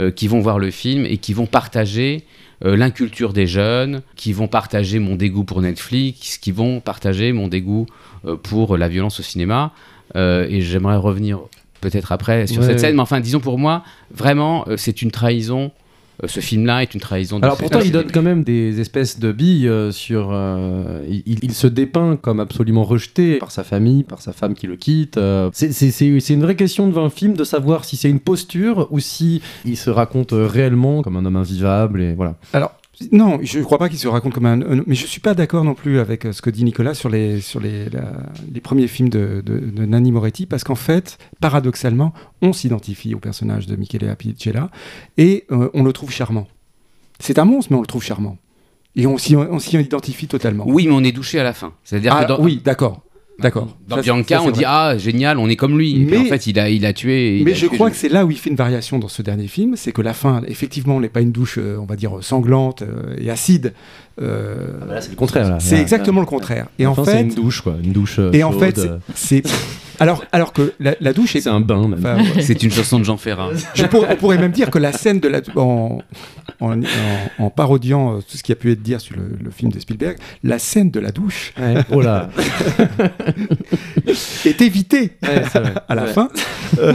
euh, 0.00 0.10
qui 0.10 0.28
vont 0.28 0.40
voir 0.40 0.58
le 0.58 0.70
film 0.70 1.04
et 1.04 1.18
qui 1.18 1.34
vont 1.34 1.46
partager 1.46 2.24
euh, 2.64 2.76
l'inculture 2.76 3.32
des 3.32 3.46
jeunes, 3.46 4.02
qui 4.16 4.32
vont 4.32 4.48
partager 4.48 4.98
mon 4.98 5.14
dégoût 5.16 5.44
pour 5.44 5.60
Netflix, 5.62 6.38
qui 6.38 6.52
vont 6.52 6.80
partager 6.80 7.32
mon 7.32 7.48
dégoût 7.48 7.86
euh, 8.24 8.36
pour 8.36 8.76
la 8.76 8.88
violence 8.88 9.20
au 9.20 9.22
cinéma. 9.22 9.72
Euh, 10.14 10.46
et 10.48 10.60
j'aimerais 10.62 10.96
revenir 10.96 11.40
peut-être 11.80 12.12
après 12.12 12.46
sur 12.46 12.62
Ouais. 12.62 12.68
cette 12.68 12.80
scène, 12.80 12.94
mais 12.96 13.02
enfin, 13.02 13.20
disons 13.20 13.40
pour 13.40 13.58
moi, 13.58 13.82
vraiment, 14.14 14.64
c'est 14.76 15.02
une 15.02 15.10
trahison. 15.10 15.70
Euh, 16.22 16.28
ce 16.28 16.40
film-là 16.40 16.82
est 16.82 16.94
une 16.94 17.00
trahison. 17.00 17.38
de 17.38 17.44
Alors 17.44 17.56
pourtant, 17.58 17.80
il 17.80 17.92
donne 17.92 18.10
quand 18.10 18.22
même 18.22 18.42
des 18.42 18.80
espèces 18.80 19.18
de 19.18 19.32
billes 19.32 19.68
euh, 19.68 19.92
sur. 19.92 20.30
euh, 20.32 21.04
il, 21.08 21.38
il 21.42 21.52
se 21.52 21.66
dépeint 21.66 22.16
comme 22.16 22.40
absolument 22.40 22.84
rejeté 22.84 23.36
par 23.36 23.50
sa 23.50 23.64
famille, 23.64 24.02
par 24.02 24.20
sa 24.22 24.32
femme 24.32 24.54
qui 24.54 24.66
le 24.66 24.76
quitte. 24.76 25.16
euh. 25.18 25.50
C'est- 25.52 26.06
une 26.34 26.42
vraie 26.42 26.56
question 26.56 26.86
devant 26.88 27.04
un 27.04 27.10
film 27.10 27.34
de 27.34 27.44
savoir 27.44 27.84
si 27.84 27.96
c'est 27.96 28.08
une 28.10 28.20
posture 28.20 28.88
ou 28.90 28.98
si 29.00 29.40
il 29.64 29.76
se 29.76 29.90
raconte 29.90 30.32
réellement 30.32 31.02
comme 31.02 31.16
un 31.16 31.24
homme 31.24 31.36
invivable 31.36 32.00
et 32.00 32.14
voilà. 32.14 32.34
Alors, 32.52 32.72
non, 33.12 33.38
je 33.42 33.58
ne 33.58 33.64
crois 33.64 33.78
pas 33.78 33.88
qu'il 33.90 33.98
se 33.98 34.08
raconte 34.08 34.32
comme 34.32 34.46
un. 34.46 34.60
un- 34.62 34.82
Mais 34.86 34.94
je 34.94 35.02
ne 35.02 35.08
suis 35.08 35.20
pas 35.20 35.34
d'accord 35.34 35.64
non 35.64 35.74
plus 35.74 35.98
avec 35.98 36.24
euh, 36.24 36.32
ce 36.32 36.40
que 36.40 36.48
dit 36.50 36.64
Nicolas 36.64 36.94
sur 36.94 37.08
les, 37.10 37.40
sur 37.40 37.60
les, 37.60 37.90
la- 37.90 38.22
les 38.52 38.60
premiers 38.60 38.88
films 38.88 39.10
de, 39.10 39.42
de, 39.44 39.58
de 39.58 39.84
Nanni 39.84 40.12
Moretti, 40.12 40.46
parce 40.46 40.64
qu'en 40.64 40.74
fait, 40.76 41.18
paradoxalement, 41.40 42.14
on 42.42 42.52
s'identifie 42.52 43.14
au 43.14 43.18
personnage 43.18 43.66
de 43.66 43.76
Michele 43.76 44.08
Apicella 44.08 44.70
et 45.18 45.44
euh, 45.50 45.68
on 45.74 45.82
le 45.82 45.92
trouve 45.92 46.10
charmant. 46.10 46.46
C'est 47.18 47.38
un 47.38 47.44
monstre, 47.44 47.72
mais 47.72 47.78
on 47.78 47.82
le 47.82 47.86
trouve 47.86 48.02
charmant. 48.02 48.38
Et 48.98 49.06
on 49.06 49.18
s'y 49.18 49.36
on 49.36 49.58
s'y 49.58 49.76
identifie 49.76 50.26
totalement. 50.26 50.64
Oui, 50.66 50.86
mais 50.86 50.94
on 50.94 51.04
est 51.04 51.12
douché 51.12 51.38
à 51.38 51.42
la 51.44 51.52
fin. 51.52 51.74
C'est-à-dire 51.84 52.14
Ah, 52.16 52.24
que 52.24 52.28
dans, 52.28 52.40
oui, 52.40 52.62
d'accord. 52.64 53.02
D'accord. 53.38 53.76
Dans 53.86 53.96
Ça, 53.96 54.02
Bianca, 54.02 54.36
ça, 54.38 54.42
on 54.42 54.50
dit 54.50 54.64
ah 54.66 54.96
génial, 54.96 55.38
on 55.38 55.46
est 55.48 55.56
comme 55.56 55.76
lui. 55.78 55.90
Et 56.02 56.04
puis, 56.06 56.16
Mais- 56.18 56.24
en 56.24 56.24
fait, 56.24 56.46
il 56.46 56.58
a, 56.58 56.70
il 56.70 56.86
a 56.86 56.92
tué. 56.94 57.38
il 57.38 57.44
Mais 57.44 57.52
a 57.52 57.54
je 57.54 57.66
tué 57.66 57.76
crois 57.76 57.90
que 57.90 57.96
c'est 57.96 58.08
là 58.08 58.24
où 58.24 58.30
il 58.30 58.38
fait 58.38 58.48
une 58.48 58.56
variation 58.56 58.98
dans 58.98 59.08
ce 59.08 59.20
dernier 59.20 59.46
film, 59.46 59.74
c'est 59.76 59.92
que 59.92 60.00
la 60.00 60.14
fin, 60.14 60.40
effectivement, 60.48 60.98
n'est 61.00 61.10
pas 61.10 61.20
une 61.20 61.32
douche, 61.32 61.58
euh, 61.58 61.76
on 61.78 61.84
va 61.84 61.96
dire, 61.96 62.12
sanglante 62.22 62.80
euh, 62.82 63.14
et 63.20 63.28
acide. 63.28 63.74
Euh, 64.22 64.68
là, 64.88 65.00
c'est 65.02 65.10
le 65.10 65.16
contraire. 65.16 65.56
C'est 65.60 65.74
Là, 65.76 65.82
exactement 65.82 66.20
le 66.20 66.26
contraire. 66.26 66.68
Et 66.78 66.86
en 66.86 66.94
fin, 66.94 67.04
c'est 67.04 67.10
fait, 67.12 67.22
une 67.24 67.34
douche 67.34 67.60
quoi, 67.60 67.76
une 67.84 67.92
douche. 67.92 68.18
et 68.32 68.42
en 68.42 68.52
chaude, 68.52 68.60
fait, 68.60 68.78
euh, 68.78 68.98
c'est 69.14 69.46
c'est- 69.46 69.54
alors 70.00 70.24
alors 70.32 70.52
que 70.52 70.72
la, 70.80 70.94
la 71.00 71.12
douche 71.12 71.36
est. 71.36 71.40
c'est 71.42 71.48
un 71.50 71.60
bain 71.60 71.86
même. 71.88 71.98
enfin, 71.98 72.16
ouais. 72.34 72.42
C'est 72.42 72.62
une 72.62 72.70
chanson 72.70 72.98
de 72.98 73.04
Jean 73.04 73.16
Ferrat. 73.16 73.50
Je 73.74 73.84
pour- 73.86 74.06
on 74.08 74.16
pourrait 74.16 74.38
même 74.38 74.52
dire 74.52 74.70
que 74.70 74.78
la 74.78 74.92
scène 74.92 75.20
de 75.20 75.28
la 75.28 75.40
en, 75.56 75.98
en, 76.60 76.82
en- 76.82 76.84
en 77.38 77.50
parodiant 77.50 78.16
euh, 78.16 78.20
tout 78.20 78.36
ce 78.36 78.42
qui 78.42 78.52
a 78.52 78.56
pu 78.56 78.72
être 78.72 78.82
dit 78.82 78.94
sur 78.98 79.16
le, 79.16 79.36
le 79.42 79.50
film 79.50 79.70
de 79.72 79.78
Spielberg, 79.80 80.16
la 80.42 80.58
scène 80.58 80.90
de 80.90 81.00
la 81.00 81.10
douche 81.12 81.52
Ouais. 81.58 81.74
Oh 81.90 82.00
là. 82.00 82.28
est 84.44 84.60
évitée 84.60 85.12
Ouais, 85.22 85.42
c'est 85.50 85.58
vrai. 85.60 85.74
à 85.88 85.94
la 85.94 86.06
fin 86.06 86.28
euh, 86.78 86.92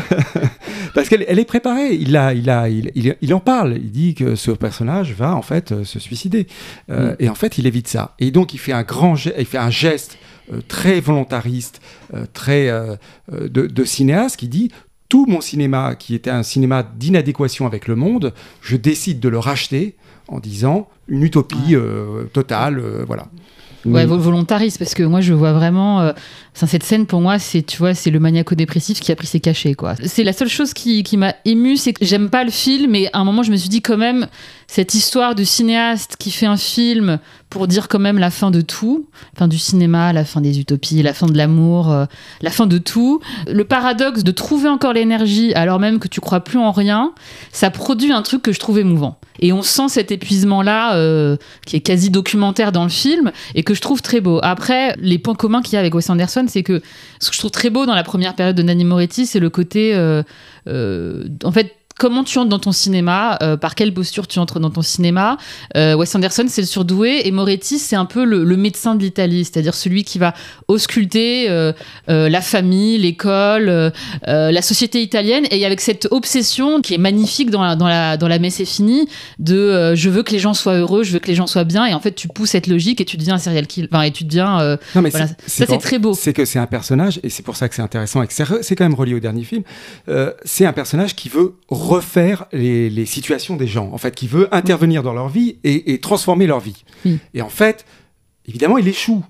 parce 0.94 1.10
qu'elle 1.10 1.26
elle 1.28 1.40
est 1.40 1.46
préparée. 1.46 1.94
Il, 1.96 2.16
a, 2.18 2.34
il, 2.34 2.50
a, 2.50 2.70
il, 2.70 2.92
il, 2.96 3.16
il 3.22 3.34
en 3.34 3.40
parle. 3.40 3.76
Il 3.78 3.92
dit 3.92 4.16
que 4.16 4.36
ce 4.36 4.52
personnage 4.52 5.14
va 5.14 5.36
en 5.36 5.42
fait 5.42 5.72
euh, 5.72 5.84
se 5.84 6.00
suicider. 6.00 6.48
Euh, 6.90 7.16
Et 7.20 7.30
en 7.30 7.36
fait, 7.36 7.58
il 7.58 7.68
évite 7.68 7.88
ça. 7.88 8.16
Et 8.20 8.32
donc, 8.32 8.54
il 8.54 8.58
fait 8.58 8.74
un 8.74 8.84
grand 8.84 9.16
geste, 9.16 9.36
il 9.40 9.46
fait 9.46 9.58
un 9.58 9.70
geste 9.70 10.18
très 10.68 11.00
volontariste, 11.00 11.82
euh, 12.14 12.26
très 12.34 12.70
euh, 12.70 12.96
euh, 13.34 13.48
de, 13.48 13.68
de 13.68 13.84
cinéaste 13.84 14.38
qui 14.38 14.48
dit 14.48 14.72
tout 15.10 15.26
mon 15.28 15.42
cinéma, 15.42 15.96
qui 15.96 16.16
était 16.16 16.30
un 16.30 16.44
cinéma 16.44 16.84
d'inadéquation 16.84 17.66
avec 17.66 17.88
le 17.88 17.96
monde, 17.96 18.34
je 18.62 18.78
décide 18.78 19.20
de 19.20 19.30
le 19.30 19.40
racheter 19.40 19.96
en 20.28 20.40
disant 20.40 20.88
une 21.10 21.24
utopie 21.24 21.76
euh, 21.76 22.24
totale, 22.32 22.80
euh, 22.80 23.04
voilà. 23.06 23.28
Ouais, 23.84 24.06
vo- 24.06 24.18
volontariste, 24.20 24.78
parce 24.78 24.94
que 24.94 25.04
moi 25.04 25.22
je 25.22 25.34
vois 25.34 25.54
vraiment. 25.54 26.02
euh, 26.02 26.14
enfin, 26.56 26.68
cette 26.68 26.84
scène 26.84 27.06
pour 27.06 27.22
moi, 27.22 27.40
c'est 27.40 27.64
tu 27.64 27.78
vois, 27.78 27.94
c'est 27.94 28.10
le 28.10 28.20
maniaco-dépressif 28.20 29.00
qui 29.00 29.12
a 29.12 29.16
pris 29.16 29.28
ses 29.28 29.40
cachets, 29.40 29.74
quoi. 29.74 29.96
C'est 30.04 30.24
la 30.24 30.34
seule 30.34 30.50
chose 30.50 30.74
qui, 30.74 31.04
qui 31.04 31.18
m'a 31.18 31.36
ému, 31.46 31.78
c'est 31.78 31.94
que 31.94 32.06
j'aime 32.06 32.30
pas 32.30 32.44
le 32.44 32.52
film, 32.52 32.92
mais 32.92 33.10
à 33.14 33.20
un 33.20 33.24
moment 33.24 33.44
je 33.44 33.52
me 33.52 33.56
suis 33.56 33.70
dit 33.70 33.82
quand 33.82 33.98
même, 33.98 34.28
cette 34.68 34.94
histoire 34.94 35.36
de 35.36 35.44
cinéaste 35.44 36.16
qui 36.18 36.32
fait 36.32 36.46
un 36.46 36.56
film 36.56 37.20
pour 37.50 37.68
dire 37.68 37.90
quand 37.90 38.00
même 38.00 38.18
la 38.18 38.32
fin 38.32 38.52
de 38.52 38.62
tout, 38.62 39.06
fin 39.38 39.50
du 39.50 39.60
cinéma, 39.60 40.14
la 40.14 40.24
fin 40.24 40.40
des 40.40 40.62
utopies, 40.62 41.04
la 41.04 41.14
fin 41.14 41.28
de 41.28 41.38
l'amour, 41.38 41.92
euh, 41.92 42.06
la 42.42 42.50
fin 42.50 42.68
de 42.68 42.78
tout. 42.78 43.20
Le 43.48 43.66
paradoxe 43.66 44.24
de 44.24 44.32
trouver 44.32 44.70
encore 44.70 44.94
l'énergie 44.94 45.54
alors 45.56 45.80
même 45.80 46.00
que 46.00 46.08
tu 46.08 46.22
crois 46.22 46.40
plus 46.40 46.58
en 46.58 46.72
rien, 46.72 47.14
ça 47.52 47.70
produit 47.70 48.14
un 48.14 48.22
truc 48.22 48.42
que 48.42 48.54
je 48.54 48.60
trouve 48.60 48.80
émouvant. 48.80 49.18
Et 49.40 49.52
on 49.52 49.62
sent 49.62 49.90
cet 49.90 50.12
épuisement-là, 50.12 50.96
euh, 50.96 51.36
qui 51.66 51.76
est 51.76 51.82
quasi 51.82 52.10
documentaire 52.10 52.72
dans 52.72 52.84
le 52.84 52.90
film, 52.90 53.32
et 53.56 53.64
que 53.64 53.74
je 53.74 53.82
trouve 53.82 54.02
très 54.02 54.22
beau. 54.22 54.40
Après, 54.44 54.96
les 55.00 55.18
points 55.18 55.36
communs 55.36 55.62
qu'il 55.62 55.74
y 55.74 55.78
a 55.78 55.80
avec 55.80 55.96
Wes 55.96 56.10
Anderson, 56.10 56.41
c'est 56.48 56.64
que 56.64 56.82
ce 57.20 57.30
que 57.30 57.36
je 57.36 57.40
trouve 57.40 57.52
très 57.52 57.70
beau 57.70 57.86
dans 57.86 57.96
la 57.96 58.04
première 58.04 58.36
période 58.36 58.56
de 58.56 58.64
Nanny 58.64 58.86
Moretti, 58.86 59.26
c'est 59.26 59.40
le 59.40 59.50
côté, 59.50 59.96
euh, 59.96 60.24
euh, 60.68 61.28
en 61.44 61.52
fait, 61.52 61.76
comment 62.02 62.24
tu 62.24 62.40
entres 62.40 62.50
dans 62.50 62.58
ton 62.58 62.72
cinéma, 62.72 63.38
euh, 63.44 63.58
par 63.58 63.76
quelle 63.76 63.94
posture 63.94 64.28
tu 64.28 64.40
entres 64.40 64.60
dans 64.60 64.72
ton 64.72 64.82
cinéma. 64.82 65.38
Euh, 65.78 65.94
Wes 65.94 66.16
Anderson, 66.16 66.46
c'est 66.48 66.62
le 66.62 66.68
surdoué, 66.68 67.28
et 67.28 67.32
Moretti, 67.32 67.78
c'est 67.78 67.96
un 67.96 68.06
peu 68.06 68.26
le, 68.26 68.44
le 68.44 68.58
médecin 68.58 68.96
de 68.96 69.04
l'Italie, 69.04 69.46
c'est-à-dire 69.46 69.76
celui 69.76 70.04
qui 70.04 70.18
va 70.18 70.34
ausculter 70.68 71.46
euh, 71.48 71.74
la 72.08 72.42
famille, 72.42 72.98
l'école, 72.98 73.92
la 74.26 74.62
société 74.64 75.04
italienne, 75.04 75.46
et 75.52 75.64
avec 75.64 75.80
cette 75.80 76.08
obsession 76.10 76.82
qui 76.82 76.96
est 76.96 76.98
magnifique 76.98 77.52
dans 77.52 77.62
la, 77.62 77.76
dans 77.76 77.88
la, 77.88 78.18
dans 78.18 78.28
la 78.28 78.40
messe 78.40 78.60
est 78.60 78.66
finie, 78.66 79.08
de 79.38 79.94
je 79.94 80.10
veux 80.10 80.24
que 80.24 80.32
les 80.32 80.40
gens 80.40 80.56
soient 80.56 80.78
heureux, 80.78 81.04
je 81.04 81.14
veux 81.14 81.20
que 81.20 81.28
les 81.28 81.36
gens 81.36 81.46
soient 81.46 81.66
bien, 81.66 81.86
et 81.86 81.94
en 81.94 82.00
fait 82.00 82.14
tu 82.14 82.28
pousses 82.28 82.52
cette 82.52 82.66
logique 82.66 83.00
et 83.00 83.06
tu 83.06 83.16
deviens 83.16 83.36
un 83.36 83.38
serial 83.38 83.68
killer, 83.68 83.88
enfin, 83.92 84.02
et 84.02 84.12
tu 84.12 84.24
deviens... 84.24 84.78
Non, 84.96 85.04
mais 85.04 85.12
Voilà. 85.12 85.28
ça 85.28 85.36
c'est 85.46 85.78
très 85.78 86.00
beau. 86.00 86.16
C'est 86.16 86.34
que 86.34 86.46
c'est 86.46 86.58
un 86.58 86.66
personnage, 86.66 87.20
et 87.22 87.30
c'est 87.30 87.44
pour 87.44 87.58
ça 87.58 87.70
que 87.70 87.76
c'est 87.76 87.84
intéressant, 87.84 88.24
et 88.24 88.28
que 88.28 88.34
c'est 88.34 88.76
quand 88.76 88.86
même 88.86 88.96
relié 88.96 89.14
au 89.14 89.20
dernier 89.20 89.44
film, 89.44 89.62
c'est 90.46 90.66
un 90.66 90.74
personnage 90.74 91.16
qui 91.16 91.30
veut 91.30 91.54
refaire 91.96 92.46
les, 92.52 92.90
les 92.90 93.06
situations 93.06 93.56
des 93.58 93.68
gens, 93.68 93.90
en 93.94 93.98
fait, 93.98 94.14
qui 94.16 94.28
veut 94.28 94.48
intervenir 94.52 95.04
dans 95.04 95.14
leur 95.14 95.30
vie 95.30 95.58
et, 95.64 95.92
et 95.92 96.00
transformer 96.00 96.48
leur 96.48 96.60
vie. 96.60 96.84
Oui. 97.06 97.20
Et 97.34 97.42
en 97.42 97.50
fait, 97.50 97.86
évidemment, 98.46 98.78
il 98.78 98.88
échoue. 98.88 99.24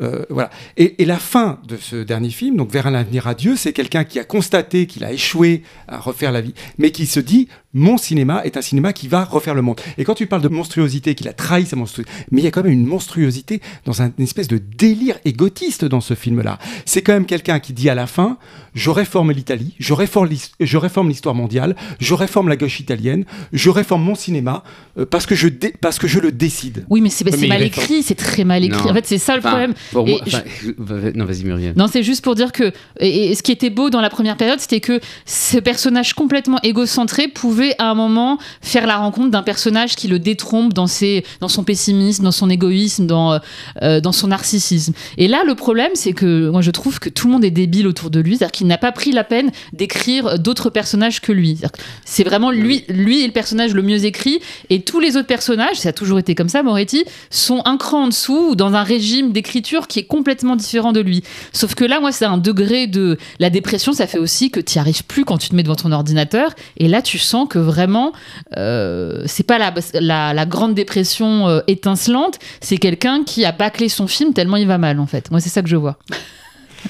Euh, 0.00 0.24
voilà. 0.30 0.50
Et, 0.76 1.02
et 1.02 1.04
la 1.04 1.18
fin 1.18 1.58
de 1.66 1.76
ce 1.76 1.96
dernier 1.96 2.30
film, 2.30 2.56
donc 2.56 2.70
Vers 2.70 2.86
un 2.86 2.94
avenir 2.94 3.24
radieux, 3.24 3.56
c'est 3.56 3.72
quelqu'un 3.72 4.04
qui 4.04 4.18
a 4.18 4.24
constaté 4.24 4.86
qu'il 4.86 5.04
a 5.04 5.12
échoué 5.12 5.62
à 5.88 5.98
refaire 5.98 6.32
la 6.32 6.40
vie, 6.40 6.54
mais 6.78 6.90
qui 6.92 7.06
se 7.06 7.20
dit 7.20 7.48
mon 7.74 7.98
cinéma 7.98 8.42
est 8.44 8.56
un 8.56 8.62
cinéma 8.62 8.92
qui 8.94 9.08
va 9.08 9.24
refaire 9.24 9.54
le 9.54 9.60
monde. 9.62 9.78
Et 9.98 10.04
quand 10.04 10.14
tu 10.14 10.26
parles 10.26 10.40
de 10.42 10.48
monstruosité, 10.48 11.14
qu'il 11.14 11.28
a 11.28 11.32
trahi 11.34 11.66
sa 11.66 11.76
monstruosité, 11.76 12.10
mais 12.30 12.40
il 12.40 12.44
y 12.44 12.48
a 12.48 12.50
quand 12.50 12.62
même 12.62 12.72
une 12.72 12.86
monstruosité 12.86 13.60
dans 13.84 14.00
un- 14.00 14.10
une 14.16 14.24
espèce 14.24 14.48
de 14.48 14.58
délire 14.58 15.16
égotiste 15.26 15.84
dans 15.84 16.00
ce 16.00 16.14
film-là. 16.14 16.58
C'est 16.86 17.02
quand 17.02 17.12
même 17.12 17.26
quelqu'un 17.26 17.58
qui 17.60 17.72
dit 17.74 17.90
à 17.90 17.94
la 17.94 18.06
fin 18.06 18.38
je 18.74 18.90
réforme 18.90 19.32
l'Italie, 19.32 19.74
je 19.80 19.92
réforme 19.92 20.28
l'his- 20.28 20.52
je 20.60 20.76
réforme 20.76 21.08
l'histoire 21.08 21.34
mondiale, 21.34 21.74
je 21.98 22.14
réforme 22.14 22.48
la 22.48 22.56
gauche 22.56 22.78
italienne, 22.80 23.24
je 23.52 23.70
réforme 23.70 24.02
mon 24.04 24.14
cinéma 24.14 24.62
euh, 24.98 25.04
parce 25.04 25.26
que 25.26 25.34
je 25.34 25.48
dé- 25.48 25.74
parce 25.80 25.98
que 25.98 26.06
je 26.06 26.20
le 26.20 26.30
décide. 26.32 26.86
Oui, 26.88 27.00
mais 27.00 27.10
c'est 27.10 27.24
mal 27.48 27.62
écrit, 27.62 28.02
c'est 28.02 28.14
très 28.14 28.44
mal 28.44 28.64
écrit. 28.64 28.84
Non. 28.84 28.90
En 28.90 28.94
fait, 28.94 29.06
c'est 29.06 29.18
ça 29.18 29.34
le 29.34 29.40
Enfin, 29.40 29.48
problème. 29.50 29.74
Pour 29.92 30.06
Et 30.08 30.12
moi, 30.12 30.20
enfin, 30.24 31.10
non, 31.14 31.24
vas-y 31.24 31.44
Muriel. 31.44 31.74
Non, 31.76 31.86
c'est 31.88 32.02
juste 32.04 32.22
pour 32.24 32.34
dire 32.34 32.52
que 32.52 32.72
et, 33.00 33.30
et 33.30 33.34
ce 33.34 33.42
qui 33.42 33.52
était 33.52 33.70
beau 33.70 33.90
dans 33.90 34.00
la 34.00 34.10
première 34.10 34.36
période, 34.36 34.60
c'était 34.60 34.80
que 34.80 35.00
ce 35.26 35.58
personnage 35.58 36.14
complètement 36.14 36.60
égocentré 36.62 37.26
pouvait 37.28 37.57
à 37.78 37.90
un 37.90 37.94
moment 37.94 38.38
faire 38.60 38.86
la 38.86 38.96
rencontre 38.96 39.30
d'un 39.30 39.42
personnage 39.42 39.96
qui 39.96 40.08
le 40.08 40.18
détrompe 40.18 40.72
dans 40.72 40.86
ses, 40.86 41.24
dans 41.40 41.48
son 41.48 41.64
pessimisme, 41.64 42.24
dans 42.24 42.32
son 42.32 42.50
égoïsme, 42.50 43.06
dans 43.06 43.32
euh, 43.32 43.38
euh, 43.82 44.00
dans 44.00 44.12
son 44.12 44.28
narcissisme. 44.28 44.92
Et 45.16 45.28
là, 45.28 45.42
le 45.46 45.54
problème, 45.54 45.90
c'est 45.94 46.12
que 46.12 46.48
moi, 46.50 46.62
je 46.62 46.70
trouve 46.70 46.98
que 46.98 47.08
tout 47.08 47.26
le 47.26 47.32
monde 47.32 47.44
est 47.44 47.50
débile 47.50 47.86
autour 47.86 48.10
de 48.10 48.20
lui, 48.20 48.36
c'est-à-dire 48.36 48.52
qu'il 48.52 48.66
n'a 48.66 48.78
pas 48.78 48.92
pris 48.92 49.12
la 49.12 49.24
peine 49.24 49.50
d'écrire 49.72 50.38
d'autres 50.38 50.70
personnages 50.70 51.20
que 51.20 51.32
lui. 51.32 51.58
C'est 52.04 52.24
vraiment 52.24 52.50
lui, 52.50 52.84
lui 52.88 53.22
est 53.22 53.26
le 53.26 53.32
personnage 53.32 53.74
le 53.74 53.82
mieux 53.82 54.04
écrit, 54.04 54.40
et 54.70 54.82
tous 54.82 55.00
les 55.00 55.16
autres 55.16 55.26
personnages, 55.26 55.76
ça 55.76 55.90
a 55.90 55.92
toujours 55.92 56.18
été 56.18 56.34
comme 56.34 56.48
ça, 56.48 56.62
Moretti, 56.62 57.04
sont 57.30 57.62
un 57.64 57.76
cran 57.76 58.04
en 58.04 58.08
dessous 58.08 58.50
ou 58.50 58.54
dans 58.56 58.74
un 58.74 58.82
régime 58.82 59.32
d'écriture 59.32 59.88
qui 59.88 59.98
est 60.00 60.04
complètement 60.04 60.56
différent 60.56 60.92
de 60.92 61.00
lui. 61.00 61.22
Sauf 61.52 61.74
que 61.74 61.84
là, 61.84 62.00
moi, 62.00 62.12
c'est 62.12 62.24
un 62.24 62.38
degré 62.38 62.86
de 62.86 63.16
la 63.38 63.50
dépression, 63.50 63.92
ça 63.92 64.06
fait 64.06 64.18
aussi 64.18 64.50
que 64.50 64.60
tu 64.60 64.76
n'y 64.76 64.80
arrives 64.80 65.04
plus 65.04 65.24
quand 65.24 65.38
tu 65.38 65.48
te 65.48 65.54
mets 65.54 65.62
devant 65.62 65.76
ton 65.76 65.92
ordinateur. 65.92 66.54
Et 66.76 66.88
là, 66.88 67.02
tu 67.02 67.18
sens 67.18 67.47
que 67.48 67.58
vraiment, 67.58 68.12
euh, 68.56 69.22
c'est 69.26 69.42
pas 69.46 69.58
la, 69.58 69.74
la, 69.94 70.32
la 70.34 70.46
grande 70.46 70.74
dépression 70.74 71.48
euh, 71.48 71.60
étincelante, 71.66 72.38
c'est 72.60 72.76
quelqu'un 72.76 73.24
qui 73.24 73.44
a 73.44 73.52
bâclé 73.52 73.88
son 73.88 74.06
film 74.06 74.32
tellement 74.34 74.56
il 74.56 74.66
va 74.68 74.78
mal, 74.78 75.00
en 75.00 75.06
fait. 75.06 75.30
Moi, 75.30 75.40
c'est 75.40 75.48
ça 75.48 75.62
que 75.62 75.68
je 75.68 75.76
vois. 75.76 75.98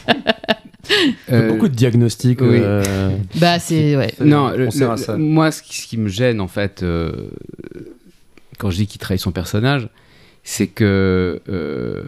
Euh, 1.31 1.49
Beaucoup 1.51 1.69
de 1.69 1.75
diagnostics. 1.75 2.41
oui. 2.41 2.61
euh, 2.63 3.11
Bah, 3.35 3.59
c'est. 3.59 3.95
Ouais. 3.95 4.13
Non, 4.25 4.47
on 4.55 4.57
le- 4.57 4.71
sert 4.71 4.89
le- 4.89 4.95
à 4.95 4.97
ça. 4.97 5.17
moi, 5.19 5.51
ce 5.51 5.63
qui, 5.63 5.83
ce 5.83 5.87
qui 5.87 5.99
me 5.99 6.09
gêne, 6.09 6.41
en 6.41 6.49
fait, 6.49 6.83
euh, 6.83 7.13
quand 8.59 8.71
je 8.71 8.77
dis 8.77 8.87
qu'il 8.87 8.99
trahit 8.99 9.21
son 9.21 9.31
personnage, 9.31 9.89
c'est 10.45 10.67
que. 10.67 11.43
euh, 11.51 12.05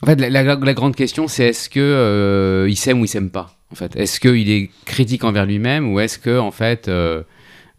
en 0.00 0.06
fait, 0.06 0.18
la, 0.18 0.30
la- 0.30 0.42
la 0.54 0.74
grande 0.74 0.96
question, 0.96 1.28
c'est 1.28 1.48
est-ce 1.48 1.68
que 1.68 1.80
euh, 1.80 2.66
il 2.70 2.76
s'aime 2.76 2.98
ou 3.00 3.04
il 3.04 3.08
s'aime 3.08 3.28
pas 3.30 3.58
En 3.70 3.74
fait, 3.74 3.94
est-ce 3.94 4.18
qu'il 4.20 4.48
est 4.50 4.70
critique 4.86 5.22
envers 5.24 5.44
lui-même 5.44 5.92
ou 5.92 6.00
est-ce 6.00 6.18
que, 6.18 6.38
en 6.38 6.50
fait, 6.50 6.88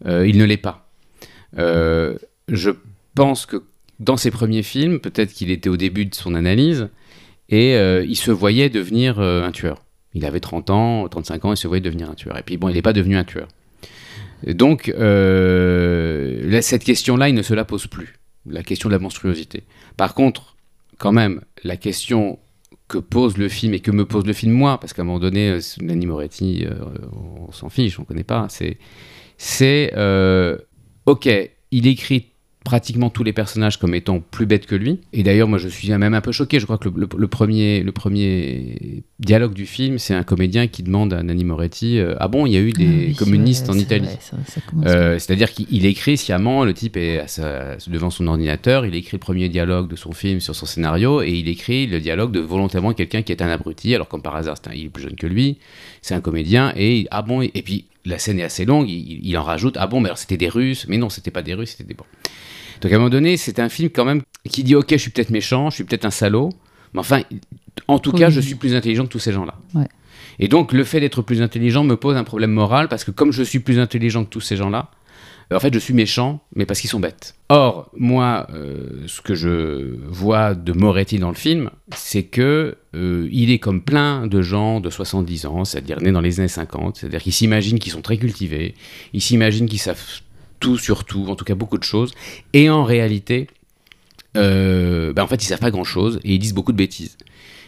il 0.04 0.38
ne 0.38 0.44
l'est 0.44 0.56
pas 0.56 0.88
Euh, 1.58 2.16
Je 2.48 2.70
pense 3.14 3.46
que 3.46 3.62
dans 4.00 4.16
ses 4.16 4.30
premiers 4.30 4.62
films, 4.62 4.98
peut-être 5.00 5.32
qu'il 5.32 5.50
était 5.50 5.68
au 5.68 5.76
début 5.76 6.06
de 6.06 6.14
son 6.14 6.34
analyse 6.34 6.88
et 7.48 7.76
euh, 7.76 8.04
il 8.06 8.16
se 8.16 8.30
voyait 8.30 8.68
devenir 8.68 9.20
euh, 9.20 9.44
un 9.44 9.52
tueur. 9.52 9.84
Il 10.14 10.24
avait 10.24 10.40
30 10.40 10.70
ans, 10.70 11.08
35 11.08 11.44
ans, 11.44 11.52
il 11.52 11.56
se 11.56 11.68
voyait 11.68 11.80
devenir 11.80 12.10
un 12.10 12.14
tueur. 12.14 12.38
Et 12.38 12.42
puis 12.42 12.56
bon, 12.56 12.68
il 12.68 12.74
n'est 12.74 12.82
pas 12.82 12.92
devenu 12.92 13.16
un 13.16 13.24
tueur. 13.24 13.48
Donc, 14.46 14.88
euh, 14.88 16.60
cette 16.60 16.84
question-là, 16.84 17.28
il 17.28 17.34
ne 17.34 17.42
se 17.42 17.54
la 17.54 17.64
pose 17.64 17.86
plus. 17.86 18.14
La 18.46 18.62
question 18.62 18.88
de 18.88 18.94
la 18.94 18.98
monstruosité. 18.98 19.64
Par 19.96 20.14
contre, 20.14 20.56
quand 20.98 21.12
même, 21.12 21.40
la 21.62 21.76
question 21.76 22.38
que 22.88 22.98
pose 22.98 23.38
le 23.38 23.48
film 23.48 23.72
et 23.74 23.80
que 23.80 23.90
me 23.90 24.04
pose 24.04 24.26
le 24.26 24.34
film 24.34 24.52
moi, 24.52 24.78
parce 24.78 24.92
qu'à 24.92 25.02
un 25.02 25.06
moment 25.06 25.18
donné, 25.18 25.48
euh, 25.48 25.60
Nanni 25.80 26.06
Moretti, 26.06 26.66
euh, 26.66 26.74
on 27.46 27.50
s'en 27.52 27.70
fiche, 27.70 27.98
on 27.98 28.02
ne 28.02 28.06
connaît 28.06 28.24
pas, 28.24 28.46
c'est, 28.50 28.76
c'est 29.38 29.92
euh, 29.96 30.56
ok, 31.06 31.28
il 31.70 31.86
écrit 31.86 32.26
pratiquement 32.64 33.10
tous 33.10 33.24
les 33.24 33.34
personnages 33.34 33.78
comme 33.78 33.94
étant 33.94 34.20
plus 34.20 34.46
bêtes 34.46 34.64
que 34.64 34.74
lui. 34.74 35.00
Et 35.12 35.22
d'ailleurs, 35.22 35.48
moi, 35.48 35.58
je 35.58 35.68
suis 35.68 35.90
même 35.90 36.14
un 36.14 36.22
peu 36.22 36.32
choqué. 36.32 36.58
Je 36.58 36.64
crois 36.64 36.78
que 36.78 36.88
le, 36.88 36.94
le- 36.96 37.08
le 37.14 37.28
premier, 37.28 37.82
le 37.82 37.92
premier 37.92 39.02
dialogue 39.20 39.52
du 39.52 39.66
film, 39.66 39.98
c'est 39.98 40.14
un 40.14 40.22
comédien 40.22 40.66
qui 40.66 40.82
demande 40.82 41.12
à 41.12 41.22
Nanni 41.22 41.44
Moretti 41.44 41.98
euh, 41.98 42.14
Ah 42.20 42.28
bon, 42.28 42.46
il 42.46 42.54
y 42.54 42.56
a 42.56 42.60
eu 42.60 42.72
des 42.72 42.84
Ah 42.84 42.88
oui, 43.08 43.14
communistes 43.16 43.68
en 43.68 43.74
Italie 43.78 44.06
euh, 44.86 45.18
C'est-à-dire 45.18 45.52
qu'il 45.52 45.84
écrit 45.84 46.16
sciemment, 46.16 46.64
le 46.64 46.72
type 46.72 46.96
est 46.96 47.28
sa- 47.28 47.76
devant 47.86 48.08
son 48.08 48.26
ordinateur, 48.28 48.86
il 48.86 48.94
écrit 48.94 49.16
le 49.16 49.20
premier 49.20 49.50
dialogue 49.50 49.90
de 49.90 49.96
son 49.96 50.12
film 50.12 50.40
sur 50.40 50.54
son 50.54 50.64
scénario 50.64 51.20
et 51.20 51.32
il 51.32 51.48
écrit 51.48 51.86
le 51.86 52.00
dialogue 52.00 52.32
de 52.32 52.40
volontairement 52.40 52.94
quelqu'un 52.94 53.20
qui 53.20 53.32
est 53.32 53.42
un 53.42 53.48
abruti, 53.50 53.94
alors 53.94 54.08
comme 54.08 54.22
par 54.22 54.36
hasard, 54.36 54.56
c'est 54.56 54.70
un- 54.70 54.74
il 54.74 54.86
est 54.86 54.88
plus 54.88 55.02
jeune 55.02 55.16
que 55.16 55.26
lui, 55.26 55.58
c'est 56.00 56.14
un 56.14 56.20
comédien 56.22 56.72
et 56.78 57.06
ah 57.10 57.20
bon, 57.20 57.42
et 57.42 57.50
puis 57.62 57.84
la 58.04 58.18
scène 58.18 58.38
est 58.38 58.44
assez 58.44 58.64
longue, 58.64 58.88
il, 58.88 59.26
il 59.26 59.36
en 59.38 59.42
rajoute 59.42 59.76
ah 59.78 59.86
bon, 59.86 60.00
mais 60.00 60.08
alors 60.08 60.18
c'était 60.18 60.36
des 60.36 60.48
Russes, 60.48 60.86
mais 60.88 60.98
non, 60.98 61.08
c'était 61.08 61.30
pas 61.30 61.42
des 61.42 61.54
Russes, 61.54 61.70
c'était 61.70 61.84
des 61.84 61.94
bons. 61.94 62.06
Donc 62.80 62.92
à 62.92 62.96
un 62.96 62.98
moment 62.98 63.10
donné, 63.10 63.36
c'est 63.36 63.58
un 63.60 63.68
film 63.68 63.90
quand 63.90 64.04
même 64.04 64.22
qui 64.48 64.62
dit 64.62 64.74
ok, 64.74 64.90
je 64.90 64.96
suis 64.96 65.10
peut-être 65.10 65.30
méchant, 65.30 65.70
je 65.70 65.76
suis 65.76 65.84
peut-être 65.84 66.04
un 66.04 66.10
salaud, 66.10 66.50
mais 66.92 67.00
enfin, 67.00 67.22
en 67.88 67.98
tout 67.98 68.12
cas, 68.12 68.30
je 68.30 68.40
suis 68.40 68.54
plus 68.54 68.74
intelligent 68.74 69.04
que 69.04 69.10
tous 69.10 69.18
ces 69.18 69.32
gens-là. 69.32 69.54
Ouais. 69.74 69.88
Et 70.38 70.48
donc, 70.48 70.72
le 70.72 70.84
fait 70.84 71.00
d'être 71.00 71.22
plus 71.22 71.42
intelligent 71.42 71.84
me 71.84 71.96
pose 71.96 72.16
un 72.16 72.24
problème 72.24 72.52
moral 72.52 72.88
parce 72.88 73.04
que 73.04 73.10
comme 73.10 73.32
je 73.32 73.42
suis 73.42 73.60
plus 73.60 73.78
intelligent 73.78 74.24
que 74.24 74.30
tous 74.30 74.40
ces 74.40 74.56
gens-là, 74.56 74.90
en 75.52 75.60
fait, 75.60 75.72
je 75.72 75.78
suis 75.78 75.94
méchant, 75.94 76.40
mais 76.56 76.66
parce 76.66 76.80
qu'ils 76.80 76.90
sont 76.90 77.00
bêtes. 77.00 77.34
Or, 77.48 77.90
moi, 77.96 78.46
euh, 78.54 79.04
ce 79.06 79.20
que 79.20 79.34
je 79.34 79.96
vois 80.08 80.54
de 80.54 80.72
Moretti 80.72 81.18
dans 81.18 81.28
le 81.28 81.34
film, 81.34 81.70
c'est 81.94 82.24
que 82.24 82.76
euh, 82.94 83.28
il 83.30 83.50
est 83.50 83.58
comme 83.58 83.82
plein 83.82 84.26
de 84.26 84.42
gens 84.42 84.80
de 84.80 84.90
70 84.90 85.46
ans, 85.46 85.64
c'est-à-dire 85.64 86.00
nés 86.00 86.12
dans 86.12 86.20
les 86.20 86.40
années 86.40 86.48
50, 86.48 86.96
c'est-à-dire 86.96 87.22
qu'ils 87.22 87.32
s'imaginent 87.32 87.78
qu'ils 87.78 87.92
sont 87.92 88.02
très 88.02 88.16
cultivés, 88.16 88.74
ils 89.12 89.22
s'imaginent 89.22 89.68
qu'ils 89.68 89.80
savent 89.80 90.02
tout 90.60 90.78
sur 90.78 91.04
tout, 91.04 91.26
en 91.28 91.36
tout 91.36 91.44
cas 91.44 91.54
beaucoup 91.54 91.78
de 91.78 91.84
choses, 91.84 92.12
et 92.52 92.70
en 92.70 92.84
réalité, 92.84 93.48
euh, 94.36 95.12
ben, 95.12 95.22
en 95.22 95.26
fait, 95.26 95.42
ils 95.42 95.46
savent 95.46 95.60
pas 95.60 95.70
grand-chose 95.70 96.20
et 96.24 96.34
ils 96.34 96.38
disent 96.38 96.54
beaucoup 96.54 96.72
de 96.72 96.76
bêtises. 96.76 97.16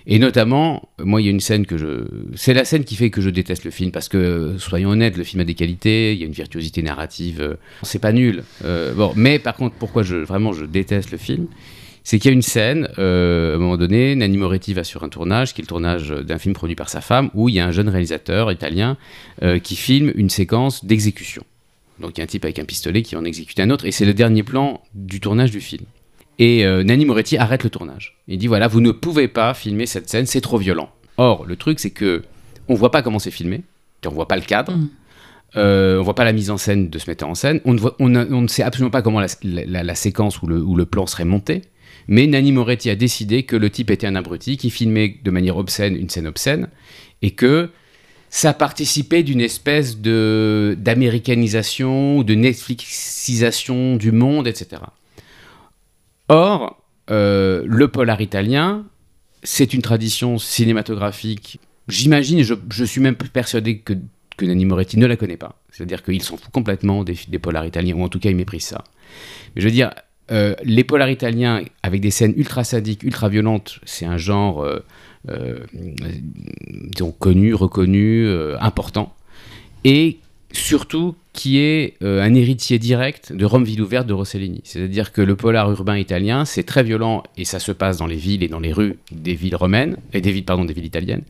Et 0.09 0.21
notamment, 0.21 0.89
moi, 1.01 1.21
il 1.21 1.25
y 1.25 1.29
a 1.29 1.33
une 1.33 1.41
scène 1.41 1.67
que 1.67 1.77
je. 1.77 2.07
C'est 2.37 2.55
la 2.55 2.65
scène 2.65 2.85
qui 2.85 2.95
fait 2.95 3.11
que 3.11 3.21
je 3.21 3.29
déteste 3.29 3.65
le 3.65 3.73
film, 3.73 3.91
parce 3.91 4.09
que, 4.09 4.55
soyons 4.59 4.91
honnêtes, 4.91 5.17
le 5.17 5.25
film 5.25 5.41
a 5.41 5.45
des 5.45 5.55
qualités, 5.55 6.13
il 6.13 6.21
y 6.21 6.23
a 6.23 6.27
une 6.27 6.33
virtuosité 6.33 6.81
narrative, 6.83 7.41
euh, 7.41 7.55
c'est 7.83 7.99
pas 7.99 8.13
nul. 8.13 8.45
Euh, 8.65 8.95
bon, 8.95 9.13
mais 9.17 9.41
par 9.41 9.57
contre, 9.57 9.75
pourquoi 9.77 10.05
je, 10.05 10.17
vraiment 10.17 10.53
je 10.53 10.65
déteste 10.65 11.11
le 11.11 11.19
film 11.19 11.49
c'est 12.09 12.21
qu'il 12.21 12.31
y 12.31 12.33
a 12.33 12.35
une 12.35 12.43
scène, 12.43 12.89
euh, 13.01 13.55
à 13.55 13.57
un 13.57 13.59
moment 13.59 13.77
donné, 13.77 14.15
Nanni 14.15 14.37
Moretti 14.37 14.73
va 14.75 14.85
sur 14.85 15.03
un 15.03 15.09
tournage, 15.09 15.55
qui 15.55 15.61
est 15.61 15.65
le 15.65 15.67
tournage 15.67 16.11
d'un 16.11 16.39
film 16.39 16.55
produit 16.55 16.77
par 16.77 16.89
sa 16.89 17.01
femme, 17.01 17.31
où 17.35 17.49
il 17.49 17.57
y 17.57 17.59
a 17.59 17.67
un 17.67 17.73
jeune 17.73 17.89
réalisateur 17.89 18.53
italien 18.53 18.97
qui 19.65 19.75
filme 19.75 20.13
une 20.15 20.31
séquence 20.31 20.85
d'exécution. 20.85 21.43
Donc 21.99 22.13
il 22.17 22.19
y 22.19 22.21
a 22.21 22.23
un 22.23 22.29
type 22.29 22.45
avec 22.45 22.61
un 22.61 22.65
pistolet 22.65 23.03
qui 23.03 23.17
en 23.17 23.25
exécute 23.25 23.59
un 23.59 23.71
autre, 23.71 23.87
et 23.87 23.91
c'est 23.91 24.05
le 24.05 24.15
dernier 24.15 24.45
plan 24.45 24.83
du 24.95 25.19
tournage 25.19 25.51
du 25.51 25.61
film. 25.61 25.85
Et 26.39 26.65
euh, 26.67 26.83
Nanni 26.85 27.05
Moretti 27.07 27.37
arrête 27.39 27.65
le 27.65 27.71
tournage. 27.71 28.17
Il 28.29 28.39
dit 28.39 28.47
voilà, 28.47 28.69
vous 28.69 28.81
ne 28.81 28.91
pouvez 28.91 29.27
pas 29.29 29.55
filmer 29.55 29.87
cette 29.87 30.09
scène, 30.11 30.27
c'est 30.27 30.41
trop 30.43 30.59
violent. 30.59 30.91
Or, 31.17 31.47
le 31.47 31.57
truc, 31.57 31.79
c'est 31.81 31.91
que 31.91 32.23
on 32.69 32.75
voit 32.75 32.91
pas 32.91 33.01
comment 33.03 33.19
c'est 33.19 33.31
filmé, 33.31 33.63
on 34.05 34.11
voit 34.11 34.29
pas 34.29 34.37
le 34.37 34.43
cadre, 34.43 34.73
Mm. 34.77 34.89
euh, 35.57 35.99
on 35.99 36.03
voit 36.03 36.15
pas 36.15 36.25
la 36.25 36.33
mise 36.33 36.51
en 36.51 36.59
scène 36.59 36.91
de 36.91 36.99
ce 36.99 37.09
metteur 37.09 37.29
en 37.29 37.35
scène, 37.35 37.61
on 37.65 37.73
ne, 37.75 37.79
voit- 37.79 37.97
on 38.01 38.15
on 38.15 38.43
ne 38.43 38.49
sait 38.49 38.63
absolument 38.63 38.91
pas 38.91 39.01
comment 39.03 39.21
la, 39.21 39.29
la- 39.43 39.83
la 39.83 39.95
séquence 39.95 40.43
ou 40.43 40.47
le, 40.47 40.59
ou 40.61 40.75
le 40.77 40.85
plan 40.85 41.07
serait 41.07 41.25
monté. 41.25 41.63
Mais 42.09 42.27
Nanni 42.27 42.53
Moretti 42.53 42.91
a 42.91 42.95
décidé 42.97 43.45
que 43.45 43.57
le 43.57 43.71
type 43.71 43.91
était 43.91 44.07
un 44.07 44.15
abruti 44.15 44.57
qui 44.59 44.71
filmait 44.71 45.17
de 45.25 45.31
manière 45.31 45.57
obscène 45.57 45.97
une 45.97 46.09
scène 46.11 46.27
obscène 46.27 46.69
et 47.23 47.31
que 47.33 47.71
ça 48.31 48.53
participait 48.53 49.23
d'une 49.23 49.41
espèce 49.41 49.99
de 49.99 50.77
d'américanisation 50.79 52.19
ou 52.19 52.25
de 52.25 52.35
Netflixisation 52.35 53.97
du 53.97 54.13
monde, 54.13 54.47
etc. 54.47 54.83
Or, 56.29 56.83
euh, 57.11 57.63
le 57.67 57.89
polar 57.89 58.21
italien, 58.21 58.85
c'est 59.43 59.75
une 59.75 59.83
tradition 59.83 60.39
cinématographique. 60.39 61.61
J'imagine, 61.89 62.43
je, 62.43 62.85
suis 62.85 63.01
même 63.01 63.15
persuadé 63.15 63.79
que, 63.79 63.95
que 64.37 64.45
Nanni 64.45 64.65
Moretti 64.65 64.99
ne 64.99 65.07
la 65.07 65.17
connaît 65.17 65.37
pas. 65.37 65.61
C'est-à-dire 65.71 66.03
qu'il 66.03 66.23
s'en 66.23 66.37
fout 66.37 66.51
complètement 66.53 67.05
des, 67.05 67.17
des 67.29 67.39
polars 67.39 67.67
italiens, 67.67 67.95
ou 67.95 68.03
en 68.03 68.09
tout 68.09 68.19
cas 68.19 68.31
il 68.31 68.37
méprise 68.37 68.65
ça. 68.65 68.83
Mais 69.55 69.63
je 69.63 69.67
veux 69.67 69.73
dire, 69.73 69.91
euh, 70.33 70.57
les 70.65 70.83
polars 70.83 71.11
italiens 71.11 71.63
avec 71.85 72.01
des 72.01 72.11
scènes 72.11 72.35
ultra 72.37 72.65
sadiques, 72.65 73.05
ultra 73.05 73.29
violentes, 73.29 73.79
c'est 73.85 74.07
un 74.07 74.17
genre, 74.17 74.67
euh, 75.29 75.61
connu, 77.21 77.55
reconnu, 77.55 78.29
important. 78.59 79.15
Et 79.85 80.19
surtout 80.51 81.15
qui 81.37 81.59
est 81.59 81.95
euh, 82.03 82.23
un 82.23 82.35
héritier 82.35 82.79
direct 82.81 83.33
de 83.33 83.45
Rome 83.45 83.63
ville 83.65 83.83
ouverte 83.83 84.07
de 84.09 84.13
Rossellini. 84.15 84.63
C'est-à-dire 84.65 85.13
que 85.13 85.21
le 85.21 85.37
polar 85.37 85.71
urbain 85.71 85.97
italien, 85.99 86.45
c'est 86.45 86.65
très 86.65 86.83
violent 86.83 87.23
et 87.37 87.45
ça 87.45 87.59
se 87.61 87.71
passe 87.71 87.99
dans 87.99 88.07
les 88.07 88.17
villes 88.17 88.43
et 88.43 88.49
dans 88.49 88.59
les 88.59 88.73
rues 88.73 88.99
des 89.13 89.35
villes 89.35 89.55
romaines, 89.55 89.97
et 90.13 90.21
des 90.21 90.33
villes, 90.33 90.45
pardon, 90.45 90.65
des 90.65 90.73
villes 90.73 90.87
italiennes. 90.87 91.23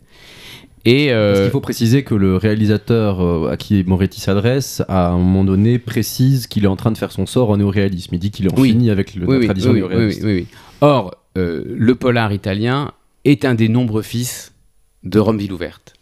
Et 0.84 1.12
euh, 1.12 1.32
Parce 1.32 1.40
qu'il 1.42 1.50
faut 1.50 1.60
préciser 1.60 2.04
que 2.04 2.14
le 2.14 2.36
réalisateur 2.36 3.20
euh, 3.20 3.50
à 3.50 3.56
qui 3.56 3.82
Moretti 3.84 4.20
s'adresse, 4.20 4.82
à 4.88 5.08
un 5.08 5.18
moment 5.18 5.42
donné, 5.42 5.80
précise 5.80 6.46
qu'il 6.46 6.62
est 6.64 6.68
en 6.68 6.76
train 6.76 6.92
de 6.92 6.98
faire 6.98 7.10
son 7.10 7.26
sort 7.26 7.50
en 7.50 7.56
néoréalisme. 7.56 8.14
Il 8.14 8.20
dit 8.20 8.30
qu'il 8.30 8.48
en 8.48 8.54
Oui. 8.56 8.70
finit 8.70 8.90
avec 8.90 9.14
le, 9.16 9.26
oui, 9.26 9.34
la 9.34 9.38
oui, 9.40 9.44
tradition 9.46 9.72
néoréaliste. 9.72 10.22
oui, 10.22 10.30
oui, 10.32 10.40
oui. 10.42 10.46
Or, 10.80 11.16
euh, 11.36 11.64
le 11.66 11.94
polar 11.96 12.32
italien 12.32 12.92
est 13.24 13.44
un 13.44 13.56
des 13.56 13.68
nombreux 13.68 14.02
fils 14.02 14.54
de 15.02 15.18
Rome 15.18 15.38
ville 15.38 15.52
ouverte. 15.52 15.94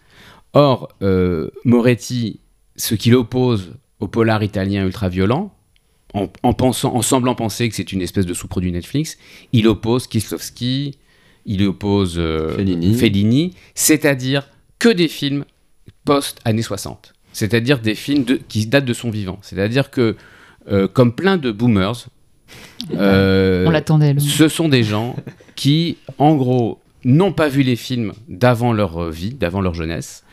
Or, 0.53 0.91
Moretti, 1.65 2.41
ce 2.77 2.95
qu'il 2.95 3.15
oppose 3.15 3.73
au 4.01 4.09
polar 4.09 4.43
italien 4.43 4.85
ultra-violent, 4.85 5.53
en, 6.15 6.29
en 6.43 6.53
pensant, 6.53 6.95
en 6.95 7.03
semblant 7.03 7.35
penser 7.35 7.69
que 7.69 7.75
c'est 7.75 7.93
une 7.93 8.03
espèce 8.03 8.27
de 8.27 8.35
sous-produit 8.35 8.71
Netflix, 8.73 9.19
il 9.53 9.67
oppose 9.67 10.07
Kieslowski, 10.07 10.99
il 11.47 11.63
oppose 11.67 12.15
euh, 12.19 12.55
Fellini. 12.57 12.95
Fellini, 12.95 13.55
c'est-à-dire 13.75 14.49
que 14.79 14.89
des 14.89 15.09
films 15.09 15.45
post-années 16.05 16.63
60. 16.63 17.13
C'est-à-dire 17.33 17.81
des 17.81 17.95
films 17.95 18.25
de- 18.25 18.37
qui 18.49 18.67
datent 18.67 18.85
de 18.85 18.93
son 18.95 19.11
vivant. 19.11 19.39
C'est-à-dire 19.43 19.91
que, 19.91 20.17
euh, 20.71 20.87
comme 20.89 21.15
plein 21.15 21.37
de 21.37 21.51
boomers, 21.51 22.07
euh, 22.95 23.67
On 23.67 23.71
l'attendait. 23.71 24.15
ce 24.19 24.49
sont 24.49 24.69
des 24.69 24.85
gens 24.85 25.17
qui, 25.57 25.97
en 26.19 26.35
gros, 26.37 26.81
n'ont 27.05 27.33
pas 27.33 27.49
vu 27.49 27.63
les 27.63 27.77
films 27.77 28.13
d'avant 28.29 28.73
leur 28.73 29.11
vie, 29.11 29.35
d'avant 29.35 29.61
leur 29.61 29.75
jeunesse, 29.75 30.24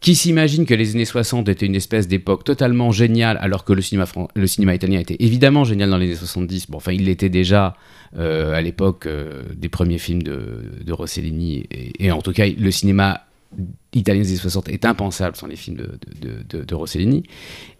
qui 0.00 0.14
s'imaginent 0.14 0.64
que 0.66 0.74
les 0.74 0.94
années 0.94 1.04
60 1.04 1.48
étaient 1.48 1.66
une 1.66 1.74
espèce 1.74 2.06
d'époque 2.06 2.44
totalement 2.44 2.92
géniale, 2.92 3.36
alors 3.40 3.64
que 3.64 3.72
le 3.72 3.82
cinéma, 3.82 4.06
fran- 4.06 4.28
le 4.34 4.46
cinéma 4.46 4.74
italien 4.74 5.00
était 5.00 5.16
évidemment 5.18 5.64
génial 5.64 5.90
dans 5.90 5.98
les 5.98 6.06
années 6.06 6.14
70. 6.16 6.70
Bon, 6.70 6.76
enfin, 6.76 6.92
il 6.92 7.04
l'était 7.06 7.28
déjà 7.30 7.74
euh, 8.16 8.52
à 8.54 8.60
l'époque 8.60 9.06
euh, 9.06 9.42
des 9.56 9.68
premiers 9.68 9.98
films 9.98 10.22
de, 10.22 10.92
Rossellini, 10.92 11.66
et, 11.98 12.12
en 12.12 12.22
tout 12.22 12.32
cas, 12.32 12.46
le 12.46 12.70
cinéma 12.70 13.22
italien 13.92 14.22
des 14.22 14.28
années 14.28 14.36
60 14.38 14.68
est 14.68 14.84
impensable 14.84 15.36
sans 15.36 15.46
les 15.48 15.56
films 15.56 15.78
de, 15.78 16.74
Rossellini. 16.74 17.24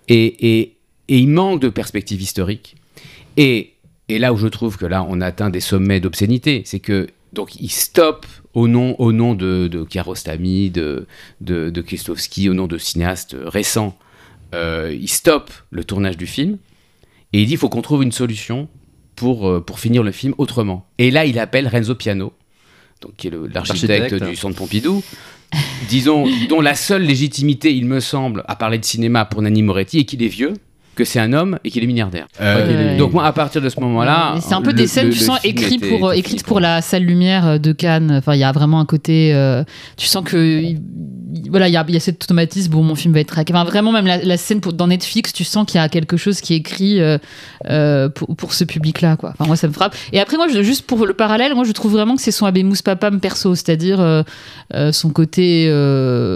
Et 0.09 0.75
il 1.09 1.29
manque 1.29 1.61
de 1.61 1.69
perspective 1.69 2.21
historique. 2.21 2.77
Et, 3.37 3.75
et 4.09 4.19
là 4.19 4.33
où 4.33 4.37
je 4.37 4.49
trouve 4.49 4.77
que 4.77 4.87
là, 4.87 5.07
on 5.09 5.21
atteint 5.21 5.51
des 5.51 5.61
sommets 5.61 6.01
d'obscénité, 6.01 6.62
c'est 6.64 6.81
que 6.81 7.07
donc 7.33 7.55
il 7.61 7.71
stoppe 7.71 8.27
au 8.59 8.67
nom, 8.67 8.97
au 8.99 9.13
nom 9.13 9.35
de, 9.35 9.69
de 9.69 9.85
Kiarostami, 9.85 10.71
de, 10.71 11.07
de, 11.41 11.73
au 12.49 12.55
nom 12.55 12.67
de 12.67 12.77
cinéastes 12.77 13.37
récents, 13.41 13.97
euh, 14.53 14.97
il 14.99 15.09
stoppe 15.09 15.53
le 15.71 15.85
tournage 15.85 16.17
du 16.17 16.27
film 16.27 16.59
et 17.33 17.43
il 17.43 17.47
dit 17.47 17.53
il 17.53 17.59
faut 17.59 17.69
qu'on 17.69 17.83
trouve 17.83 18.03
une 18.03 18.11
solution 18.11 18.69
pour, 19.15 19.49
euh, 19.49 19.61
pour 19.61 19.79
finir 19.79 20.03
le 20.03 20.11
film 20.11 20.35
autrement. 20.39 20.89
Et 20.99 21.13
là, 21.13 21.25
il 21.25 21.39
appelle 21.39 21.69
Renzo 21.69 21.95
Piano, 21.95 22.33
donc, 23.01 23.13
qui 23.17 23.29
est 23.29 23.31
l'architecte 23.31 24.13
Architecte. 24.13 24.29
du 24.29 24.35
centre 24.35 24.57
Pompidou, 24.57 25.05
disons, 25.89 26.27
dont 26.49 26.61
la 26.61 26.75
seule 26.75 27.03
légitimité, 27.03 27.73
il 27.73 27.87
me 27.87 28.01
semble, 28.01 28.43
à 28.49 28.57
parler 28.57 28.79
de 28.79 28.85
cinéma 28.85 29.25
pour 29.25 29.41
Nanni 29.41 29.63
Moretti 29.63 30.01
est 30.01 30.05
qu'il 30.05 30.23
est 30.25 30.29
vieux, 30.29 30.55
que 30.99 31.05
c'est 31.05 31.20
un 31.20 31.32
homme 31.32 31.59
et 31.64 31.70
qu'il 31.70 31.82
est 31.82 31.86
milliardaire. 31.86 32.26
Euh, 32.40 32.92
Ouais. 32.92 32.96
Donc 32.99 33.12
moi, 33.12 33.24
à 33.24 33.32
partir 33.32 33.62
de 33.62 33.68
ce 33.68 33.78
moment-là, 33.80 34.34
c'est 34.40 34.55
un 34.55 34.61
peu 34.62 34.70
le- 34.72 34.76
des 34.76 34.86
scènes, 34.86 35.07
le- 35.07 35.12
tu 35.12 35.20
le 35.20 35.24
sens, 35.24 35.38
écrites 35.44 35.80
pour, 35.88 36.09
euh, 36.09 36.12
écrites 36.12 36.44
pour 36.44 36.61
la 36.61 36.82
salle 36.82 37.05
lumière 37.05 37.46
euh, 37.46 37.59
de 37.59 37.72
Cannes. 37.72 38.12
Enfin, 38.18 38.34
il 38.34 38.40
y 38.40 38.44
a 38.44 38.53
vraiment 38.53 38.80
un 38.80 38.84
côté. 38.84 39.32
euh, 39.34 39.62
tu 39.96 40.07
sens 40.07 40.24
que. 40.24 40.61
Il- 41.35 41.51
Voilà, 41.51 41.68
il 41.68 41.72
y 41.72 41.76
a, 41.76 41.85
y 41.89 41.97
a 41.97 42.01
cet 42.01 42.24
automatisme. 42.24 42.70
Bon, 42.72 42.83
mon 42.83 42.95
film 42.95 43.14
va 43.14 43.20
être 43.20 43.29
traqué. 43.29 43.53
Enfin, 43.53 43.64
vraiment, 43.64 43.93
même 43.93 44.07
la, 44.07 44.37
scène 44.37 44.61
pour, 44.61 44.72
dans 44.72 44.87
Netflix, 44.87 45.33
tu 45.33 45.45
sens 45.45 45.66
qu'il 45.66 45.81
y 45.81 45.85
a 45.85 45.89
quelque 45.89 46.16
chose 46.16 46.41
qui 46.41 46.55
est 46.55 46.59
écrit 46.59 47.01
euh, 47.01 47.18
euh, 47.68 48.09
pour, 48.09 48.55
ce 48.55 48.64
public-là. 48.64 49.16
Quoi. 49.16 49.31
Enfin, 49.31 49.47
moi, 49.47 49.57
ça 49.57 49.68
me 49.68 49.72
frappe. 49.72 49.95
Et 50.12 50.20
après, 50.20 50.37
moi, 50.37 50.47
juste 50.62 50.87
pour 50.87 51.07
le 51.07 51.14
parallèle, 51.14 51.55
moi, 51.55 51.64
je 51.64 51.72
trouve 51.72 51.93
vraiment 51.93 52.16
que 52.16 52.22
c'est 52.22 52.31
son 52.31 52.47
Abemous 52.47 52.76
Papam 52.85 53.20
perso, 53.20 53.55
c'est-à-dire 53.55 54.01
euh, 54.01 54.22
son 54.93 55.11
côté, 55.11 55.68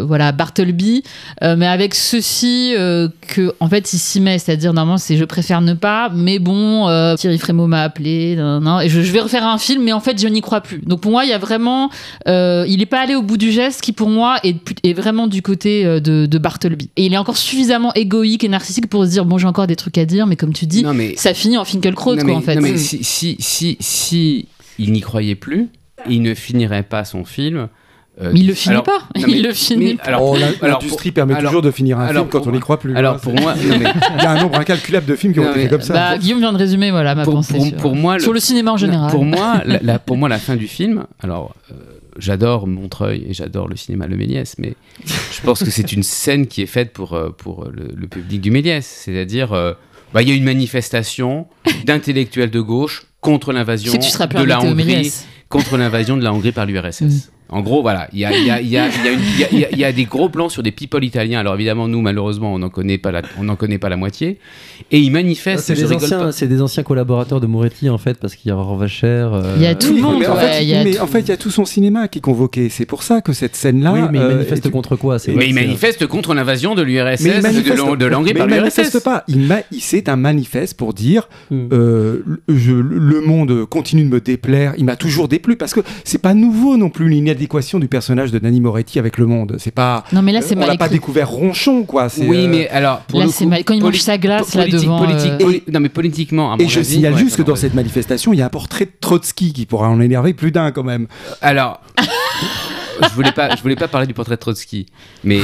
voilà, 0.06 0.32
Bartleby, 0.32 1.02
mais 1.42 1.66
avec 1.66 1.94
ceci 1.94 2.74
que, 2.76 3.54
en 3.60 3.68
fait, 3.68 3.92
il 3.92 3.98
s'y 3.98 4.20
met. 4.20 4.38
C'est-à-dire, 4.38 4.72
normalement, 4.72 4.98
c'est 4.98 5.16
je 5.16 5.24
préfère 5.24 5.60
ne 5.60 5.74
pas, 5.74 6.10
mais 6.14 6.38
bon, 6.38 6.86
Thierry 7.16 7.38
Frémaux 7.38 7.66
m'a 7.66 7.82
appelé, 7.82 8.36
nan, 8.36 8.80
et 8.82 8.88
je, 8.88 9.00
vais 9.00 9.20
refaire 9.20 9.46
un 9.46 9.58
film, 9.58 9.82
mais 9.84 9.92
en 9.92 10.00
fait, 10.00 10.20
je 10.20 10.28
n'y 10.28 10.40
crois 10.40 10.60
plus. 10.60 10.80
Donc, 10.86 11.00
pour 11.00 11.10
moi, 11.12 11.24
il 11.24 11.30
y 11.30 11.34
a 11.34 11.38
vraiment, 11.38 11.90
il 12.26 12.76
n'est 12.78 12.86
pas 12.86 13.00
allé 13.00 13.14
au 13.14 13.22
bout 13.22 13.36
du 13.36 13.52
geste, 13.52 13.80
qui 13.80 13.92
pour 13.92 14.08
moi 14.08 14.36
est, 14.42 14.54
pu- 14.54 14.74
est 14.84 14.92
vraiment 14.94 15.26
du 15.26 15.42
côté 15.42 15.84
euh, 15.86 16.00
de, 16.00 16.26
de 16.26 16.38
Bartleby. 16.38 16.90
Et 16.96 17.06
il 17.06 17.14
est 17.14 17.16
encore 17.18 17.36
suffisamment 17.36 17.92
égoïque 17.94 18.44
et 18.44 18.48
narcissique 18.48 18.88
pour 18.88 19.04
se 19.04 19.10
dire, 19.10 19.24
bon, 19.24 19.38
j'ai 19.38 19.46
encore 19.46 19.66
des 19.66 19.76
trucs 19.76 19.98
à 19.98 20.04
dire, 20.04 20.26
mais 20.26 20.36
comme 20.36 20.52
tu 20.52 20.66
dis, 20.66 20.84
mais, 20.94 21.14
ça 21.16 21.34
finit 21.34 21.56
en 21.58 21.64
Finkelkraut, 21.64 22.14
quoi, 22.16 22.24
mais- 22.24 22.32
en 22.32 22.40
fait. 22.40 22.56
non, 22.56 22.62
mais 22.62 22.76
si, 22.76 23.02
si, 23.04 23.36
si, 23.38 23.76
si 23.80 24.48
il 24.78 24.92
n'y 24.92 25.00
croyait 25.00 25.34
plus, 25.36 25.68
il 26.08 26.22
ne 26.22 26.34
finirait 26.34 26.82
pas 26.82 27.04
son 27.04 27.24
film. 27.24 27.68
euh, 28.20 28.30
Mais 28.34 28.40
il 28.40 28.46
le 28.48 28.54
finit 28.54 28.72
alors- 28.74 28.84
pas. 28.84 28.98
non, 29.16 29.22
mais- 29.26 29.32
il 29.32 29.42
le 29.44 29.52
finit 29.52 29.84
mais- 29.84 29.94
pas. 29.94 30.02
alors, 30.04 30.22
Oh, 30.22 30.34
alors, 30.62 30.80
L'industrie 30.80 31.10
pour- 31.10 31.14
permet 31.14 31.34
alors- 31.34 31.50
toujours 31.50 31.62
de 31.62 31.70
finir 31.70 31.98
un 32.00 32.06
alors 32.06 32.24
film 32.28 32.42
quand 32.42 32.46
on 32.48 32.52
n'y 32.52 32.60
croit 32.60 32.78
plus. 32.80 32.94
Alors 32.96 33.14
hein. 33.14 33.20
pour 33.22 33.32
moi, 33.34 33.54
non, 33.54 33.78
mais, 33.78 33.86
Il 34.18 34.22
y 34.22 34.26
a 34.26 34.30
un 34.32 34.42
nombre 34.42 34.58
incalculable 34.58 35.06
de 35.06 35.14
films 35.16 35.32
qui 35.32 35.40
ont 35.40 35.50
été 35.54 35.68
comme 35.68 35.80
ça. 35.80 35.94
Bah, 35.94 36.18
Guillaume 36.18 36.40
vient 36.40 36.52
de 36.52 36.58
résumer, 36.58 36.90
voilà, 36.90 37.14
ma 37.14 37.24
pour, 37.24 37.34
pensée. 37.34 37.54
pour- 37.54 37.66
sur, 37.66 37.76
pour 37.76 37.94
moi, 37.94 38.16
le- 38.16 38.22
sur 38.22 38.32
le 38.32 38.40
cinéma 38.40 38.72
en 38.72 38.76
général. 38.76 39.10
Pour 39.10 39.24
moi, 39.24 39.62
la, 39.66 39.78
la- 39.80 39.98
pour 39.98 40.16
moi, 40.16 40.28
la 40.28 40.38
fin 40.38 40.56
du 40.56 40.66
film, 40.66 41.04
alors 41.22 41.54
euh, 41.70 41.74
j'adore 42.18 42.66
Montreuil 42.66 43.24
et 43.28 43.34
j'adore 43.34 43.68
le 43.68 43.76
cinéma 43.76 44.06
Le 44.06 44.16
Méliès, 44.16 44.56
mais 44.58 44.74
je 45.06 45.40
pense 45.42 45.62
que 45.62 45.70
c'est 45.70 45.92
une 45.92 46.02
scène 46.02 46.46
qui 46.46 46.62
est 46.62 46.66
faite 46.66 46.92
pour, 46.92 47.14
euh, 47.14 47.30
pour 47.30 47.64
le, 47.66 47.88
le 47.94 48.08
public 48.08 48.40
du 48.40 48.50
Méliès. 48.50 48.84
C'est-à-dire, 48.86 49.52
euh, 49.52 49.72
bah, 50.12 50.22
il 50.22 50.28
y 50.28 50.32
a 50.32 50.34
une 50.34 50.44
manifestation 50.44 51.46
d'intellectuels 51.84 52.50
de 52.50 52.60
gauche 52.60 53.04
contre 53.20 53.52
l'invasion 53.52 53.92
de 54.42 54.44
la 54.48 54.60
Hongrie, 54.60 55.12
contre 55.48 55.76
l'invasion 55.76 56.16
de 56.16 56.22
la 56.24 56.32
Hongrie 56.32 56.52
par 56.52 56.66
l'URSS. 56.66 57.30
En 57.52 57.60
gros, 57.60 57.82
voilà, 57.82 58.08
il 58.12 58.18
y 58.20 58.24
a, 58.24 58.32
il 58.36 58.46
y, 58.46 58.50
a, 58.50 58.60
il 58.60 58.68
y, 58.68 58.76
a, 58.78 58.88
il 58.88 58.92
y, 59.04 59.08
a 59.08 59.12
il 59.12 59.40
y 59.40 59.44
a- 59.44 59.48
il 59.52 59.58
y 59.60 59.64
a- 59.64 59.70
il 59.72 59.78
y 59.78 59.84
a 59.84 59.92
des 59.92 60.04
gros 60.04 60.28
plans 60.28 60.48
sur 60.48 60.62
des 60.62 60.72
people 60.72 61.04
italiens. 61.04 61.40
Alors 61.40 61.54
évidemment, 61.54 61.86
nous, 61.86 62.00
malheureusement, 62.00 62.52
on 62.54 62.58
n'en 62.58 62.70
connaît, 62.70 62.98
pas 62.98 63.12
la- 63.12 63.22
on 63.38 63.44
n'en 63.44 63.56
connaît 63.56 63.78
pas 63.78 63.88
la 63.90 63.96
moitié. 63.96 64.38
Et 64.90 64.98
ils 64.98 65.10
manifestent. 65.10 65.70
Ah, 65.70 65.74
C'est 65.74 65.86
des, 65.86 65.92
anciens, 65.92 66.32
c'est 66.32 66.48
des 66.48 66.62
anciens 66.62 66.82
collaborateurs 66.82 67.40
de 67.40 67.46
Moretti 67.46 67.90
en 67.90 67.98
fait, 67.98 68.18
parce 68.18 68.34
qu'il 68.36 68.48
y 68.48 68.52
a 68.52 68.56
Aurore 68.56 68.76
Vacher. 68.76 69.06
euh, 69.06 69.54
Il 69.56 69.62
y 69.62 69.66
a 69.66 69.74
tout 69.74 69.88
le 69.88 69.94
Oui, 69.96 70.00
monde, 70.00 70.16
mais 70.20 70.26
en 70.26 70.34
ouais, 70.34 70.40
fait, 70.40 70.62
il 70.62 70.68
y 70.70 70.74
a 70.74 70.82
mais 70.84 70.92
tout. 70.92 71.02
en 71.02 71.06
fait, 71.06 71.20
il 71.20 71.28
y 71.28 71.32
a 71.32 71.36
tout 71.36 71.50
son 71.50 71.64
cinéma 71.64 72.08
qui 72.08 72.18
est 72.18 72.22
convoqué. 72.22 72.68
C'est 72.70 72.86
pour 72.86 73.02
ça 73.02 73.20
que 73.20 73.32
cette 73.32 73.54
scène-là. 73.54 73.92
Oui, 73.92 74.00
mais 74.10 74.18
il 74.18 74.22
euh, 74.22 74.28
manifeste 74.36 74.66
est- 74.66 74.70
contre 74.70 74.96
quoi 74.96 75.18
c'est 75.18 75.32
Mais 75.32 75.46
c'est- 75.48 75.52
manifestent 75.52 76.06
contre 76.06 76.34
l'invasion 76.34 76.74
de 76.74 76.82
l'URSS, 76.82 77.22
Mais 77.22 77.30
il 77.30 77.36
de 77.36 77.42
manifeste- 77.42 77.68
mais 78.24 78.34
par 78.34 78.48
il 78.48 78.54
manifeste 78.54 79.02
pas. 79.04 79.24
Il, 79.28 79.38
ma- 79.40 79.60
il- 79.70 79.80
c'est 79.80 80.08
un 80.08 80.16
manifeste 80.16 80.76
pour 80.76 80.94
dire 80.94 81.28
Hmm. 81.50 81.66
euh, 81.72 82.22
je- 82.48 82.72
le 82.72 83.20
monde 83.20 83.66
continue 83.66 84.04
de 84.04 84.08
me 84.08 84.20
déplaire. 84.20 84.74
Il 84.78 84.84
m'a 84.84 84.96
toujours 84.96 85.28
déplu 85.28 85.56
parce 85.56 85.74
que 85.74 85.80
c'est 86.04 86.20
pas 86.20 86.34
nouveau 86.34 86.76
non 86.76 86.88
plus 86.90 87.08
l'inadéquation 87.42 87.78
du 87.80 87.88
personnage 87.88 88.30
de 88.30 88.38
Nanni 88.38 88.60
Moretti 88.60 88.98
avec 88.98 89.18
le 89.18 89.26
monde. 89.26 89.56
C'est 89.58 89.70
pas. 89.72 90.04
Non, 90.12 90.22
mais 90.22 90.32
là, 90.32 90.40
c'est 90.42 90.56
on 90.56 90.60
mal 90.60 90.68
l'a 90.68 90.76
pas 90.76 90.88
découvert 90.88 91.28
ronchon 91.28 91.82
quoi. 91.84 92.08
C'est, 92.08 92.26
Oui, 92.26 92.44
euh, 92.44 92.48
mais 92.48 92.68
alors, 92.68 93.00
pour 93.00 93.20
Là, 93.20 93.26
c'est 93.28 93.46
mal- 93.46 93.64
quand 93.64 93.74
il 93.74 93.82
mange 93.82 93.98
sa 94.00 94.16
glace, 94.18 94.54
là, 94.54 94.62
politique- 94.62 94.80
devant, 94.82 94.98
politique- 95.04 95.32
euh, 95.32 95.38
poli- 95.44 95.62
non, 95.68 95.80
mais 95.80 95.88
politiquement, 95.88 96.52
à 96.52 96.56
mon 96.56 96.62
Et 96.64 96.68
je 96.68 96.78
avis, 96.80 96.88
signale 96.88 97.14
ouais, 97.14 97.18
juste 97.18 97.36
que 97.36 97.42
dans 97.42 97.56
cette 97.56 97.74
manifestation, 97.74 98.32
il 98.32 98.38
y 98.38 98.42
a 98.42 98.46
un 98.46 98.50
portrait 98.50 98.84
de 98.86 98.92
Trotsky 99.00 99.52
qui 99.52 99.66
pourra 99.66 99.88
en 99.88 100.00
énerver 100.00 100.34
plus 100.34 100.52
d'un 100.52 100.70
quand 100.72 100.84
même. 100.84 101.06
Alors, 101.40 101.80
je 103.02 103.14
voulais 103.14 103.32
pas, 103.32 103.54
je 103.56 103.62
voulais 103.62 103.76
pas 103.76 103.88
parler 103.88 104.06
du 104.06 104.14
portrait 104.14 104.36
de 104.36 104.40
Trotsky, 104.40 104.86
mais 105.24 105.40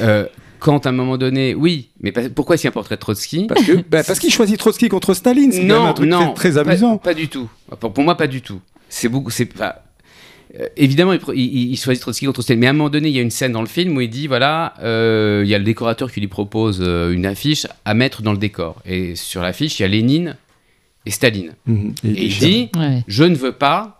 euh, 0.00 0.26
quand 0.60 0.86
à 0.86 0.90
un 0.90 0.92
moment 0.92 1.18
donné, 1.18 1.54
oui, 1.54 1.90
mais 2.00 2.12
pas- 2.12 2.28
pourquoi 2.34 2.54
est-ce 2.54 2.62
qu'il 2.62 2.68
y 2.68 2.70
a 2.70 2.72
un 2.72 2.74
portrait 2.74 2.94
de 2.96 3.00
Trotsky? 3.00 3.46
Parce 3.48 3.62
que 3.64 3.72
bah, 3.90 4.02
parce 4.04 4.18
qu'il 4.18 4.32
choisit 4.32 4.58
Trotsky 4.58 4.88
contre 4.88 5.14
Staline, 5.14 5.50
c'est 5.52 5.66
quand 5.66 5.80
même 5.80 5.88
un 5.88 5.92
truc 5.92 6.10
très, 6.10 6.34
très 6.34 6.52
pas- 6.52 6.70
amusant. 6.70 6.96
Pas, 6.98 7.14
du 7.14 7.28
tout. 7.28 7.48
Pour, 7.80 7.92
pour 7.92 8.04
moi, 8.04 8.16
pas 8.16 8.26
du 8.28 8.40
tout. 8.40 8.60
C'est 8.88 9.08
beaucoup. 9.08 9.30
C'est 9.30 9.48
enfin, 9.54 9.72
euh, 10.60 10.66
évidemment, 10.76 11.12
il, 11.12 11.20
il- 11.34 11.70
il 11.72 11.76
choisit 11.78 12.00
Trotsky 12.02 12.26
contre 12.26 12.42
Staline, 12.42 12.60
mais 12.60 12.66
à 12.66 12.70
un 12.70 12.72
moment 12.74 12.90
donné, 12.90 13.08
il 13.08 13.14
y 13.14 13.18
a 13.18 13.22
une 13.22 13.30
scène 13.30 13.52
dans 13.52 13.60
le 13.62 13.66
film 13.68 13.96
où 13.96 14.00
il 14.00 14.08
dit 14.10 14.26
voilà, 14.26 14.74
euh, 14.82 15.42
il 15.44 15.48
y 15.50 15.54
a 15.54 15.58
le 15.58 15.64
décorateur 15.64 16.10
qui 16.12 16.20
lui 16.20 16.28
propose 16.28 16.80
euh, 16.82 17.12
une 17.12 17.26
affiche 17.26 17.66
à 17.84 17.94
mettre 17.94 18.22
dans 18.22 18.32
le 18.32 18.38
décor, 18.38 18.80
et 18.86 19.14
sur 19.16 19.42
l'affiche, 19.42 19.78
il 19.78 19.82
y 19.82 19.84
a 19.84 19.88
Lénine 19.88 20.36
et 21.06 21.10
Staline. 21.10 21.52
Mhm. 21.66 21.94
Et 22.04 22.24
il 22.26 22.38
dit 22.38 22.70
Ouais. 22.76 23.02
je 23.06 23.24
ne 23.24 23.34
veux 23.34 23.52
pas 23.52 23.93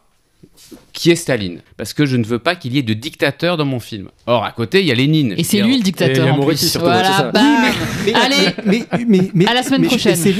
qui 0.92 1.10
est 1.10 1.16
Staline, 1.16 1.60
parce 1.76 1.92
que 1.92 2.06
je 2.06 2.16
ne 2.16 2.24
veux 2.24 2.38
pas 2.38 2.54
qu'il 2.54 2.74
y 2.74 2.78
ait 2.78 2.82
de 2.82 2.94
dictateur 2.94 3.56
dans 3.56 3.64
mon 3.64 3.80
film. 3.80 4.08
Or, 4.26 4.44
à 4.44 4.52
côté, 4.52 4.80
il 4.80 4.86
y 4.86 4.92
a 4.92 4.94
Lénine. 4.94 5.34
Et 5.36 5.42
c'est 5.44 5.60
lui 5.60 5.76
le 5.76 5.82
dictateur 5.82 6.26
Et 6.26 6.30
en 6.30 6.38
plus. 6.40 6.56
surtout, 6.56 6.66
c'est 6.72 6.78
Voilà, 6.78 7.12
ça. 7.16 7.30
bam. 7.32 7.64
mais, 8.06 8.14
Allez. 8.14 8.36
mais, 8.64 8.84
mais, 9.08 9.30
mais- 9.34 9.46
À 9.48 9.54
la 9.54 9.62
semaine 9.62 9.84
prochaine. 9.86 10.14
C'est 10.16 10.32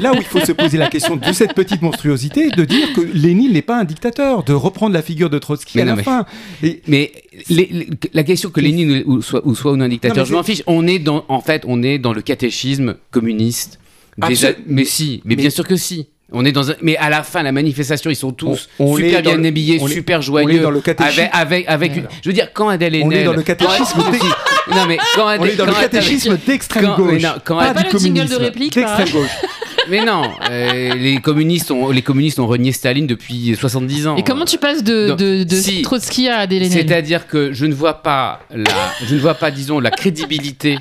là, 0.00 0.12
où 0.12 0.16
il 0.16 0.22
faut 0.24 0.40
se 0.40 0.52
poser 0.52 0.76
la 0.78 0.88
question 0.88 1.16
de 1.16 1.32
cette 1.32 1.54
petite 1.54 1.80
monstruosité, 1.82 2.50
de 2.50 2.64
dire 2.64 2.92
que 2.94 3.00
Lénine 3.00 3.52
n'est 3.52 3.62
pas 3.62 3.78
un 3.80 3.84
dictateur, 3.84 4.42
de 4.44 4.52
reprendre 4.52 4.92
la 4.92 5.02
figure 5.02 5.30
de 5.30 5.38
Trotsky 5.38 5.78
Mais 5.78 5.82
à 5.82 5.86
non, 5.86 5.90
la 5.92 5.96
mais- 5.96 6.02
fin. 6.02 6.26
Et, 6.62 6.82
Mais 6.86 7.12
les- 7.48 7.66
les- 7.70 7.88
la 8.12 8.22
question 8.24 8.50
que 8.50 8.60
Lénine 8.60 9.02
ou 9.06 9.22
soit 9.22 9.46
ou 9.46 9.54
soit 9.54 9.72
ou 9.72 9.76
non 9.76 9.84
un 9.86 9.88
dictateur, 9.88 10.18
Non, 10.18 10.24
je 10.24 10.34
m'en 10.34 10.42
fiche. 10.42 10.62
On 10.66 10.86
est 10.86 10.98
dans, 10.98 11.24
en 11.28 11.40
fait, 11.40 11.64
on 11.66 11.82
est 11.82 11.98
dans 11.98 12.12
le 12.12 12.20
catéchisme 12.22 12.96
communiste. 13.10 13.78
Déjà, 14.18 14.48
mais 14.66 14.84
si, 14.84 15.22
mais, 15.24 15.36
mais- 15.36 15.42
bien 15.42 15.50
sûr 15.50 15.66
que 15.66 15.76
si. 15.76 16.08
On 16.34 16.44
est 16.44 16.52
dans 16.52 16.70
un, 16.70 16.74
mais 16.82 16.96
à 16.96 17.10
la 17.10 17.22
fin, 17.22 17.42
la 17.42 17.52
manifestation, 17.52 18.10
ils 18.10 18.16
sont 18.16 18.32
tous 18.32 18.68
On- 18.78 18.86
on 18.94 18.98
est 18.98 19.04
super 19.04 19.22
bien 19.22 19.36
le- 19.36 19.46
habillés, 19.46 19.78
on 19.80 19.88
est- 19.88 19.92
super 19.92 20.18
on 20.18 20.20
est 20.20 20.24
joyeux. 20.24 20.60
dans 20.60 20.70
le 20.70 20.80
catéchisme- 20.80 21.20
Avec, 21.20 21.30
avec, 21.32 21.68
avec 21.68 21.96
une- 21.96 22.08
je 22.22 22.28
veux 22.28 22.32
dire, 22.34 22.48
quand 22.52 22.68
Adèle 22.68 23.00
On 23.04 23.10
est 23.10 23.24
dans 23.24 23.32
le 23.32 23.42
catéchisme 23.42 24.02
dé- 24.10 24.18
non 24.74 24.86
mais 24.88 24.96
quand 25.14 25.24
on 25.24 25.28
Adèle- 25.28 25.50
est 25.50 25.56
dans 25.56 25.66
le 25.66 25.72
quand- 25.72 25.80
catéchisme 25.80 26.38
d'extrême 26.46 26.94
gauche. 26.96 27.22
non, 27.22 27.30
quand- 27.44 27.58
pas 27.58 27.74
Pas 27.74 27.82
du 27.82 27.92
le 27.92 27.98
jingle 27.98 28.14
de 28.14 28.28
communisme, 28.28 28.42
réplique, 28.42 28.74
d'extrême 28.74 29.10
gauche. 29.10 29.30
Mais 29.90 30.04
non, 30.04 30.22
euh, 30.48 30.94
les 30.94 31.16
communistes 31.20 31.72
ont, 31.72 31.90
les 31.90 32.02
communistes 32.02 32.38
ont 32.38 32.46
renié 32.46 32.70
Staline 32.70 33.06
depuis 33.08 33.56
70 33.58 34.06
ans. 34.06 34.16
Et 34.16 34.22
comment 34.22 34.44
tu 34.44 34.56
passes 34.56 34.84
de, 34.84 35.08
Non, 35.08 35.16
de, 35.16 35.42
de 35.42 35.56
si. 35.56 35.82
Trotsky 35.82 36.28
à 36.28 36.46
Delenel 36.46 36.70
C'est-à-dire 36.70 37.26
que 37.26 37.52
je 37.52 37.66
ne 37.66 37.74
vois 37.74 37.94
pas 38.02 38.40
la, 38.54 38.70
je 39.04 39.14
ne 39.16 39.20
vois 39.20 39.34
pas, 39.34 39.50
disons, 39.50 39.80
la 39.80 39.90
crédibilité 39.90 40.78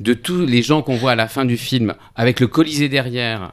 de 0.00 0.14
tous 0.14 0.44
les 0.44 0.62
gens 0.62 0.82
qu'on 0.82 0.96
voit 0.96 1.12
à 1.12 1.14
la 1.14 1.28
fin 1.28 1.44
du 1.44 1.56
film, 1.56 1.94
avec 2.16 2.40
le 2.40 2.48
Colisée 2.48 2.88
derrière, 2.88 3.52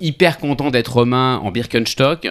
hyper 0.00 0.38
content 0.38 0.70
d'être 0.70 0.92
romain 0.94 1.38
en 1.42 1.50
Birkenstock, 1.50 2.28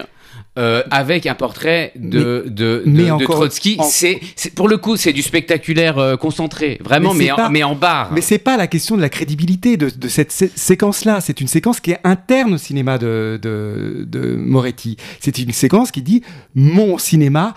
euh, 0.56 0.82
avec 0.90 1.26
un 1.26 1.34
portrait 1.34 1.92
de, 1.96 2.44
de, 2.46 2.48
de, 2.48 2.82
mais 2.86 3.06
de 3.06 3.10
encore- 3.10 3.36
Trotsky. 3.36 3.76
en- 3.78 3.82
C'est, 3.84 4.20
pour 4.54 4.68
le 4.68 4.76
coup, 4.78 4.96
c'est 4.96 5.12
du 5.12 5.22
spectaculaire 5.22 5.98
euh, 5.98 6.16
concentré, 6.16 6.78
vraiment, 6.82 7.12
Mais 7.12 7.30
en, 7.32 7.36
pas- 7.36 7.48
mais 7.50 7.62
en 7.64 7.74
barre. 7.74 8.12
Mais 8.12 8.20
c'est 8.20 8.38
pas 8.38 8.56
la 8.56 8.66
question 8.68 8.96
de 8.96 9.00
la 9.00 9.08
crédibilité 9.08 9.76
de, 9.76 9.90
de 9.90 10.08
cette 10.08 10.30
sé- 10.32 10.50
séquence-là. 10.54 11.20
C'est 11.20 11.40
une 11.40 11.48
séquence 11.48 11.80
qui 11.80 11.90
est 11.92 11.98
interne 12.04 12.54
au 12.54 12.58
cinéma 12.58 12.98
de, 12.98 13.38
de, 13.42 14.04
de 14.08 14.36
Moretti. 14.36 14.96
C'est 15.20 15.38
une 15.38 15.52
séquence 15.52 15.90
qui 15.90 16.02
dit 16.02 16.22
mon 16.54 16.98
cinéma. 16.98 17.54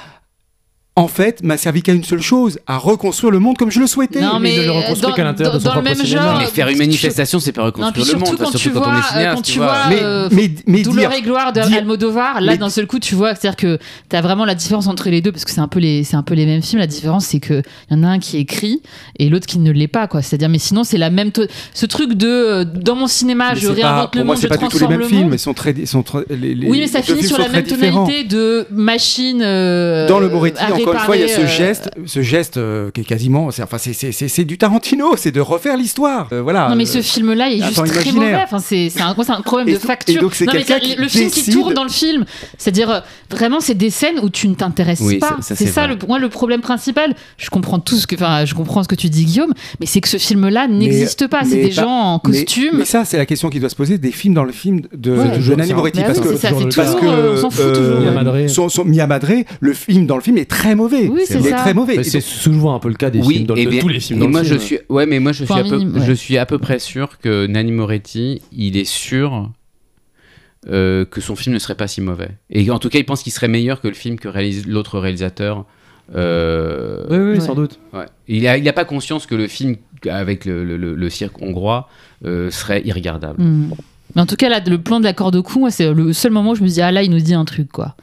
En 0.98 1.08
fait, 1.08 1.43
m'a 1.43 1.58
servi 1.58 1.84
qu'à 1.84 1.93
une 1.93 2.04
seule 2.04 2.22
chose, 2.24 2.58
à 2.66 2.78
reconstruire 2.78 3.30
le 3.32 3.38
monde 3.38 3.56
comme 3.56 3.70
je 3.70 3.80
le 3.80 3.86
souhaitais. 3.86 4.20
Non, 4.20 4.39
mais 4.39 4.50
mais 4.50 4.58
ne 4.58 4.64
le 4.66 4.72
reconstruit 4.72 5.02
dans, 5.10 5.14
qu'à 5.14 5.24
l'intérieur 5.24 5.54
de 5.54 5.60
dans- 5.60 5.64
son 5.64 5.70
dans 5.70 5.76
le 5.80 5.84
propre 5.84 5.98
même 6.00 6.06
cinéma. 6.08 6.24
genre. 6.32 6.39
mais 6.39 6.45
faire 6.48 6.68
une 6.70 6.78
manifestation, 6.80 7.39
c'est 7.39 7.52
pas 7.52 7.62
Non, 7.62 7.68
reconstruire 7.68 8.04
le 8.06 8.10
surtout 8.10 8.26
monde, 8.26 8.38
quand 8.38 8.43
enfin, 8.45 8.52
tu 8.52 8.58
surtout 8.58 8.78
vois, 8.80 8.88
quand 8.88 8.93
on 8.95 9.00
est 9.00 9.04
cinéaste. 9.04 9.36
quand 9.36 9.41
tu 9.43 9.52
tu 9.52 9.58
vois. 9.60 9.68
vois, 9.68 9.88
mais, 9.89 10.00
euh, 10.02 10.30
mais, 10.32 10.52
mais 10.66 10.82
Douleur 10.82 11.10
dire, 11.12 11.20
et 11.20 11.22
gloire 11.22 11.54
de 11.54 11.62
dire- 11.62 11.78
Almodovar, 11.78 12.41
là 12.41 12.54
mais- 12.54 12.58
d'un 12.58 12.70
seul 12.72 12.88
coup 12.88 12.98
tu 12.98 13.14
vois, 13.14 13.36
c'est-à-dire 13.36 13.56
que 13.58 13.78
t'as 14.10 14.22
vraiment 14.22 14.43
la 14.43 14.56
différence 14.56 14.88
entre 14.88 15.10
les 15.10 15.22
deux 15.22 15.32
parce 15.32 15.45
que 15.45 15.52
c'est 15.52 15.62
un 15.62 15.68
peu 15.68 15.80
les, 15.80 16.04
c'est 16.04 16.16
un 16.16 16.24
peu 16.24 16.34
les 16.34 16.48
mêmes 16.48 16.64
films. 16.64 16.80
La 16.80 16.88
différence 16.88 17.26
c'est 17.28 17.39
que 17.39 17.62
y 17.91 17.93
en 17.93 18.04
a 18.04 18.08
un 18.08 18.18
qui 18.18 18.38
est 18.38 18.41
écrit 18.41 18.82
et 19.20 19.30
l'autre 19.30 19.45
qui 19.45 19.60
ne 19.60 19.72
l'est 19.72 19.88
pas 19.88 20.08
quoi. 20.08 20.24
C'est-à-dire 20.24 20.50
mais 20.50 20.58
sinon 20.58 20.84
c'est 20.84 20.98
la 20.98 21.12
même, 21.12 21.30
ce 21.76 21.86
truc 21.86 22.14
de 22.14 22.28
euh, 22.28 22.64
dans 22.66 22.95
mon 22.95 23.06
cinéma 23.08 23.50
mais 23.54 23.60
je 23.60 23.68
c'est 23.68 23.82
pas- 23.82 23.88
réinvente 23.91 24.12
pour 24.14 24.20
le 24.22 24.26
moi, 24.26 24.34
monde, 24.34 24.41
c'est 24.41 24.48
je 24.48 24.50
pas 24.50 24.58
du 24.58 24.68
tout 24.68 24.80
les 24.80 24.88
mêmes 24.88 25.00
le 25.02 25.08
films. 25.08 25.22
monde. 25.26 25.34
Ils 25.34 25.39
sont 25.39 25.54
très, 25.54 25.76
Oui 26.32 26.68
mais 26.80 26.88
ça 26.88 27.04
finit 27.04 27.22
sur 27.24 27.38
la 27.38 27.50
même 27.50 27.64
tonalité 27.66 28.24
de 28.24 28.66
machine. 28.72 29.41
euh, 29.43 30.08
Dans 30.08 30.20
le 30.20 30.30
Moretti, 30.30 30.64
encore 30.89 31.01
une 31.01 31.05
fois, 31.05 31.15
il 31.17 31.21
y 31.21 31.25
a 31.25 31.27
ce 31.27 31.41
euh, 31.41 31.47
geste, 31.47 31.89
ce 32.05 32.21
geste 32.21 32.57
euh, 32.57 32.91
qui 32.91 33.01
est 33.01 33.03
quasiment, 33.03 33.51
c'est 33.51 33.63
enfin, 33.63 33.77
c'est- 33.77 33.93
c'est 33.93 34.11
c'est- 34.11 34.27
c'est 34.27 34.45
du 34.45 34.57
Tarantino, 34.57 35.15
c'est 35.17 35.31
de 35.31 35.39
refaire 35.41 35.77
l'histoire. 35.77 36.27
Euh, 36.31 36.41
voilà. 36.41 36.69
Non 36.69 36.75
mais 36.75 36.83
Euh, 36.83 36.93
ce 36.93 37.01
film-là 37.01 37.49
il 37.49 37.61
est 37.61 37.65
juste 37.67 37.75
très 37.85 37.85
imaginaire. 38.03 38.13
mauvais. 38.31 38.43
Enfin 38.43 38.59
c'est 38.59 38.89
c'est 38.89 39.01
un, 39.01 39.15
un 39.17 39.41
problème 39.41 39.69
Et 39.69 39.73
de 39.73 39.77
facture. 39.79 40.15
et 40.17 40.19
donc, 40.19 40.35
c'est 40.35 40.45
non, 40.45 40.51
mais 40.53 40.59
quelqu'un 40.63 40.73
ça- 40.75 40.79
qui 40.79 40.95
le 40.95 41.07
film 41.07 41.29
qui 41.31 41.51
tourne 41.51 41.73
dans 41.73 41.83
le 41.83 41.89
film, 41.89 42.25
c'est-à-dire 42.57 43.03
vraiment 43.29 43.59
c'est 43.59 43.73
des 43.75 43.89
scènes 43.89 44.19
où 44.21 44.29
tu 44.29 44.47
ne 44.47 44.55
t'intéresses 44.55 45.01
Oui, 45.01 45.17
pas. 45.19 45.29
ça- 45.29 45.35
ça, 45.41 45.55
c'est 45.55 45.65
c'est 45.65 45.71
ça 45.71 45.88
le 45.88 45.97
moi 46.07 46.19
le 46.19 46.29
problème 46.29 46.61
principal. 46.61 47.15
Je 47.38 47.49
comprends 47.49 47.79
tout 47.79 47.97
ce 47.97 48.07
que 48.07 48.15
enfin 48.15 48.45
je 48.45 48.53
comprends 48.53 48.83
ce 48.83 48.88
que 48.88 48.95
tu 48.95 49.09
dis 49.09 49.25
Guillaume, 49.25 49.53
mais 49.79 49.85
c'est 49.85 50.01
que 50.01 50.07
ce 50.09 50.17
film-là 50.17 50.67
n'existe 50.67 51.27
pas. 51.27 51.41
C'est 51.43 51.55
des 51.61 51.71
gens 51.71 51.89
en 51.89 52.19
costume. 52.19 52.77
Mais, 52.79 52.85
ça, 52.85 53.05
c'est 53.05 53.17
la 53.17 53.25
question 53.25 53.49
qui 53.49 53.59
doit 53.59 53.69
se 53.69 53.75
poser 53.75 53.97
des 53.97 54.11
films 54.11 54.33
dans 54.33 54.43
le 54.43 54.51
film 54.51 54.81
de, 54.95 55.11
Nanni 55.55 55.67
ça. 55.69 55.75
Moretti. 55.75 55.99
Bah 55.99 56.05
parce 56.07 56.19
que, 56.19 56.29
parce 56.29 56.95
toujours, 56.95 56.99
que, 56.99 58.83
Mia 58.83 59.07
Madre, 59.07 59.27
le 59.59 59.73
film 59.73 60.05
dans 60.05 60.15
le 60.15 60.21
film 60.21 60.38
est 60.38 60.49
très 60.49 60.75
mauvais. 60.78 61.07
Oui, 61.09 61.23
c'est 61.25 61.39
il 61.41 61.47
est 61.47 61.49
ça. 61.49 61.57
très 61.57 61.73
mauvais. 61.73 62.01
C'est 62.03 62.21
souvent 62.21 62.73
un 62.75 62.80
peu 62.80 62.88
le 62.88 62.93
cas 62.95 63.09
des 63.09 63.19
oui, 63.19 63.34
films, 63.36 63.47
dans 63.47 63.55
et 63.55 63.65
de 63.65 63.69
bien- 63.71 63.82
tous 63.82 63.89
les 63.89 63.99
films. 63.99 64.19
et 64.19 64.21
dans 64.21 64.25
le 64.28 64.32
moi, 64.32 64.43
film. 64.45 64.53
je 64.53 64.59
suis, 64.59 64.80
ouais, 64.88 65.05
mais 65.05 65.19
moi, 65.19 65.34
je 65.34 65.43
suis, 65.43 65.53
à 65.53 65.63
peu, 65.63 65.75
minimum, 65.78 65.99
ouais. 65.99 66.05
je 66.07 66.13
suis 66.13 66.38
à 66.38 66.45
peu 66.45 66.57
près 66.57 66.80
sûr 66.80 67.19
que 67.19 67.45
Nanni 67.47 67.73
Moretti, 67.73 68.41
il 68.53 68.78
est 68.78 68.86
sûr 68.89 69.49
euh, 70.69 71.05
que 71.05 71.19
son 71.21 71.36
film 71.36 71.53
ne 71.53 71.59
serait 71.59 71.75
pas 71.75 71.88
si 71.88 71.99
mauvais. 72.01 72.30
Et 72.49 72.69
en 72.71 72.80
tout 72.80 72.89
cas, 72.89 72.99
il 72.99 73.05
pense 73.05 73.23
qu'il 73.23 73.32
serait 73.34 73.47
meilleur 73.47 73.82
que 73.82 73.88
le 73.89 73.93
film 73.93 74.17
que 74.17 74.28
réalise 74.28 74.65
l'autre 74.67 74.99
réalisateur. 74.99 75.65
Euh, 76.15 77.03
Oui, 77.09 77.17
oui, 77.17 77.32
Ouais. 77.34 77.39
sans 77.39 77.55
doute. 77.55 77.80
ouais. 77.93 78.05
Il 78.28 78.43
n'a 78.43 78.57
il 78.57 78.67
a 78.69 78.73
pas 78.73 78.86
conscience 78.86 79.25
que 79.25 79.36
le 79.36 79.47
film 79.47 79.75
avec 80.09 80.45
le, 80.45 80.63
le- 80.63 80.78
le- 80.78 80.95
le 80.95 81.09
cirque 81.09 81.41
hongrois 81.41 81.89
euh, 82.25 82.49
serait 82.51 82.82
irregardable. 82.86 83.41
Hmm. 83.41 83.71
Mais 84.15 84.21
en 84.21 84.25
tout 84.25 84.36
cas 84.38 84.47
là 84.49 84.61
le 84.65 84.78
plan 84.78 84.99
de 84.99 85.05
la 85.05 85.13
corde 85.13 85.36
au 85.36 85.43
cou, 85.43 85.59
moi, 85.59 85.69
c'est 85.71 85.91
le 85.93 86.13
seul 86.13 86.32
moment 86.32 86.51
où 86.51 86.55
je 86.55 86.63
me 86.63 86.67
dis 86.67 86.82
ah 86.82 86.91
là 86.91 87.03
il 87.03 87.11
nous 87.11 87.19
dit 87.19 87.34
un 87.34 87.45
truc 87.45 87.69
quoi. 87.71 87.95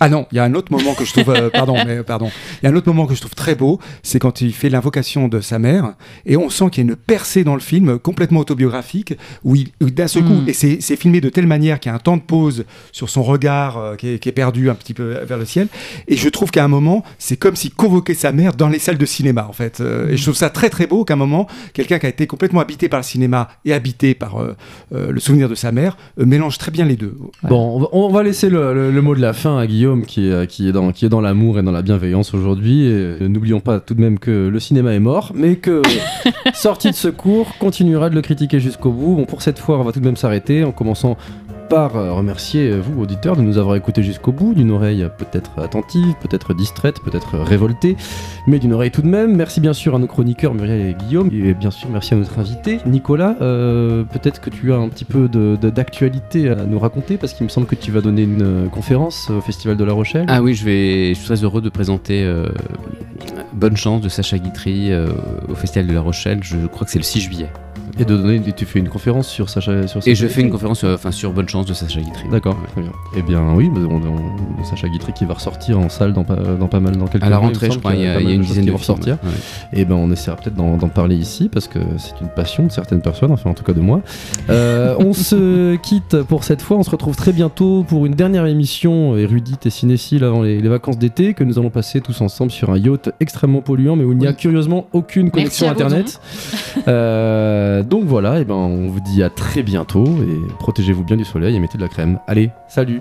Ah 0.00 0.08
non, 0.08 0.26
il 0.32 0.36
y 0.36 0.38
a 0.38 0.44
un 0.44 0.54
autre 0.54 0.72
moment 0.72 0.94
que 0.94 1.04
je 1.04 1.12
trouve, 1.12 1.30
euh, 1.30 1.50
pardon, 1.50 1.76
mais 1.86 2.02
pardon, 2.02 2.30
il 2.62 2.66
y 2.66 2.68
a 2.68 2.72
un 2.72 2.76
autre 2.76 2.88
moment 2.88 3.06
que 3.06 3.14
je 3.14 3.20
trouve 3.20 3.34
très 3.34 3.54
beau, 3.54 3.78
c'est 4.02 4.18
quand 4.18 4.40
il 4.40 4.52
fait 4.52 4.68
l'invocation 4.68 5.28
de 5.28 5.40
sa 5.40 5.58
mère, 5.58 5.94
et 6.26 6.36
on 6.36 6.50
sent 6.50 6.66
qu'il 6.70 6.84
y 6.84 6.86
a 6.86 6.90
une 6.90 6.96
percée 6.96 7.44
dans 7.44 7.54
le 7.54 7.60
film 7.60 7.98
complètement 7.98 8.40
autobiographique, 8.40 9.14
où, 9.44 9.54
il- 9.56 9.70
d'un 9.80 10.08
seul 10.08 10.24
coup, 10.24 10.32
Mm. 10.34 10.48
et 10.48 10.52
c'est 10.52 10.78
c'est 10.80 10.96
filmé 10.96 11.20
de 11.20 11.28
telle 11.28 11.46
manière 11.46 11.78
qu'il 11.80 11.90
y 11.90 11.92
a 11.92 11.96
un 11.96 12.00
temps 12.00 12.16
de 12.16 12.22
pause 12.22 12.64
sur 12.92 13.08
son 13.08 13.22
regard 13.22 13.78
euh, 13.78 13.94
qui, 13.96 14.08
est, 14.08 14.18
qui 14.18 14.28
est 14.28 14.32
perdu 14.32 14.68
un 14.68 14.74
petit 14.74 14.94
peu 14.94 15.18
vers 15.24 15.38
le 15.38 15.44
ciel, 15.44 15.68
et 16.08 16.16
je 16.16 16.28
trouve 16.28 16.50
qu'à 16.50 16.64
un 16.64 16.68
moment, 16.68 17.04
c'est 17.18 17.36
comme 17.36 17.54
s'il 17.56 17.72
convoquait 17.72 18.14
sa 18.14 18.32
mère 18.32 18.54
dans 18.54 18.68
les 18.68 18.78
salles 18.80 18.98
de 18.98 19.06
cinéma, 19.06 19.46
en 19.48 19.52
fait, 19.52 19.80
Euh, 19.80 20.10
et 20.10 20.16
je 20.16 20.22
trouve 20.22 20.34
ça 20.34 20.50
très 20.50 20.70
très 20.70 20.86
beau 20.86 21.04
qu'à 21.04 21.14
un 21.14 21.16
moment, 21.16 21.46
quelqu'un 21.72 21.98
qui 21.98 22.06
a 22.06 22.08
été 22.08 22.26
complètement 22.26 22.60
habité 22.60 22.88
par 22.88 23.00
le 23.00 23.04
cinéma 23.04 23.48
et 23.64 23.72
habité 23.72 24.14
par 24.14 24.40
euh, 24.42 24.56
euh, 24.94 25.12
le 25.12 25.20
souvenir 25.20 25.48
de 25.48 25.54
sa 25.54 25.70
mère, 25.72 25.96
euh, 26.18 26.24
mélange 26.26 26.58
très 26.58 26.70
bien 26.70 26.84
les 26.84 26.96
deux. 26.96 27.16
Bon, 27.44 27.76
on 27.76 27.80
va, 27.80 27.86
on 27.92 28.08
va 28.10 28.22
laisser 28.22 28.48
le, 28.50 28.74
le- 28.74 28.90
le 28.90 29.02
mot 29.02 29.14
de 29.14 29.20
la 29.20 29.32
fin 29.32 29.58
à 29.58 29.66
Guillaume 29.66 29.83
qui 30.06 30.28
est, 30.28 30.46
qui 30.46 30.68
est 30.68 30.72
dans, 30.72 30.92
qui 30.92 31.04
est 31.04 31.08
dans 31.08 31.20
l'amour 31.20 31.58
et 31.58 31.62
dans 31.62 31.72
la 31.72 31.82
bienveillance 31.82 32.34
aujourd'hui. 32.34 32.86
Et, 32.86 32.90
euh, 32.92 33.28
N'oublions 33.28 33.60
pas 33.60 33.80
tout 33.80 33.94
de 33.94 34.00
même 34.00 34.18
que 34.18 34.48
le 34.48 34.60
cinéma 34.60 34.92
est 34.92 35.00
mort, 35.00 35.32
mais 35.34 35.56
que 35.56 35.82
sorti 36.54 36.90
de 36.90 36.94
secours 36.94 37.56
continuera 37.58 38.10
de 38.10 38.14
le 38.14 38.22
critiquer 38.22 38.60
jusqu'au 38.60 38.90
bout. 38.90 39.16
Bon, 39.16 39.24
pour 39.24 39.42
cette 39.42 39.58
fois, 39.58 39.78
on 39.78 39.82
va 39.82 39.92
tout 39.92 40.00
de 40.00 40.04
même 40.04 40.16
s'arrêter 40.16 40.64
en 40.64 40.72
commençant 40.72 41.16
par 41.68 41.96
euh, 41.96 42.12
remercier 42.12 42.70
euh, 42.70 42.80
vous, 42.80 43.02
auditeurs, 43.02 43.36
de 43.36 43.42
nous 43.42 43.58
avoir 43.58 43.76
écoutés 43.76 44.02
jusqu'au 44.02 44.32
bout, 44.32 44.54
d'une 44.54 44.70
oreille 44.70 45.06
peut-être 45.18 45.58
attentive, 45.58 46.14
peut-être 46.20 46.54
distraite, 46.54 47.00
peut-être 47.04 47.38
révoltée, 47.38 47.96
mais 48.46 48.58
d'une 48.58 48.72
oreille 48.72 48.90
tout 48.90 49.02
de 49.02 49.08
même. 49.08 49.36
Merci 49.36 49.60
bien 49.60 49.72
sûr 49.72 49.94
à 49.94 49.98
nos 49.98 50.06
chroniqueurs 50.06 50.54
Muriel 50.54 50.80
et 50.80 50.94
Guillaume, 50.94 51.30
et 51.32 51.54
bien 51.54 51.70
sûr 51.70 51.88
merci 51.90 52.14
à 52.14 52.16
notre 52.16 52.38
invité. 52.38 52.78
Nicolas, 52.86 53.36
euh, 53.40 54.04
peut-être 54.04 54.40
que 54.40 54.50
tu 54.50 54.72
as 54.72 54.76
un 54.76 54.88
petit 54.88 55.04
peu 55.04 55.28
d'actualité 55.28 56.50
à 56.50 56.64
nous 56.64 56.78
raconter, 56.78 57.16
parce 57.16 57.32
qu'il 57.32 57.44
me 57.44 57.50
semble 57.50 57.66
que 57.66 57.76
tu 57.76 57.90
vas 57.90 58.00
donner 58.00 58.22
une 58.22 58.68
conférence 58.70 59.30
au 59.30 59.40
Festival 59.40 59.76
de 59.76 59.84
La 59.84 59.92
Rochelle. 59.92 60.26
Ah 60.28 60.42
oui, 60.42 60.54
je, 60.54 61.14
suis 61.14 61.24
très 61.24 61.42
heureux 61.42 61.60
de 61.60 61.68
présenter 61.68 62.26
Bonne 63.52 63.76
chance 63.76 64.00
de 64.00 64.08
Sacha 64.08 64.38
Guitry 64.38 64.90
au 65.48 65.54
Festival 65.54 65.86
de 65.86 65.94
La 65.94 66.00
Rochelle. 66.00 66.40
Je 66.42 66.66
crois 66.66 66.84
que 66.84 66.90
c'est 66.90 66.98
le 66.98 67.04
6 67.04 67.20
juillet. 67.20 67.48
Et 67.98 68.04
de 68.04 68.16
donner, 68.16 68.40
tu 68.56 68.64
fais 68.66 68.78
une 68.80 68.88
conférence 68.88 69.28
sur 69.28 69.48
Sacha 69.48 69.86
sur 69.86 69.98
Et 69.98 70.02
Sacha 70.02 70.14
je 70.14 70.26
fais 70.26 70.40
une 70.40 70.50
conférence 70.50 70.82
euh, 70.84 70.94
enfin, 70.94 71.12
sur 71.12 71.32
Bonne 71.32 71.48
chance 71.48 71.66
de 71.66 71.74
Sacha 71.74 72.00
Guitry. 72.00 72.28
D'accord, 72.30 72.54
Ouais. 72.54 72.68
très 72.72 72.80
bien. 72.82 72.92
Eh 73.16 73.22
bien 73.22 73.54
oui, 73.54 73.70
mais 73.72 73.80
on, 73.84 73.96
on- 73.96 74.64
Sacha 74.64 74.88
Guitry 74.88 75.12
qui 75.12 75.24
va 75.26 75.34
ressortir 75.34 75.78
en 75.78 75.88
salle 75.88 76.12
dans 76.12 76.24
pas, 76.24 76.36
dans 76.36 76.68
pas 76.68 76.80
mal 76.80 76.96
dans 76.96 77.06
quelques 77.06 77.22
À 77.24 77.28
la 77.30 77.38
rentrée, 77.38 77.70
je 77.70 77.78
crois, 77.78 77.92
il 77.92 77.98
qu'il 77.98 78.04
y 78.06 78.08
a, 78.08 78.20
y 78.20 78.34
une 78.34 78.40
dizaine 78.42 78.64
de 78.64 78.70
vont 78.70 78.78
ressortir. 78.78 79.18
ouais. 79.22 79.78
Et 79.80 79.84
ben 79.84 79.94
on 79.94 80.10
essaiera 80.10 80.36
peut-être 80.36 80.56
d'en 80.56 80.76
d'en 80.76 80.88
parler 80.88 81.16
ici 81.16 81.48
parce 81.52 81.68
que 81.68 81.78
c'est 81.98 82.20
une 82.20 82.28
passion 82.28 82.66
de 82.66 82.72
certaines 82.72 83.02
personnes, 83.02 83.30
enfin 83.30 83.50
en 83.50 83.54
tout 83.54 83.62
cas 83.64 83.72
de 83.74 83.80
moi. 83.80 84.00
Euh, 84.50 84.94
on 84.98 85.12
se 85.12 85.76
quitte 85.82 86.22
pour 86.22 86.44
cette 86.44 86.62
fois, 86.62 86.76
on 86.78 86.82
se 86.82 86.90
retrouve 86.90 87.14
très 87.16 87.32
bientôt 87.32 87.84
pour 87.86 88.06
une 88.06 88.14
dernière 88.14 88.46
émission 88.46 89.16
érudite 89.16 89.66
et 89.66 89.70
cinéphile 89.70 90.24
avant 90.24 90.42
les, 90.42 90.60
les 90.60 90.68
vacances 90.68 90.98
d'été 90.98 91.34
que 91.34 91.44
nous 91.44 91.58
allons 91.58 91.70
passer 91.70 92.00
tous 92.00 92.20
ensemble 92.22 92.50
sur 92.50 92.70
un 92.70 92.78
yacht 92.78 93.10
extrêmement 93.20 93.60
polluant 93.60 93.96
mais 93.96 94.04
où 94.04 94.12
il 94.12 94.18
n'y 94.18 94.26
a 94.26 94.30
Oui. 94.30 94.36
curieusement 94.36 94.86
aucune 94.92 95.30
connexion 95.30 95.68
à 95.68 95.74
vous 95.74 95.82
internet. 95.82 96.20
Euh, 97.74 97.82
donc 97.82 98.04
voilà, 98.04 98.40
et 98.40 98.44
ben 98.44 98.54
on 98.54 98.88
vous 98.88 99.00
dit 99.00 99.22
à 99.22 99.30
très 99.30 99.62
bientôt 99.62 100.04
et 100.04 100.40
protégez-vous 100.58 101.04
bien 101.04 101.16
du 101.16 101.24
soleil 101.24 101.56
et 101.56 101.60
mettez 101.60 101.78
de 101.78 101.82
la 101.82 101.88
crème. 101.88 102.18
Allez, 102.26 102.50
salut 102.68 103.00